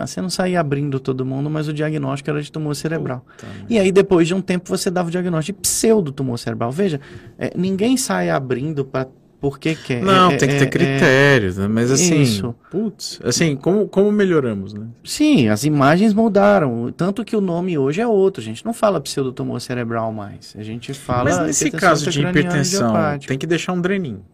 Abria... 0.02 0.06
Você 0.06 0.20
não 0.20 0.30
saía 0.30 0.60
abrindo 0.60 1.00
todo 1.00 1.24
mundo, 1.24 1.50
mas 1.50 1.68
o 1.68 1.72
diagnóstico 1.72 2.30
era 2.30 2.42
de 2.42 2.50
tumor 2.50 2.74
cerebral. 2.74 3.24
Puta 3.26 3.46
e 3.68 3.78
aí, 3.78 3.90
depois 3.90 4.26
de 4.26 4.34
um 4.34 4.40
tempo, 4.40 4.68
você 4.68 4.90
dava 4.90 5.08
o 5.08 5.10
diagnóstico 5.10 5.58
de 5.58 5.68
pseudotumor 5.68 6.38
cerebral. 6.38 6.70
Veja, 6.70 7.00
é, 7.38 7.52
ninguém 7.56 7.96
sai 7.96 8.30
abrindo 8.30 8.84
para 8.84 9.08
por 9.40 9.58
que 9.58 9.74
quer. 9.74 10.02
Não, 10.02 10.30
é, 10.30 10.36
tem 10.36 10.48
que 10.48 10.56
ter 10.56 10.64
é, 10.64 10.66
é 10.66 10.70
critérios, 10.70 11.56
né? 11.56 11.68
Mas 11.68 11.90
assim, 11.90 12.22
isso. 12.22 12.54
putz, 12.70 13.20
assim, 13.22 13.54
como, 13.54 13.86
como 13.86 14.10
melhoramos, 14.10 14.72
né? 14.72 14.86
Sim, 15.04 15.48
as 15.48 15.64
imagens 15.64 16.14
mudaram. 16.14 16.92
Tanto 16.96 17.24
que 17.24 17.36
o 17.36 17.40
nome 17.40 17.76
hoje 17.78 18.00
é 18.00 18.06
outro. 18.06 18.40
A 18.40 18.44
gente 18.44 18.64
não 18.64 18.72
fala 18.72 19.00
pseudotumor 19.00 19.60
cerebral 19.60 20.12
mais. 20.12 20.54
A 20.58 20.62
gente 20.62 20.92
fala. 20.94 21.24
Mas 21.24 21.46
nesse 21.46 21.70
caso 21.70 22.10
de 22.10 22.20
hipertensão, 22.20 22.92
tem 23.26 23.38
que 23.38 23.46
deixar 23.46 23.72
um 23.72 23.80
dreninho. 23.80 24.24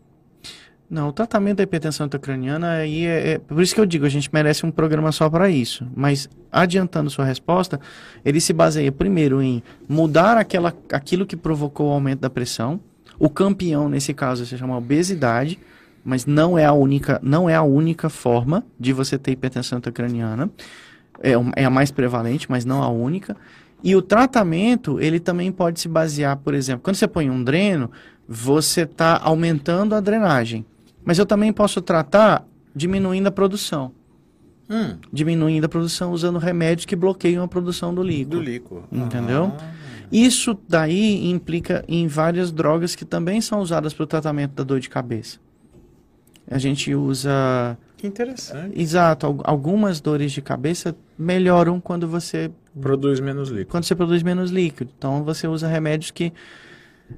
Não, 0.93 1.09
o 1.09 1.13
tratamento 1.13 1.57
da 1.57 1.63
hipertensão 1.63 2.07
intracraniana 2.07 2.73
aí 2.73 3.07
é, 3.07 3.31
é, 3.31 3.39
Por 3.39 3.63
isso 3.63 3.75
que 3.75 3.81
eu 3.81 3.87
digo, 3.87 4.05
a 4.05 4.11
gente 4.11 4.29
merece 4.33 4.67
um 4.67 4.71
programa 4.71 5.11
só 5.11 5.31
para 5.31 5.49
isso. 5.49 5.87
Mas, 5.97 6.29
adiantando 6.51 7.09
sua 7.09 7.25
resposta, 7.25 7.81
ele 8.25 8.41
se 8.41 8.53
baseia 8.53 8.93
primeiro 8.93 9.41
em 9.41 9.63
mudar 9.89 10.37
aquela, 10.37 10.75
aquilo 10.93 11.25
que 11.25 11.37
provocou 11.37 11.89
o 11.89 11.93
aumento 11.93 12.21
da 12.21 12.29
pressão 12.29 12.79
o 13.23 13.31
campeão 13.31 13.89
nesse 13.89 14.13
caso 14.13 14.45
se 14.45 14.59
chama 14.59 14.77
obesidade, 14.77 15.57
mas 16.05 16.27
não 16.27 16.59
é 16.59 16.65
a 16.65 16.73
única, 16.73 17.21
não 17.23 17.49
é 17.49 17.55
a 17.55 17.63
única 17.63 18.09
forma 18.09 18.65
de 18.79 18.93
você 18.93 19.17
ter 19.17 19.31
hipertensão 19.31 19.79
intracraniana. 19.79 20.51
É, 21.23 21.35
é 21.55 21.65
a 21.65 21.71
mais 21.71 21.93
prevalente, 21.93 22.51
mas 22.51 22.65
não 22.65 22.83
a 22.83 22.89
única. 22.89 23.37
E 23.81 23.95
o 23.95 24.03
tratamento, 24.03 25.01
ele 25.01 25.21
também 25.21 25.53
pode 25.53 25.79
se 25.79 25.87
basear, 25.87 26.37
por 26.37 26.53
exemplo, 26.53 26.83
quando 26.83 26.97
você 26.97 27.07
põe 27.07 27.31
um 27.31 27.45
dreno, 27.45 27.93
você 28.29 28.81
está 28.81 29.21
aumentando 29.23 29.95
a 29.95 30.01
drenagem. 30.01 30.67
Mas 31.05 31.19
eu 31.19 31.27
também 31.27 31.53
posso 31.53 31.81
tratar 31.81 32.47
diminuindo 32.75 33.27
a 33.27 33.31
produção. 33.31 33.93
Hum. 34.71 34.97
Diminuindo 35.13 35.67
a 35.67 35.69
produção 35.69 36.13
usando 36.13 36.39
remédios 36.39 36.87
que 36.87 36.97
bloqueiam 36.97 37.45
a 37.45 37.49
produção 37.49 37.95
do 37.95 38.03
líquido. 38.03 38.39
Do 38.39 38.43
líquido. 38.43 38.85
Entendeu? 38.91 39.53
Ah. 39.59 39.73
Isso 40.11 40.59
daí 40.69 41.31
implica 41.31 41.85
em 41.89 42.07
várias 42.07 42.53
drogas 42.53 42.95
que 42.95 43.05
também 43.05 43.41
são 43.41 43.61
usadas 43.61 43.95
para 43.95 44.05
o 44.05 44.07
tratamento 44.07 44.53
da 44.53 44.63
dor 44.63 44.79
de 44.79 44.89
cabeça. 44.89 45.39
A 46.51 46.59
gente 46.59 46.95
usa. 46.95 47.79
Que 47.97 48.07
interessante. 48.07 48.79
Exato. 48.79 49.41
Algumas 49.45 50.01
dores 50.01 50.33
de 50.33 50.43
cabeça 50.43 50.95
melhoram 51.19 51.81
quando 51.81 52.07
você. 52.07 52.51
Produz 52.79 53.21
menos 53.21 53.49
líquido. 53.49 53.71
Quando 53.71 53.85
você 53.85 53.95
produz 53.95 54.23
menos 54.23 54.51
líquido. 54.51 54.91
Então 54.97 55.25
você 55.25 55.47
usa 55.47 55.67
remédios 55.67 56.11
que 56.11 56.33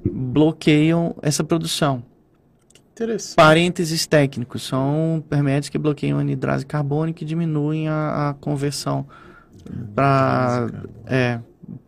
bloqueiam 0.05 1.15
essa 1.21 1.43
produção. 1.43 2.03
Interessante. 2.95 3.35
Parênteses 3.35 4.07
técnicos. 4.07 4.63
São 4.63 5.21
remédios 5.29 5.67
que 5.67 5.77
bloqueiam 5.77 6.17
a 6.17 6.21
anidrase 6.21 6.65
carbônica 6.65 7.23
e 7.23 7.27
diminuem 7.27 7.89
a, 7.89 8.29
a 8.29 8.33
conversão 8.35 9.05
para. 9.93 10.69
É, 11.05 11.41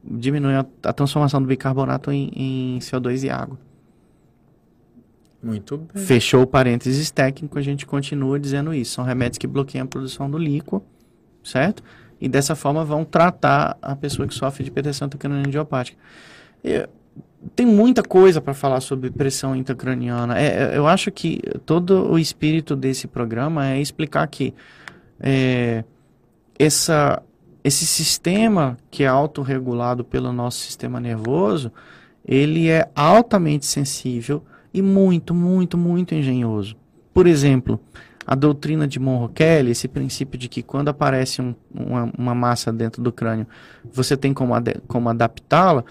diminui 0.04 0.54
a, 0.54 0.66
a 0.84 0.92
transformação 0.92 1.42
do 1.42 1.48
bicarbonato 1.48 2.12
em, 2.12 2.30
em, 2.36 2.80
CO2 2.80 3.24
e 3.24 3.30
água. 3.30 3.58
Muito 5.42 5.78
bem. 5.78 6.04
Fechou 6.04 6.42
o 6.42 6.48
parênteses 6.48 7.10
técnico, 7.10 7.58
a 7.58 7.62
gente 7.62 7.86
continua 7.86 8.38
dizendo 8.38 8.74
isso. 8.74 8.96
São 8.96 9.06
remédios 9.06 9.38
que 9.38 9.48
bloqueiam 9.48 9.86
a 9.86 9.88
produção 9.88 10.30
do 10.30 10.38
líquido, 10.38 10.84
certo? 11.42 11.82
E 12.20 12.28
dessa 12.28 12.54
forma 12.54 12.84
vão 12.84 13.06
tratar 13.06 13.78
a 13.82 13.96
pessoa 13.96 14.28
que 14.28 14.34
sofre 14.34 14.64
de 14.64 14.72
hipertensão 14.72 15.06
intracraniana 15.06 15.48
idiopática. 15.48 15.98
Eu, 16.62 16.90
tem 17.56 17.66
muita 17.66 18.04
coisa 18.04 18.42
para 18.42 18.54
falar 18.54 18.82
sobre 18.82 19.10
pressão 19.10 19.56
intracraniana. 19.56 20.40
É, 20.40 20.46
é, 20.46 20.78
eu 20.78 20.88
acho 20.88 21.12
que 21.12 21.42
todo 21.66 22.12
o 22.12 22.18
espírito 22.18 22.76
desse 22.76 23.08
programa 23.08 23.68
é 23.68 23.82
explicar 23.82 24.28
que 24.28 24.54
é, 25.20 25.84
essa 26.58 27.22
esse 27.64 27.86
sistema 27.86 28.78
que 28.90 29.04
é 29.04 29.08
autorregulado 29.08 30.06
pelo 30.06 30.32
nosso 30.32 30.60
sistema 30.60 31.02
nervoso, 31.02 31.70
ele 32.26 32.70
é 32.70 32.90
altamente 32.96 33.66
sensível 33.66 34.42
e 34.74 34.82
muito, 34.82 35.34
muito, 35.34 35.78
muito 35.78 36.16
engenhoso. 36.16 36.78
Por 37.14 37.28
exemplo, 37.28 37.78
a 38.26 38.36
doutrina 38.36 38.88
de 38.88 39.00
Monroe 39.00 39.32
Kelly, 39.34 39.72
esse 39.72 39.88
princípio 39.88 40.38
de 40.38 40.48
que 40.48 40.62
quando 40.62 40.90
aparece 40.90 41.42
um, 41.42 41.54
uma, 41.74 42.12
uma, 42.18 42.36
massa 42.36 42.72
dentro 42.72 43.02
do 43.02 43.12
crânio, 43.12 43.48
você 43.92 44.16
tem 44.16 44.34
como, 44.34 44.54
ad, 44.54 44.82
como 44.88 45.10
adaptá-la, 45.10 45.84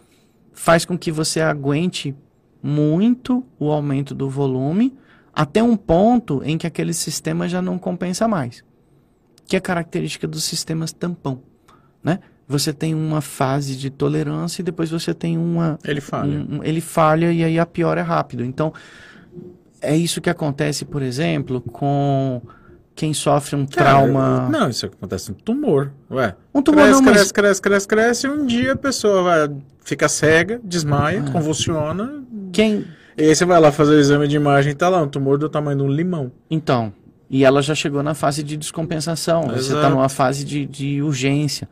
faz 0.56 0.84
com 0.84 0.98
que 0.98 1.12
você 1.12 1.40
aguente 1.40 2.16
muito 2.60 3.44
o 3.60 3.70
aumento 3.70 4.14
do 4.14 4.28
volume 4.28 4.92
até 5.32 5.62
um 5.62 5.76
ponto 5.76 6.42
em 6.44 6.58
que 6.58 6.66
aquele 6.66 6.92
sistema 6.92 7.48
já 7.48 7.62
não 7.62 7.78
compensa 7.78 8.26
mais, 8.26 8.64
que 9.46 9.54
é 9.54 9.60
característica 9.60 10.26
dos 10.26 10.42
sistemas 10.42 10.92
tampão 10.92 11.40
né? 12.06 12.20
Você 12.46 12.72
tem 12.72 12.94
uma 12.94 13.20
fase 13.20 13.74
de 13.74 13.90
tolerância 13.90 14.62
e 14.62 14.64
depois 14.64 14.88
você 14.88 15.12
tem 15.12 15.36
uma. 15.36 15.76
Ele 15.82 16.00
falha. 16.00 16.46
Um, 16.48 16.62
ele 16.62 16.80
falha 16.80 17.32
e 17.32 17.42
aí 17.42 17.58
a 17.58 17.66
pior 17.66 17.98
é 17.98 18.02
rápido. 18.02 18.44
Então, 18.44 18.72
é 19.80 19.96
isso 19.96 20.20
que 20.20 20.30
acontece, 20.30 20.84
por 20.84 21.02
exemplo, 21.02 21.60
com 21.60 22.40
quem 22.96 23.12
sofre 23.12 23.54
um 23.54 23.66
Cara, 23.66 23.90
trauma. 23.90 24.48
Não, 24.50 24.70
isso 24.70 24.86
acontece 24.86 25.30
um 25.30 25.34
tumor. 25.34 25.92
Ué. 26.10 26.34
Um 26.52 26.62
tumor 26.62 26.84
cresce, 26.84 26.92
não, 26.92 27.02
cresce, 27.02 27.18
mas... 27.20 27.32
cresce, 27.32 27.62
cresce, 27.62 27.86
cresce, 27.86 28.26
e 28.26 28.30
um 28.30 28.46
dia 28.46 28.72
a 28.72 28.76
pessoa 28.76 29.22
vai, 29.22 29.56
fica 29.84 30.08
cega, 30.08 30.58
desmaia, 30.64 31.22
ah. 31.24 31.30
convulsiona, 31.30 32.24
Quem... 32.52 32.84
E 33.18 33.22
aí 33.22 33.34
você 33.34 33.46
vai 33.46 33.58
lá 33.58 33.72
fazer 33.72 33.94
o 33.94 33.98
exame 33.98 34.28
de 34.28 34.36
imagem 34.36 34.72
e 34.72 34.74
tá 34.74 34.90
lá, 34.90 35.00
um 35.00 35.08
tumor 35.08 35.38
do 35.38 35.48
tamanho 35.48 35.78
de 35.78 35.84
um 35.84 35.88
limão. 35.88 36.30
Então, 36.50 36.92
e 37.30 37.44
ela 37.44 37.62
já 37.62 37.74
chegou 37.74 38.02
na 38.02 38.14
fase 38.14 38.42
de 38.42 38.56
descompensação. 38.56 39.44
Exato. 39.44 39.62
Você 39.62 39.74
está 39.74 39.88
numa 39.88 40.08
fase 40.08 40.44
de, 40.44 40.66
de 40.66 41.00
urgência. 41.00 41.68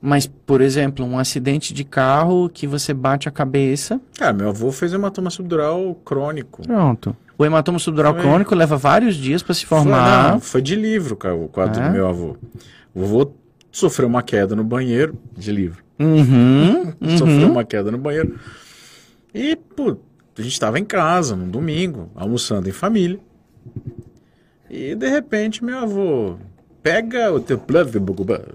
Mas, 0.00 0.26
por 0.26 0.60
exemplo, 0.62 1.04
um 1.04 1.18
acidente 1.18 1.74
de 1.74 1.84
carro 1.84 2.48
que 2.48 2.66
você 2.66 2.94
bate 2.94 3.28
a 3.28 3.30
cabeça. 3.30 4.00
Cara, 4.18 4.32
meu 4.32 4.48
avô 4.48 4.72
fez 4.72 4.92
hematoma 4.92 5.30
subdural 5.30 5.94
crônico. 6.04 6.62
Pronto. 6.62 7.14
O 7.42 7.44
hematoma 7.44 7.80
subdural 7.80 8.14
crônico 8.14 8.54
leva 8.54 8.76
vários 8.76 9.16
dias 9.16 9.42
para 9.42 9.52
se 9.52 9.66
formar. 9.66 10.22
Foi, 10.22 10.32
não, 10.32 10.40
foi 10.40 10.62
de 10.62 10.76
livro, 10.76 11.16
cara, 11.16 11.34
o 11.34 11.48
quadro 11.48 11.82
é? 11.82 11.88
do 11.88 11.92
meu 11.92 12.06
avô. 12.06 12.36
O 12.94 13.02
avô 13.02 13.32
sofreu 13.72 14.06
uma 14.06 14.22
queda 14.22 14.54
no 14.54 14.62
banheiro, 14.62 15.18
de 15.36 15.50
livro. 15.50 15.82
Uhum, 15.98 16.92
uhum. 17.02 17.18
sofreu 17.18 17.50
uma 17.50 17.64
queda 17.64 17.90
no 17.90 17.98
banheiro. 17.98 18.38
E, 19.34 19.56
pô, 19.56 19.96
a 20.38 20.42
gente 20.42 20.52
estava 20.52 20.78
em 20.78 20.84
casa, 20.84 21.34
num 21.34 21.48
domingo, 21.48 22.12
almoçando 22.14 22.68
em 22.68 22.72
família. 22.72 23.18
E, 24.70 24.94
de 24.94 25.08
repente, 25.08 25.64
meu 25.64 25.78
avô 25.78 26.36
pega 26.80 27.32
o 27.32 27.40
teu 27.40 27.58
plug, 27.58 27.90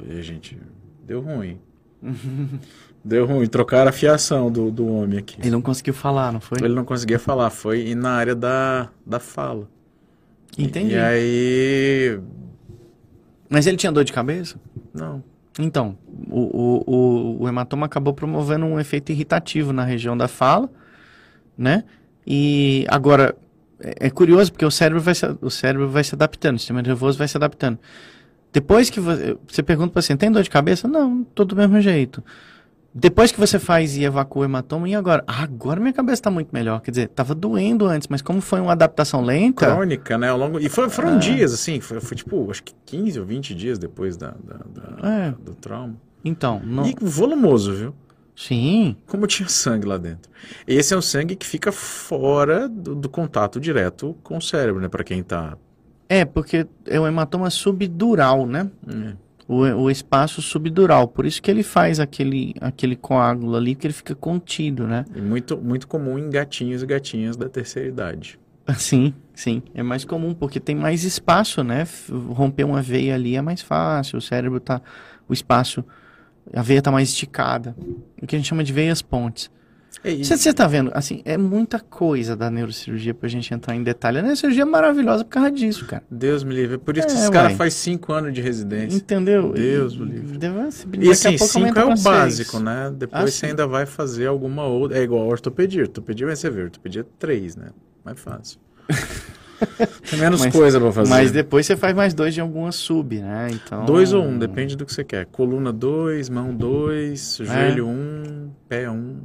e 0.07 0.17
a 0.17 0.21
gente 0.21 0.57
Deu 1.05 1.19
ruim. 1.19 1.59
Deu 3.03 3.25
ruim. 3.25 3.47
Trocaram 3.47 3.89
a 3.89 3.91
fiação 3.91 4.51
do, 4.51 4.69
do 4.69 4.87
homem 4.87 5.19
aqui. 5.19 5.39
Ele 5.39 5.51
não 5.51 5.61
conseguiu 5.61 5.93
falar, 5.93 6.31
não 6.31 6.41
foi? 6.41 6.59
Ele 6.61 6.73
não 6.73 6.85
conseguia 6.85 7.19
falar. 7.19 7.49
Foi 7.49 7.95
na 7.95 8.11
área 8.11 8.35
da, 8.35 8.89
da 9.05 9.19
fala. 9.19 9.67
Entendi. 10.57 10.93
E, 10.93 10.97
aí. 10.97 12.19
Mas 13.49 13.67
ele 13.67 13.77
tinha 13.77 13.91
dor 13.91 14.03
de 14.03 14.11
cabeça? 14.11 14.59
Não. 14.93 15.23
Então, 15.59 15.97
o, 16.29 16.39
o, 16.39 16.83
o, 16.85 17.43
o 17.43 17.47
hematoma 17.47 17.85
acabou 17.85 18.13
promovendo 18.13 18.65
um 18.65 18.79
efeito 18.79 19.11
irritativo 19.11 19.73
na 19.73 19.83
região 19.83 20.15
da 20.15 20.27
fala, 20.27 20.69
né? 21.57 21.83
E 22.25 22.85
agora, 22.89 23.35
é, 23.79 24.07
é 24.07 24.09
curioso 24.09 24.51
porque 24.51 24.65
o 24.65 24.71
cérebro 24.71 25.01
vai 25.01 25.15
se, 25.15 25.25
o 25.41 25.49
cérebro 25.49 25.89
vai 25.89 26.03
se 26.03 26.13
adaptando, 26.13 26.57
o 26.57 26.59
sistema 26.59 26.81
nervoso 26.81 27.17
vai 27.17 27.27
se 27.27 27.37
adaptando. 27.37 27.79
Depois 28.51 28.89
que 28.89 28.99
você, 28.99 29.37
você 29.47 29.63
pergunta 29.63 29.89
para 29.91 29.99
paciente, 30.01 30.19
tem 30.19 30.31
dor 30.31 30.43
de 30.43 30.49
cabeça? 30.49 30.87
Não, 30.87 31.23
tô 31.23 31.43
do 31.43 31.55
mesmo 31.55 31.79
jeito. 31.81 32.23
Depois 32.99 33.31
que 33.31 33.39
você 33.39 33.59
faz 33.59 33.95
e 33.95 34.03
evacua 34.03 34.41
o 34.41 34.45
hematoma, 34.45 34.89
e 34.89 34.95
agora? 34.95 35.23
Ah, 35.27 35.43
agora 35.43 35.79
minha 35.79 35.93
cabeça 35.93 36.15
está 36.15 36.31
muito 36.31 36.49
melhor. 36.51 36.81
Quer 36.81 36.89
dizer, 36.89 37.03
estava 37.03 37.35
doendo 37.35 37.85
antes, 37.85 38.07
mas 38.07 38.23
como 38.23 38.41
foi 38.41 38.59
uma 38.59 38.71
adaptação 38.71 39.21
lenta... 39.21 39.67
Crônica, 39.67 40.17
né? 40.17 40.29
Ao 40.29 40.37
longo... 40.37 40.59
E 40.59 40.67
foi, 40.67 40.89
foram 40.89 41.17
é. 41.17 41.19
dias, 41.19 41.53
assim, 41.53 41.79
foi, 41.79 41.99
foi, 41.99 42.17
tipo, 42.17 42.49
acho 42.49 42.63
que 42.63 42.73
15 42.87 43.19
ou 43.19 43.25
20 43.25 43.53
dias 43.53 43.77
depois 43.77 44.17
da, 44.17 44.33
da, 44.43 44.57
da 44.65 45.09
é. 45.09 45.31
do 45.39 45.53
trauma. 45.53 45.95
Então, 46.25 46.59
não... 46.63 46.87
E 46.87 46.95
volumoso, 46.99 47.71
viu? 47.71 47.95
Sim. 48.35 48.95
Como 49.05 49.27
tinha 49.27 49.47
sangue 49.47 49.85
lá 49.85 49.97
dentro. 49.97 50.31
Esse 50.67 50.95
é 50.95 50.97
um 50.97 51.01
sangue 51.01 51.35
que 51.35 51.45
fica 51.45 51.71
fora 51.71 52.67
do, 52.67 52.95
do 52.95 53.09
contato 53.09 53.59
direto 53.59 54.17
com 54.23 54.37
o 54.37 54.41
cérebro, 54.41 54.81
né? 54.81 54.87
Para 54.87 55.03
quem 55.03 55.19
está 55.19 55.55
é, 56.09 56.23
porque 56.23 56.65
é 56.85 56.99
um 56.99 57.07
hematoma 57.07 57.49
subdural, 57.49 58.45
né? 58.45 58.69
É. 58.87 59.13
O, 59.47 59.61
o 59.61 59.89
espaço 59.89 60.41
subdural. 60.41 61.07
Por 61.07 61.25
isso 61.25 61.41
que 61.41 61.49
ele 61.49 61.63
faz 61.63 61.99
aquele, 61.99 62.53
aquele 62.59 62.95
coágulo 62.95 63.55
ali, 63.55 63.75
que 63.75 63.87
ele 63.87 63.93
fica 63.93 64.13
contido, 64.13 64.85
né? 64.85 65.05
E 65.15 65.21
muito, 65.21 65.57
muito 65.57 65.87
comum 65.87 66.19
em 66.19 66.29
gatinhos 66.29 66.83
e 66.83 66.85
gatinhas 66.85 67.37
da 67.37 67.47
terceira 67.47 67.87
idade. 67.87 68.37
Sim, 68.77 69.13
sim. 69.33 69.63
É 69.73 69.81
mais 69.81 70.03
comum, 70.03 70.33
porque 70.33 70.59
tem 70.59 70.75
mais 70.75 71.05
espaço, 71.05 71.63
né? 71.63 71.87
Romper 72.09 72.65
uma 72.65 72.81
veia 72.81 73.15
ali 73.15 73.37
é 73.37 73.41
mais 73.41 73.61
fácil. 73.61 74.17
O 74.17 74.21
cérebro 74.21 74.59
tá. 74.59 74.81
O 75.29 75.33
espaço. 75.33 75.85
A 76.53 76.61
veia 76.61 76.81
tá 76.81 76.91
mais 76.91 77.09
esticada. 77.09 77.75
O 78.21 78.27
que 78.27 78.35
a 78.35 78.39
gente 78.39 78.47
chama 78.49 78.63
de 78.63 78.73
veias 78.73 79.01
pontes. 79.01 79.49
Você 80.03 80.49
está 80.49 80.67
vendo, 80.67 80.91
assim, 80.93 81.21
é 81.25 81.37
muita 81.37 81.79
coisa 81.79 82.35
da 82.35 82.49
neurocirurgia 82.49 83.13
pra 83.13 83.27
gente 83.27 83.53
entrar 83.53 83.75
em 83.75 83.83
detalhe. 83.83 84.19
A 84.19 84.21
neurocirurgia 84.21 84.61
é 84.61 84.65
maravilhosa 84.65 85.25
por 85.25 85.31
causa 85.31 85.51
disso, 85.51 85.85
cara. 85.85 86.03
Deus 86.09 86.43
me 86.43 86.53
livre. 86.53 86.75
É 86.75 86.77
por 86.77 86.95
isso 86.95 87.07
é, 87.07 87.09
que 87.09 87.17
esse 87.17 87.31
cara 87.31 87.49
faz 87.51 87.73
cinco 87.73 88.13
anos 88.13 88.33
de 88.33 88.41
residência. 88.41 88.95
Entendeu? 88.95 89.51
Deus 89.53 89.97
me 89.97 90.05
livre. 90.05 90.37
Deve, 90.37 90.55
e 90.99 91.09
assim, 91.09 91.37
cinco 91.37 91.77
é 91.77 91.85
o 91.85 91.95
básico, 91.97 92.59
né? 92.59 92.93
Depois 92.95 93.23
ah, 93.23 93.27
você 93.27 93.31
sim. 93.31 93.45
ainda 93.47 93.67
vai 93.67 93.85
fazer 93.85 94.27
alguma 94.27 94.65
outra. 94.65 94.97
É 94.97 95.01
igual 95.01 95.23
a 95.23 95.25
ortopedia. 95.25 95.81
Ortopedia 95.81 96.27
vai 96.27 96.35
ser 96.35 96.51
ver. 96.51 96.65
Ortopedia 96.65 97.01
é 97.01 97.05
três, 97.17 97.55
né? 97.55 97.69
Mais 98.05 98.19
fácil. 98.19 98.59
Tem 100.09 100.19
menos 100.19 100.39
mas, 100.39 100.53
coisa 100.53 100.79
pra 100.79 100.91
fazer. 100.91 101.09
Mas 101.09 101.31
depois 101.31 101.65
você 101.65 101.75
faz 101.75 101.95
mais 101.95 102.13
dois 102.13 102.33
de 102.33 102.39
alguma 102.39 102.71
sub, 102.71 103.19
né? 103.19 103.47
Então... 103.51 103.85
Dois 103.85 104.13
ou 104.13 104.23
um, 104.23 104.37
depende 104.37 104.75
do 104.75 104.85
que 104.85 104.93
você 104.93 105.03
quer. 105.03 105.25
Coluna 105.25 105.73
dois, 105.73 106.29
mão 106.29 106.53
dois, 106.53 107.39
é. 107.41 107.45
joelho 107.45 107.87
um, 107.87 108.51
pé 108.69 108.89
um. 108.89 109.17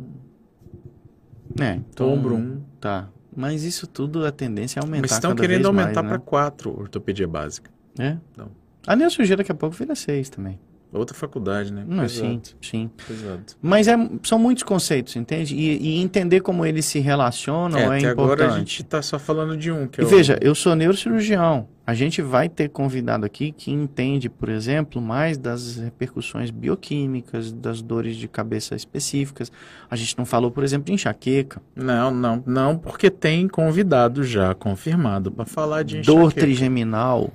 É, 1.61 1.75
então, 1.75 2.13
ombro 2.13 2.35
1. 2.35 2.39
Um. 2.39 2.61
Tá. 2.81 3.09
Mas 3.35 3.65
isso 3.65 3.87
tudo, 3.87 4.27
a 4.27 4.33
tendência 4.33 4.79
é 4.79 4.83
aumentar 4.83 5.03
Mas 5.03 5.13
estão 5.13 5.35
querendo 5.35 5.67
aumentar 5.67 6.03
para 6.03 6.19
né? 6.19 6.23
4 6.25 6.81
ortopedia 6.81 7.27
básica. 7.27 7.71
É? 7.99 8.17
Então. 8.33 8.49
A 8.87 8.97
neurocirurgia 8.97 9.37
daqui 9.37 9.53
a 9.53 9.55
pouco 9.55 9.75
vira 9.75 9.95
6 9.95 10.29
também. 10.29 10.59
Outra 10.93 11.17
faculdade, 11.17 11.73
né? 11.73 11.85
Não, 11.89 12.07
sim, 12.07 12.39
sim. 12.61 12.91
Exato. 13.11 13.57
Mas 13.63 13.89
é, 13.89 13.97
são 14.23 14.39
muitos 14.39 14.63
conceitos, 14.63 15.17
entende? 15.17 15.55
E, 15.55 15.79
e 15.79 16.03
entender 16.03 16.41
como 16.41 16.67
eles 16.67 16.85
se 16.85 16.99
relacionam 16.99 17.79
é, 17.79 17.83
é 17.83 17.87
até 17.87 17.97
importante. 17.97 18.21
agora 18.21 18.47
a 18.49 18.59
gente 18.59 18.83
está 18.83 19.01
só 19.01 19.19
falando 19.19 19.57
de 19.57 19.73
um. 19.73 19.87
Que 19.87 20.03
e 20.03 20.05
é 20.05 20.07
o... 20.07 20.09
veja, 20.09 20.39
eu 20.43 20.55
sou 20.55 20.77
neurocirurgião. 20.77 21.67
A 21.85 21.95
gente 21.95 22.23
vai 22.23 22.49
ter 22.49 22.69
convidado 22.69 23.27
aqui 23.27 23.51
que 23.51 23.71
entende, 23.73 24.29
por 24.29 24.49
exemplo, 24.49 25.03
mais 25.03 25.37
das 25.37 25.77
repercussões 25.77 26.51
bioquímicas, 26.51 27.53
das 27.53 27.83
dores 27.83 28.17
de 28.17 28.29
cabeça 28.29 28.77
específicas. 28.77 29.51
A 29.91 29.97
gente 29.97 30.17
não 30.17 30.25
falou, 30.25 30.51
por 30.51 30.63
exemplo, 30.63 30.87
de 30.87 30.93
enxaqueca. 30.93 31.61
Não, 31.75 32.11
não, 32.13 32.43
não, 32.47 32.79
porque 32.79 33.11
tem 33.11 33.49
convidado 33.49 34.23
já 34.23 34.55
confirmado 34.55 35.33
para 35.33 35.45
falar 35.45 35.83
de 35.83 35.99
enxaqueca. 35.99 36.23
Dor 36.23 36.33
trigeminal 36.33 37.33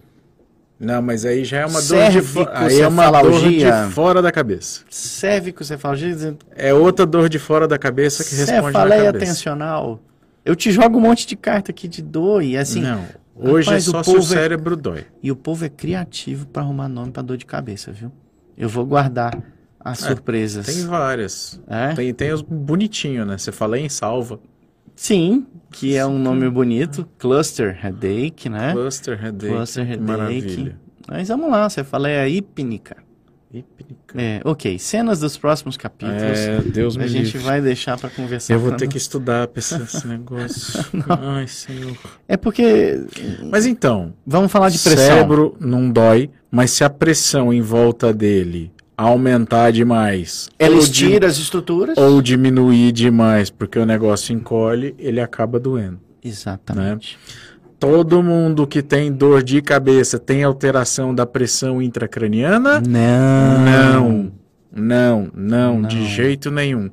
não, 0.79 1.01
mas 1.01 1.25
aí 1.25 1.43
já 1.43 1.61
é 1.61 1.65
uma 1.65 1.81
dor 1.81 2.11
de 2.11 2.21
fora. 2.21 2.51
Aí 2.53 2.79
é 2.79 2.87
uma 2.87 3.09
dor 3.09 3.49
de 3.49 3.65
fora 3.91 4.21
da 4.21 4.31
cabeça. 4.31 4.81
Cérvico-cefalgia. 4.89 6.37
É 6.55 6.73
outra 6.73 7.05
dor 7.05 7.29
de 7.29 7.39
fora 7.39 7.67
da 7.67 7.79
cabeça 7.79 8.23
que 8.23 8.35
responde 8.35 8.77
na 8.77 8.87
cabeça. 8.87 9.13
tensional. 9.13 9.99
Eu 10.45 10.55
te 10.55 10.71
jogo 10.71 10.97
um 10.97 11.01
monte 11.01 11.25
de 11.25 11.35
carta 11.35 11.71
aqui 11.71 11.87
de 11.87 12.01
dor 12.01 12.43
e 12.43 12.55
assim. 12.55 12.81
Não. 12.81 13.03
Hoje 13.39 13.67
rapaz, 13.67 13.87
é 13.87 13.91
só 13.91 14.01
o 14.01 14.03
se 14.03 14.11
o 14.11 14.17
é 14.17 14.21
cérebro 14.21 14.73
é... 14.73 14.77
dói. 14.77 15.05
E 15.21 15.31
o 15.31 15.35
povo 15.35 15.63
é 15.63 15.69
criativo 15.69 16.47
para 16.47 16.63
arrumar 16.63 16.87
nome 16.89 17.11
para 17.11 17.21
dor 17.23 17.37
de 17.37 17.45
cabeça, 17.45 17.91
viu? 17.91 18.11
Eu 18.57 18.67
vou 18.67 18.85
guardar 18.85 19.37
as 19.79 20.03
é, 20.03 20.07
surpresas. 20.07 20.65
Tem 20.65 20.85
várias. 20.85 21.61
É? 21.67 21.93
Tem, 21.93 22.13
tem 22.13 22.31
os 22.33 22.41
bonitinhos, 22.41 23.27
né? 23.27 23.37
Você 23.37 23.51
fala 23.51 23.77
em 23.77 23.87
salva. 23.87 24.39
Sim, 24.95 25.45
que 25.69 25.95
é 25.95 26.05
um 26.05 26.17
nome 26.17 26.49
bonito, 26.49 27.07
Cluster 27.19 27.77
Headache, 27.83 28.49
né? 28.49 28.73
Cluster 28.73 29.23
Headache. 29.23 29.53
Cluster 29.53 29.85
Headache. 29.85 30.03
Maravilha. 30.03 30.79
Mas 31.07 31.27
vamos 31.27 31.51
lá, 31.51 31.69
você 31.69 31.83
fala 31.83 32.09
é 32.09 32.21
a 32.21 32.27
hípnica. 32.27 32.97
É, 34.15 34.41
ok. 34.43 34.77
Cenas 34.77 35.19
dos 35.19 35.37
próximos 35.37 35.77
capítulos. 35.77 36.21
É, 36.21 36.61
Deus 36.61 36.97
me 36.97 37.05
A 37.05 37.07
gente 37.07 37.37
vai 37.37 37.61
deixar 37.61 37.97
para 37.97 38.09
conversar. 38.09 38.53
Eu 38.53 38.59
vou 38.59 38.73
ter 38.73 38.87
que 38.87 38.97
estudar 38.97 39.47
pra 39.47 39.59
esse 39.59 39.75
negócio. 40.07 40.85
Ai, 41.07 41.47
senhor. 41.47 41.97
É 42.27 42.35
porque... 42.35 43.01
Mas 43.49 43.65
então... 43.65 44.13
Vamos 44.25 44.51
falar 44.51 44.69
de 44.69 44.79
pressão. 44.79 45.05
cérebro 45.05 45.55
não 45.59 45.89
dói, 45.89 46.29
mas 46.51 46.71
se 46.71 46.83
a 46.83 46.89
pressão 46.89 47.53
em 47.53 47.61
volta 47.61 48.13
dele 48.13 48.71
aumentar 48.97 49.71
demais. 49.71 50.49
Ela 50.57 50.75
estira 50.77 51.27
as 51.27 51.37
estruturas? 51.37 51.97
Ou 51.97 52.21
diminuir 52.21 52.91
demais, 52.91 53.49
porque 53.49 53.77
o 53.77 53.85
negócio 53.85 54.33
encolhe, 54.33 54.95
ele 54.97 55.21
acaba 55.21 55.59
doendo. 55.59 55.99
Exatamente. 56.23 57.15
Né? 57.15 57.33
Todo 57.79 58.23
mundo 58.23 58.65
que 58.65 58.81
tem 58.81 59.11
dor 59.11 59.43
de 59.43 59.61
cabeça 59.61 60.17
tem 60.17 60.43
alteração 60.43 61.13
da 61.13 61.25
pressão 61.25 61.81
intracraniana? 61.81 62.81
Não. 62.81 63.59
Não. 63.63 64.31
Não, 64.71 65.31
não, 65.33 65.79
não. 65.79 65.87
de 65.87 66.07
jeito 66.07 66.51
nenhum. 66.51 66.89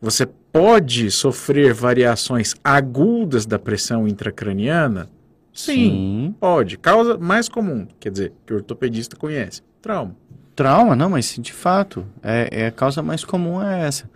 Você 0.00 0.26
pode 0.52 1.10
sofrer 1.10 1.72
variações 1.72 2.54
agudas 2.62 3.46
da 3.46 3.58
pressão 3.58 4.06
intracraniana? 4.06 5.08
Sim, 5.52 5.74
Sim, 5.74 6.34
pode. 6.38 6.76
Causa 6.76 7.16
mais 7.16 7.48
comum, 7.48 7.86
quer 7.98 8.10
dizer, 8.10 8.32
que 8.44 8.52
o 8.52 8.56
ortopedista 8.56 9.16
conhece, 9.16 9.62
trauma. 9.80 10.14
Trauma, 10.54 10.94
não, 10.94 11.10
mas 11.10 11.36
de 11.38 11.52
fato, 11.52 12.06
é, 12.22 12.48
é 12.50 12.66
a 12.66 12.70
causa 12.70 13.02
mais 13.02 13.24
comum 13.24 13.62
é 13.62 13.86
essa. 13.86 14.08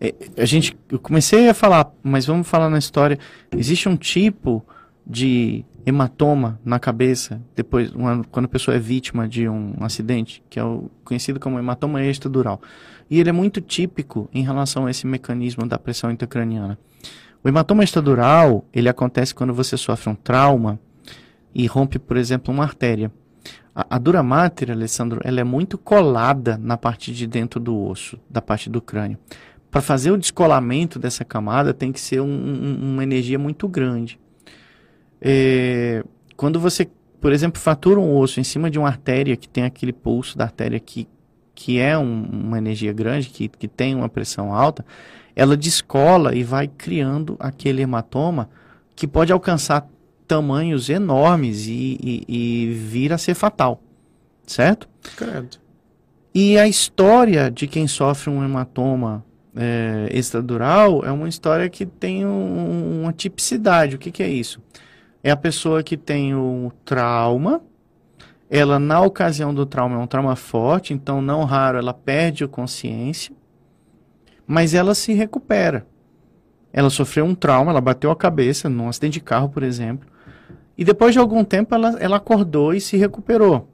É, 0.00 0.14
a 0.36 0.44
gente, 0.44 0.76
eu 0.90 0.98
comecei 0.98 1.48
a 1.48 1.54
falar, 1.54 1.92
mas 2.02 2.26
vamos 2.26 2.48
falar 2.48 2.68
na 2.68 2.78
história. 2.78 3.18
Existe 3.56 3.88
um 3.88 3.96
tipo 3.96 4.64
de 5.06 5.64
hematoma 5.84 6.60
na 6.64 6.78
cabeça 6.78 7.42
depois, 7.56 7.92
uma, 7.92 8.22
quando 8.30 8.46
a 8.46 8.48
pessoa 8.48 8.76
é 8.76 8.78
vítima 8.78 9.28
de 9.28 9.48
um 9.48 9.74
acidente, 9.80 10.42
que 10.48 10.58
é 10.58 10.64
o 10.64 10.90
conhecido 11.04 11.40
como 11.40 11.58
hematoma 11.58 12.02
extradural. 12.04 12.60
E 13.10 13.18
ele 13.20 13.28
é 13.28 13.32
muito 13.32 13.60
típico 13.60 14.28
em 14.32 14.42
relação 14.42 14.86
a 14.86 14.90
esse 14.90 15.06
mecanismo 15.06 15.66
da 15.66 15.78
pressão 15.78 16.10
intracraniana. 16.10 16.78
O 17.44 17.48
hematoma 17.48 17.82
extradural, 17.82 18.64
ele 18.72 18.88
acontece 18.88 19.34
quando 19.34 19.52
você 19.52 19.76
sofre 19.76 20.08
um 20.08 20.14
trauma 20.14 20.78
e 21.54 21.66
rompe, 21.66 21.98
por 21.98 22.16
exemplo, 22.16 22.54
uma 22.54 22.62
artéria. 22.62 23.10
A, 23.74 23.96
a 23.96 23.98
dura 23.98 24.22
mater, 24.22 24.70
Alessandro, 24.70 25.20
ela 25.24 25.40
é 25.40 25.44
muito 25.44 25.76
colada 25.76 26.56
na 26.56 26.76
parte 26.76 27.12
de 27.12 27.26
dentro 27.26 27.58
do 27.58 27.76
osso, 27.76 28.18
da 28.30 28.40
parte 28.40 28.70
do 28.70 28.80
crânio. 28.80 29.18
para 29.70 29.80
fazer 29.80 30.10
o 30.12 30.18
descolamento 30.18 30.98
dessa 30.98 31.24
camada 31.24 31.74
tem 31.74 31.90
que 31.90 32.00
ser 32.00 32.20
um, 32.20 32.26
um, 32.26 32.92
uma 32.92 33.02
energia 33.02 33.38
muito 33.38 33.66
grande. 33.66 34.20
É, 35.24 36.02
quando 36.36 36.58
você, 36.58 36.88
por 37.20 37.32
exemplo, 37.32 37.62
fratura 37.62 38.00
um 38.00 38.16
osso 38.16 38.40
em 38.40 38.44
cima 38.44 38.68
de 38.68 38.76
uma 38.76 38.88
artéria 38.88 39.36
que 39.36 39.48
tem 39.48 39.62
aquele 39.62 39.92
pulso 39.92 40.36
da 40.36 40.44
artéria 40.44 40.80
que, 40.80 41.06
que 41.54 41.78
é 41.78 41.96
um, 41.96 42.24
uma 42.24 42.58
energia 42.58 42.92
grande, 42.92 43.28
que, 43.28 43.48
que 43.48 43.68
tem 43.68 43.94
uma 43.94 44.08
pressão 44.08 44.52
alta, 44.52 44.84
ela 45.36 45.56
descola 45.56 46.34
e 46.34 46.42
vai 46.42 46.66
criando 46.66 47.36
aquele 47.38 47.82
hematoma 47.82 48.50
que 48.96 49.06
pode 49.06 49.32
alcançar 49.32 49.88
tamanhos 50.26 50.90
enormes 50.90 51.66
e, 51.66 51.98
e, 52.02 52.24
e 52.28 52.72
vir 52.72 53.12
a 53.12 53.18
ser 53.18 53.34
fatal. 53.34 53.80
Certo? 54.44 54.88
Credo. 55.16 55.58
E 56.34 56.58
a 56.58 56.66
história 56.66 57.50
de 57.50 57.68
quem 57.68 57.86
sofre 57.86 58.28
um 58.28 58.42
hematoma 58.42 59.24
é, 59.54 60.08
extradural 60.10 61.04
é 61.04 61.12
uma 61.12 61.28
história 61.28 61.68
que 61.68 61.86
tem 61.86 62.26
um, 62.26 63.02
uma 63.02 63.12
tipicidade. 63.12 63.96
O 63.96 63.98
que, 63.98 64.10
que 64.10 64.22
é 64.22 64.28
isso? 64.28 64.60
É 65.22 65.30
a 65.30 65.36
pessoa 65.36 65.82
que 65.82 65.96
tem 65.96 66.34
o 66.34 66.40
um 66.40 66.70
trauma, 66.84 67.60
ela 68.50 68.78
na 68.78 69.00
ocasião 69.00 69.54
do 69.54 69.64
trauma 69.64 69.96
é 69.96 69.98
um 69.98 70.06
trauma 70.06 70.36
forte, 70.36 70.92
então 70.92 71.22
não 71.22 71.44
raro 71.44 71.78
ela 71.78 71.94
perde 71.94 72.44
a 72.44 72.48
consciência, 72.48 73.34
mas 74.46 74.74
ela 74.74 74.94
se 74.94 75.12
recupera. 75.12 75.86
Ela 76.72 76.90
sofreu 76.90 77.24
um 77.24 77.34
trauma, 77.34 77.70
ela 77.70 77.80
bateu 77.80 78.10
a 78.10 78.16
cabeça 78.16 78.68
num 78.68 78.88
acidente 78.88 79.14
de 79.14 79.20
carro, 79.20 79.48
por 79.48 79.62
exemplo, 79.62 80.08
e 80.76 80.84
depois 80.84 81.12
de 81.12 81.18
algum 81.18 81.44
tempo 81.44 81.74
ela, 81.74 81.96
ela 82.00 82.16
acordou 82.16 82.74
e 82.74 82.80
se 82.80 82.96
recuperou. 82.96 83.68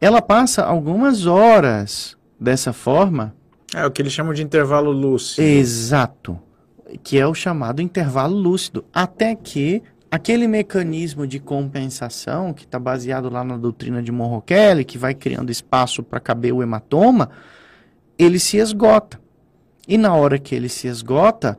Ela 0.00 0.22
passa 0.22 0.64
algumas 0.64 1.26
horas 1.26 2.16
dessa 2.38 2.72
forma 2.72 3.34
é 3.74 3.84
o 3.84 3.90
que 3.90 4.00
eles 4.00 4.12
chamam 4.12 4.32
de 4.32 4.42
intervalo 4.42 4.90
lúcido. 4.90 5.46
Exato. 5.46 6.38
Que 7.02 7.18
é 7.18 7.26
o 7.26 7.34
chamado 7.34 7.82
intervalo 7.82 8.36
lúcido. 8.36 8.84
Até 8.92 9.34
que 9.34 9.82
aquele 10.10 10.46
mecanismo 10.46 11.26
de 11.26 11.38
compensação, 11.38 12.52
que 12.52 12.64
está 12.64 12.78
baseado 12.78 13.28
lá 13.28 13.42
na 13.44 13.56
doutrina 13.56 14.02
de 14.02 14.12
Monroe 14.12 14.42
Kelly, 14.42 14.84
que 14.84 14.98
vai 14.98 15.14
criando 15.14 15.50
espaço 15.50 16.02
para 16.02 16.20
caber 16.20 16.52
o 16.52 16.62
hematoma, 16.62 17.30
ele 18.18 18.38
se 18.38 18.56
esgota. 18.56 19.20
E 19.86 19.96
na 19.96 20.14
hora 20.14 20.38
que 20.38 20.54
ele 20.54 20.68
se 20.68 20.88
esgota, 20.88 21.58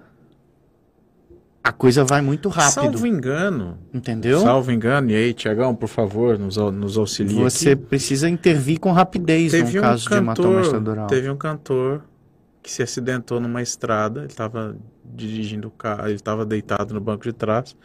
a 1.64 1.72
coisa 1.72 2.04
vai 2.04 2.22
muito 2.22 2.50
rápido. 2.50 2.74
Salvo 2.74 3.08
engano. 3.08 3.78
Entendeu? 3.94 4.40
Salvo 4.40 4.72
engano. 4.72 5.12
E 5.12 5.16
aí, 5.16 5.34
Tiagão, 5.34 5.76
por 5.76 5.90
favor, 5.90 6.38
nos, 6.38 6.56
nos 6.56 6.98
auxilie. 6.98 7.36
Você 7.36 7.72
aqui. 7.72 7.84
precisa 7.84 8.30
intervir 8.30 8.80
com 8.80 8.92
rapidez 8.92 9.52
teve 9.52 9.74
no 9.74 9.80
um 9.80 9.82
caso 9.82 10.06
cantor, 10.06 10.18
de 10.18 10.24
hematoma 10.24 10.62
extradural. 10.62 11.08
Teve 11.08 11.30
um 11.30 11.38
cantor 11.38 12.04
que 12.64 12.72
se 12.72 12.82
acidentou 12.82 13.40
numa 13.40 13.62
estrada. 13.62 14.22
Ele 14.22 14.28
estava 14.28 14.78
dirigindo 15.04 15.68
o 15.68 15.72
carro, 15.72 16.08
ele 16.08 16.16
estava 16.16 16.46
deitado 16.46 16.94
no 16.94 17.02
banco 17.02 17.24
de 17.24 17.34
trás. 17.34 17.76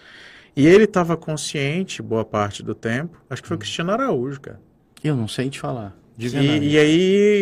E 0.55 0.67
ele 0.67 0.85
estava 0.85 1.17
consciente 1.17 2.03
boa 2.03 2.25
parte 2.25 2.63
do 2.63 2.75
tempo. 2.75 3.19
Acho 3.29 3.43
que 3.43 3.49
foi 3.49 3.57
o 3.57 3.59
hum. 3.59 3.61
Cristiano 3.61 3.93
Araújo, 3.93 4.41
cara. 4.41 4.61
Eu 5.03 5.17
não 5.17 5.27
sei 5.27 5.49
te 5.51 5.59
falar. 5.59 5.97
E, 6.19 6.27
e, 6.27 6.79
aí 6.79 7.01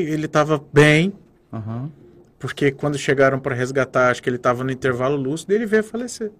ele 0.08 0.26
estava 0.26 0.62
bem. 0.72 1.12
Uhum. 1.52 1.90
Porque 2.38 2.70
quando 2.70 2.96
chegaram 2.96 3.38
para 3.38 3.54
resgatar, 3.54 4.10
acho 4.10 4.22
que 4.22 4.30
ele 4.30 4.36
estava 4.36 4.64
no 4.64 4.70
intervalo 4.70 5.16
lúcido 5.16 5.52
e 5.52 5.56
ele 5.56 5.66
veio 5.66 5.84
falecer 5.84 6.30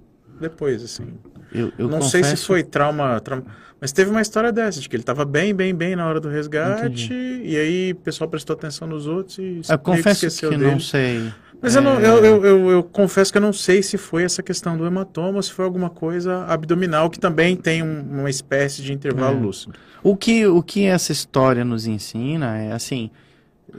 depois, 0.41 0.83
assim. 0.83 1.09
Eu, 1.53 1.73
eu 1.77 1.89
não 1.89 1.99
confesso... 1.99 2.11
sei 2.11 2.37
se 2.37 2.47
foi 2.47 2.63
trauma, 2.63 3.21
trauma, 3.21 3.45
mas 3.81 3.93
teve 3.93 4.11
uma 4.11 4.23
história 4.23 4.53
dessa, 4.53 4.81
de 4.81 4.89
que 4.89 4.97
ele 4.97 5.03
estava 5.03 5.25
bem, 5.25 5.55
bem, 5.55 5.75
bem 5.75 5.95
na 5.95 6.07
hora 6.07 6.21
do 6.21 6.29
resgate, 6.29 6.87
Entendi. 6.87 7.43
e 7.45 7.57
aí 7.57 7.93
o 7.93 7.97
pessoal 7.97 8.31
prestou 8.31 8.55
atenção 8.55 8.89
nos 8.89 9.07
outros 9.07 9.39
e 9.39 9.61
eu 9.69 9.79
confesso 9.79 10.29
que 10.29 10.57
dele. 10.57 10.71
não 10.71 10.81
sei. 10.81 11.33
Mas 11.61 11.77
é... 11.77 11.79
eu, 11.79 11.83
não, 11.83 12.01
eu, 12.01 12.25
eu, 12.25 12.45
eu, 12.45 12.71
eu, 12.71 12.83
confesso 12.83 13.31
que 13.31 13.39
eu 13.39 13.43
não 13.43 13.53
sei 13.53 13.83
se 13.83 13.99
foi 13.99 14.25
essa 14.25 14.43
questão 14.43 14.77
do 14.77 14.87
hematoma 14.87 15.37
ou 15.37 15.43
se 15.43 15.53
foi 15.53 15.65
alguma 15.65 15.91
coisa 15.91 16.45
abdominal, 16.47 17.11
que 17.11 17.21
também 17.21 17.57
tem 17.57 17.83
um, 17.83 18.01
uma 18.01 18.31
espécie 18.31 18.83
de 18.83 18.93
intervalo 18.93 19.37
é. 19.37 19.41
lúcido. 19.41 19.75
O 20.03 20.17
que, 20.17 20.47
o 20.47 20.63
que 20.63 20.85
essa 20.85 21.13
história 21.13 21.65
nos 21.65 21.87
ensina 21.87 22.57
é 22.57 22.73
assim 22.73 23.11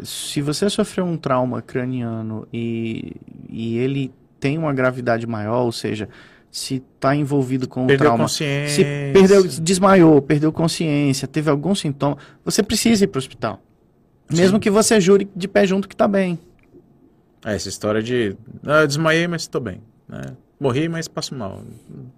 se 0.04 0.42
você 0.42 0.70
sofreu 0.70 1.06
um 1.06 1.18
trauma 1.18 1.62
craniano 1.62 2.48
e, 2.52 3.16
e 3.50 3.78
ele 3.78 4.12
tem 4.40 4.58
uma 4.58 4.74
gravidade 4.74 5.28
maior, 5.28 5.64
ou 5.64 5.72
seja, 5.72 6.10
se 6.50 6.76
está 6.76 7.16
envolvido 7.16 7.68
com 7.68 7.86
perdeu 7.86 7.96
o 7.96 8.10
trauma, 8.10 8.24
consciência. 8.24 8.84
se 8.84 9.14
perdeu, 9.14 9.44
desmaiou, 9.62 10.22
perdeu 10.22 10.52
consciência, 10.52 11.28
teve 11.28 11.50
algum 11.50 11.76
sintoma, 11.76 12.18
você 12.44 12.64
precisa 12.64 13.04
ir 13.04 13.08
para 13.08 13.18
o 13.18 13.22
hospital. 13.22 13.62
Sim. 14.30 14.38
Mesmo 14.38 14.60
que 14.60 14.70
você 14.70 15.00
jure 15.00 15.30
de 15.36 15.48
pé 15.48 15.66
junto 15.66 15.88
que 15.88 15.94
está 15.94 16.08
bem. 16.08 16.40
É, 17.46 17.56
essa 17.56 17.70
história 17.70 18.02
de 18.02 18.36
ah, 18.66 18.86
desmaiei, 18.86 19.28
mas 19.28 19.44
estou 19.44 19.62
bem. 19.62 19.82
Né? 20.08 20.22
Morri, 20.60 20.88
mas 20.88 21.08
passo 21.08 21.34
mal. 21.34 21.64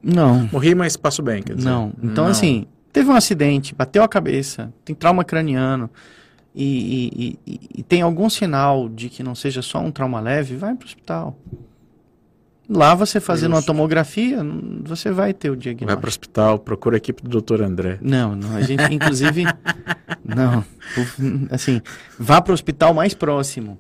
Não. 0.02 0.50
Morri, 0.52 0.76
mas 0.76 0.98
passo 0.98 1.22
bem. 1.22 1.42
Quer 1.42 1.56
dizer. 1.56 1.70
Não. 1.70 1.94
Então, 2.04 2.26
Não. 2.26 2.32
assim, 2.32 2.68
teve 2.92 3.10
um 3.10 3.16
acidente, 3.16 3.74
bateu 3.74 4.04
a 4.04 4.08
cabeça, 4.08 4.74
tem 4.84 4.94
trauma 4.94 5.24
craniano 5.24 5.90
e, 6.54 7.10
e, 7.16 7.40
e, 7.48 7.60
e, 7.80 7.84
tem 7.84 8.02
algum 8.02 8.30
sinal 8.30 8.88
de 8.88 9.10
que 9.10 9.24
não 9.24 9.34
seja 9.34 9.62
só 9.62 9.80
um 9.80 9.92
trauma 9.92 10.20
leve, 10.20 10.56
vai 10.56 10.76
para 10.76 10.84
o 10.84 10.88
hospital. 10.88 11.40
Lá 12.70 12.94
você 12.96 13.20
fazendo 13.20 13.54
uma 13.54 13.62
tomografia, 13.62 14.40
você 14.84 15.12
vai 15.12 15.34
ter 15.34 15.50
o 15.50 15.56
diagnóstico. 15.56 15.88
Vai 15.88 15.98
para 15.98 16.08
o 16.08 16.10
hospital, 16.10 16.60
procura 16.60 16.96
a 16.96 16.98
equipe 16.98 17.24
do 17.24 17.42
Dr. 17.42 17.62
André. 17.62 17.98
Não, 18.02 18.36
não, 18.36 18.56
a 18.56 18.62
gente 18.62 18.84
inclusive 18.94 19.44
não, 20.24 20.64
assim, 21.50 21.82
vá 22.20 22.42
para 22.42 22.52
o 22.52 22.54
hospital 22.54 22.94
mais 22.94 23.14
próximo. 23.14 23.78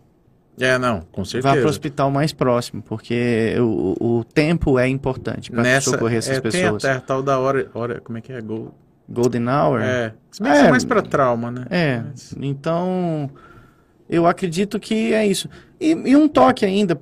É, 0.60 0.78
não, 0.78 1.02
com 1.12 1.26
certeza. 1.26 1.54
Vá 1.54 1.60
para 1.60 1.68
o 1.68 1.70
hospital 1.70 2.12
mais 2.12 2.32
próximo, 2.32 2.82
porque 2.84 3.56
o, 3.60 4.20
o 4.20 4.24
tempo 4.24 4.78
é 4.78 4.88
importante 4.88 5.52
para 5.52 5.82
socorrer 5.82 6.20
essas 6.20 6.38
é, 6.38 6.42
pessoas. 6.42 6.84
Tem 6.84 6.92
a, 6.92 6.98
a 6.98 7.02
tal 7.02 7.24
da 7.24 7.40
hora, 7.40 7.70
hora, 7.74 8.00
como 8.02 8.18
é 8.18 8.22
que 8.22 8.32
é? 8.32 8.40
Gol, 8.42 8.74
Golden 9.10 9.48
Hour. 9.50 9.82
É. 9.82 10.14
Se 10.32 10.44
bem 10.44 10.52
é, 10.52 10.58
é 10.58 10.70
mais 10.70 10.86
para 10.86 11.02
trauma, 11.02 11.50
né? 11.50 11.66
É. 11.70 12.04
Mas... 12.06 12.36
Então, 12.40 13.30
eu 14.08 14.28
acredito 14.28 14.80
que 14.80 15.14
é 15.14 15.26
isso. 15.26 15.50
E, 15.80 15.92
e 15.92 16.16
um 16.16 16.28
toque 16.28 16.66
ainda. 16.66 17.00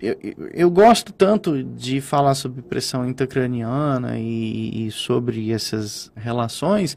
Eu, 0.00 0.16
eu, 0.52 0.70
gosto 0.70 1.12
tanto 1.12 1.62
de 1.62 2.00
falar 2.00 2.34
sobre 2.34 2.60
pressão 2.60 3.08
intracraniana 3.08 4.18
e, 4.18 4.86
e 4.86 4.90
sobre 4.90 5.52
essas 5.52 6.10
relações. 6.16 6.96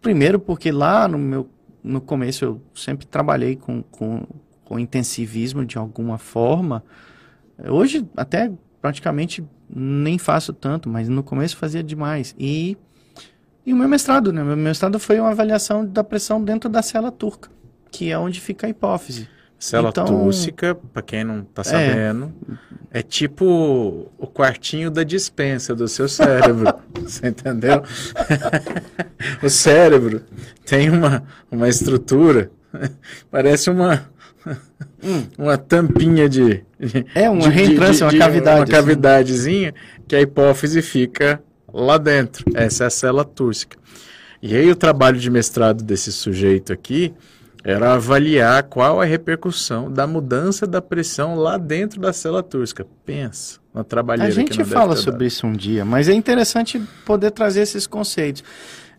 Primeiro, 0.00 0.40
porque 0.40 0.72
lá 0.72 1.06
no 1.06 1.18
meu 1.18 1.48
no 1.82 2.00
começo 2.00 2.44
eu 2.44 2.62
sempre 2.74 3.06
trabalhei 3.06 3.56
com, 3.56 3.82
com, 3.82 4.22
com 4.70 4.78
intensivismo 4.78 5.66
de 5.66 5.76
alguma 5.76 6.16
forma. 6.16 6.84
Hoje 7.58 8.08
até 8.16 8.52
praticamente 8.80 9.44
nem 9.68 10.16
faço 10.16 10.52
tanto, 10.52 10.88
mas 10.88 11.08
no 11.08 11.24
começo 11.24 11.56
fazia 11.56 11.82
demais. 11.82 12.36
E 12.38 12.78
e 13.66 13.72
o 13.72 13.76
meu 13.76 13.88
mestrado, 13.88 14.32
né? 14.32 14.44
Meu 14.44 14.56
mestrado 14.56 15.00
foi 15.00 15.18
uma 15.18 15.30
avaliação 15.30 15.84
da 15.84 16.04
pressão 16.04 16.42
dentro 16.42 16.70
da 16.70 16.82
célula 16.82 17.10
turca, 17.10 17.50
que 17.90 18.12
é 18.12 18.16
onde 18.16 18.40
fica 18.40 18.68
a 18.68 18.70
hipófise. 18.70 19.28
Célula 19.58 19.90
então, 19.90 20.04
túrcica, 20.04 20.76
para 20.76 21.02
quem 21.02 21.24
não 21.24 21.40
está 21.40 21.64
sabendo, 21.64 22.32
é, 22.92 23.00
é, 23.00 23.02
tipo 23.02 24.08
o 24.16 24.26
quartinho 24.28 24.88
da 24.88 25.02
dispensa 25.02 25.74
do 25.74 25.88
seu 25.88 26.08
cérebro. 26.08 26.72
você 27.02 27.26
entendeu? 27.26 27.82
o 29.42 29.50
cérebro 29.50 30.22
tem 30.64 30.88
uma, 30.88 31.24
uma 31.50 31.68
estrutura, 31.68 32.52
parece 33.30 33.68
uma. 33.68 34.08
Uma 35.38 35.56
tampinha 35.56 36.28
de. 36.28 36.64
É, 37.14 37.28
uma 37.28 37.48
reentrância, 37.48 38.06
uma 38.06 38.16
cavidade. 38.16 38.58
Uma 38.58 38.64
assim. 38.64 38.72
cavidadezinha, 38.72 39.74
que 40.06 40.16
a 40.16 40.20
hipófise 40.20 40.82
fica 40.82 41.42
lá 41.72 41.98
dentro. 41.98 42.44
Essa 42.54 42.84
é 42.84 42.86
a 42.86 42.90
célula 42.90 43.24
túrcica. 43.24 43.78
E 44.42 44.56
aí 44.56 44.70
o 44.70 44.76
trabalho 44.76 45.18
de 45.18 45.30
mestrado 45.30 45.84
desse 45.84 46.10
sujeito 46.10 46.72
aqui 46.72 47.12
era 47.62 47.92
avaliar 47.92 48.62
qual 48.62 49.00
a 49.00 49.04
repercussão 49.04 49.92
da 49.92 50.06
mudança 50.06 50.66
da 50.66 50.80
pressão 50.80 51.34
lá 51.34 51.58
dentro 51.58 52.00
da 52.00 52.12
célula 52.12 52.42
túrcica. 52.42 52.86
Pensa, 53.04 53.58
uma 53.74 53.84
trabalheira 53.84 54.32
A 54.32 54.34
gente 54.34 54.64
fala 54.64 54.96
sobre 54.96 55.26
isso 55.26 55.46
um 55.46 55.52
dia, 55.52 55.84
mas 55.84 56.08
é 56.08 56.14
interessante 56.14 56.80
poder 57.04 57.30
trazer 57.32 57.60
esses 57.60 57.86
conceitos. 57.86 58.42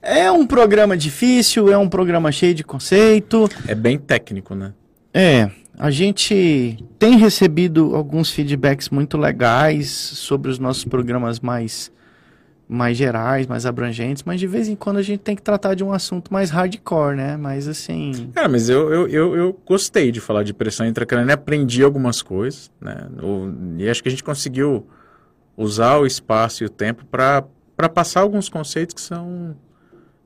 É 0.02 0.32
um 0.32 0.46
programa 0.46 0.98
difícil, 0.98 1.72
é 1.72 1.78
um 1.78 1.90
programa 1.90 2.32
cheio 2.32 2.54
de 2.54 2.64
conceito. 2.64 3.50
É 3.68 3.76
bem 3.76 3.98
técnico, 3.98 4.56
né? 4.56 4.74
É. 5.14 5.50
A 5.78 5.90
gente 5.90 6.78
tem 7.00 7.18
recebido 7.18 7.96
alguns 7.96 8.30
feedbacks 8.30 8.90
muito 8.90 9.18
legais 9.18 9.90
sobre 9.90 10.52
os 10.52 10.60
nossos 10.60 10.86
programas 10.86 11.40
mais 11.40 11.92
mais 12.72 12.96
gerais, 12.96 13.48
mais 13.48 13.66
abrangentes, 13.66 14.24
mas 14.24 14.40
de 14.40 14.48
vez 14.48 14.70
em 14.70 14.78
quando 14.78 14.96
a 14.96 15.02
gente 15.02 15.20
tem 15.20 15.36
que 15.36 15.42
tratar 15.42 15.74
de 15.74 15.84
um 15.84 15.92
assunto 15.92 16.32
mais 16.32 16.50
hardcore, 16.50 17.18
né? 17.18 17.36
Mas 17.36 17.68
assim. 17.68 18.32
Cara, 18.34 18.48
mas 18.48 18.70
eu, 18.70 18.90
eu, 18.94 19.08
eu, 19.10 19.36
eu 19.36 19.60
gostei 19.66 20.10
de 20.10 20.22
falar 20.22 20.44
de 20.44 20.54
pressão 20.54 20.86
intracraniana, 20.86 21.34
aprendi 21.34 21.84
algumas 21.84 22.22
coisas, 22.22 22.72
né? 22.80 23.10
E 23.78 23.90
acho 23.90 24.02
que 24.02 24.08
a 24.08 24.12
gente 24.12 24.24
conseguiu 24.24 24.88
usar 25.58 25.98
o 25.98 26.06
espaço 26.06 26.64
e 26.64 26.66
o 26.66 26.70
tempo 26.70 27.06
para 27.06 27.44
passar 27.94 28.22
alguns 28.22 28.48
conceitos 28.48 28.96
que 28.96 29.02
são, 29.02 29.54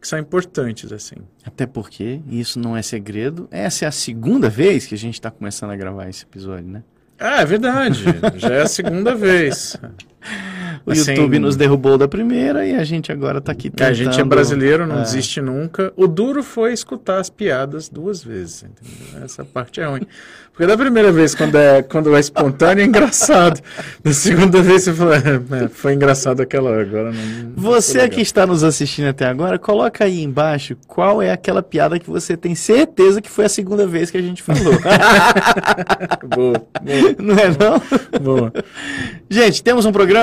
que 0.06 0.10
são 0.10 0.20
importantes, 0.20 0.92
assim. 0.92 1.16
Até 1.44 1.66
porque, 1.66 2.22
isso 2.30 2.60
não 2.60 2.78
é 2.78 2.84
segredo, 2.84 3.48
essa 3.50 3.86
é 3.86 3.88
a 3.88 3.92
segunda 3.92 4.52
vez 4.52 4.86
que 4.86 4.94
a 4.94 4.98
gente 4.98 5.16
está 5.16 5.32
começando 5.32 5.72
a 5.72 5.76
gravar 5.76 6.08
esse 6.08 6.24
episódio, 6.24 6.68
né? 6.68 6.84
Ah, 7.18 7.42
é 7.42 7.46
verdade. 7.46 8.04
Já 8.36 8.54
é 8.54 8.62
a 8.62 8.68
segunda 8.68 9.16
vez. 9.16 9.76
O 10.86 10.92
assim, 10.92 11.12
YouTube 11.12 11.40
nos 11.40 11.56
derrubou 11.56 11.98
da 11.98 12.08
primeira 12.08 12.66
e 12.66 12.76
a 12.76 12.84
gente 12.84 13.12
agora 13.12 13.40
está 13.40 13.52
aqui 13.52 13.70
tentando... 13.70 13.90
A 13.90 13.94
gente 13.94 14.20
é 14.20 14.24
brasileiro, 14.24 14.86
não 14.86 15.00
é. 15.00 15.02
desiste 15.02 15.42
nunca. 15.42 15.92
O 15.96 16.08
duro 16.08 16.44
foi 16.44 16.74
escutar 16.74 17.20
as 17.20 17.30
piadas 17.30 17.90
duas 17.90 18.24
vezes, 18.24 18.64
entendeu? 18.64 19.24
Essa 19.24 19.44
parte 19.44 19.82
é 19.82 19.86
ruim. 19.86 20.06
Porque 20.56 20.66
da 20.66 20.78
primeira 20.78 21.12
vez, 21.12 21.36
quando 21.36 21.58
é, 21.58 21.84
quando 21.84 22.16
é 22.16 22.20
espontâneo, 22.20 22.82
é 22.82 22.86
engraçado. 22.86 23.60
Da 24.02 24.14
segunda 24.14 24.62
vez, 24.62 24.84
você 24.84 24.94
fala, 24.94 25.18
é, 25.18 25.68
foi 25.68 25.94
engraçado 25.94 26.40
aquela 26.40 26.80
agora. 26.80 27.12
Não, 27.12 27.52
você 27.58 28.08
que 28.08 28.22
está 28.22 28.48
nos 28.48 28.64
assistindo 28.64 29.10
até 29.10 29.26
agora, 29.26 29.60
coloca 29.60 30.06
aí 30.06 30.24
embaixo 30.24 30.78
qual 30.88 31.22
é 31.22 31.30
aquela 31.30 31.62
piada 31.62 32.00
que 32.00 32.10
você 32.10 32.38
tem 32.38 32.56
certeza 32.56 33.22
que 33.22 33.30
foi 33.30 33.44
a 33.44 33.50
segunda 33.50 33.86
vez 33.86 34.10
que 34.10 34.18
a 34.18 34.22
gente 34.22 34.42
falou. 34.42 34.72
boa, 36.34 36.54
boa. 36.54 37.16
Não 37.20 37.36
é 37.36 37.50
não? 37.50 38.22
Boa. 38.22 38.54
Gente, 39.30 39.62
temos 39.62 39.86
um 39.86 39.92
programa? 39.92 40.15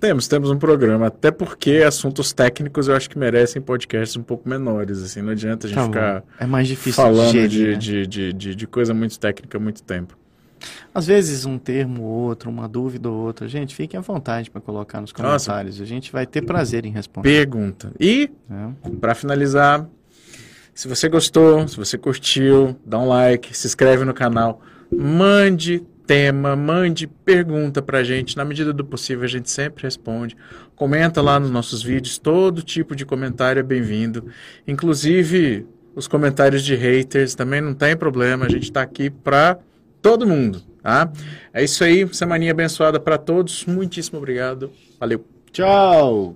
Temos, 0.00 0.26
temos 0.26 0.50
um 0.50 0.58
programa. 0.58 1.08
Até 1.08 1.30
porque 1.30 1.82
assuntos 1.86 2.32
técnicos 2.32 2.88
eu 2.88 2.96
acho 2.96 3.08
que 3.08 3.18
merecem 3.18 3.60
podcasts 3.60 4.16
um 4.16 4.22
pouco 4.22 4.48
menores. 4.48 5.02
Assim, 5.02 5.20
não 5.20 5.32
adianta 5.32 5.66
a 5.66 5.70
gente 5.70 5.78
tá 5.78 5.84
ficar 5.84 6.24
é 6.38 6.46
mais 6.46 6.66
difícil 6.66 7.02
falando 7.02 7.30
de, 7.30 7.48
gerir, 7.48 7.76
de, 7.76 7.96
né? 7.96 8.06
de, 8.06 8.32
de, 8.32 8.54
de, 8.54 8.66
coisa 8.66 8.94
muito 8.94 9.20
técnica 9.20 9.58
há 9.58 9.60
muito 9.60 9.82
tempo. 9.82 10.16
Às 10.94 11.06
vezes 11.06 11.44
um 11.44 11.58
termo 11.58 12.02
ou 12.02 12.28
outro, 12.28 12.48
uma 12.48 12.66
dúvida 12.66 13.10
ou 13.10 13.14
outra. 13.14 13.46
Gente, 13.46 13.74
fiquem 13.74 13.98
à 13.98 14.00
vontade 14.00 14.50
para 14.50 14.60
colocar 14.60 15.02
nos 15.02 15.12
comentários. 15.12 15.76
Nossa. 15.76 15.82
A 15.82 15.86
gente 15.86 16.10
vai 16.10 16.26
ter 16.26 16.42
prazer 16.42 16.86
em 16.86 16.90
responder. 16.90 17.28
Pergunta. 17.28 17.92
E, 18.00 18.30
é. 18.50 18.90
para 19.00 19.14
finalizar, 19.14 19.86
se 20.74 20.88
você 20.88 21.10
gostou, 21.10 21.68
se 21.68 21.76
você 21.76 21.98
curtiu, 21.98 22.74
dá 22.86 22.98
um 22.98 23.06
like, 23.06 23.54
se 23.54 23.66
inscreve 23.66 24.04
no 24.04 24.14
canal, 24.14 24.62
mande 24.90 25.82
tema, 26.10 26.56
mande 26.56 27.06
pergunta 27.06 27.80
pra 27.80 28.02
gente. 28.02 28.36
Na 28.36 28.44
medida 28.44 28.72
do 28.72 28.84
possível, 28.84 29.22
a 29.22 29.28
gente 29.28 29.48
sempre 29.48 29.84
responde. 29.84 30.36
Comenta 30.74 31.22
lá 31.22 31.38
nos 31.38 31.52
nossos 31.52 31.84
vídeos, 31.84 32.18
todo 32.18 32.64
tipo 32.64 32.96
de 32.96 33.06
comentário 33.06 33.60
é 33.60 33.62
bem-vindo. 33.62 34.26
Inclusive, 34.66 35.64
os 35.94 36.08
comentários 36.08 36.64
de 36.64 36.74
haters 36.74 37.36
também 37.36 37.60
não 37.60 37.74
tem 37.74 37.96
problema, 37.96 38.46
a 38.46 38.48
gente 38.48 38.64
está 38.64 38.82
aqui 38.82 39.08
para 39.08 39.56
todo 40.02 40.26
mundo, 40.26 40.60
tá? 40.82 41.12
É 41.54 41.62
isso 41.62 41.84
aí, 41.84 42.12
semaninha 42.12 42.50
abençoada 42.50 42.98
para 42.98 43.16
todos. 43.16 43.64
Muitíssimo 43.64 44.18
obrigado. 44.18 44.72
Valeu. 44.98 45.24
Tchau. 45.52 46.34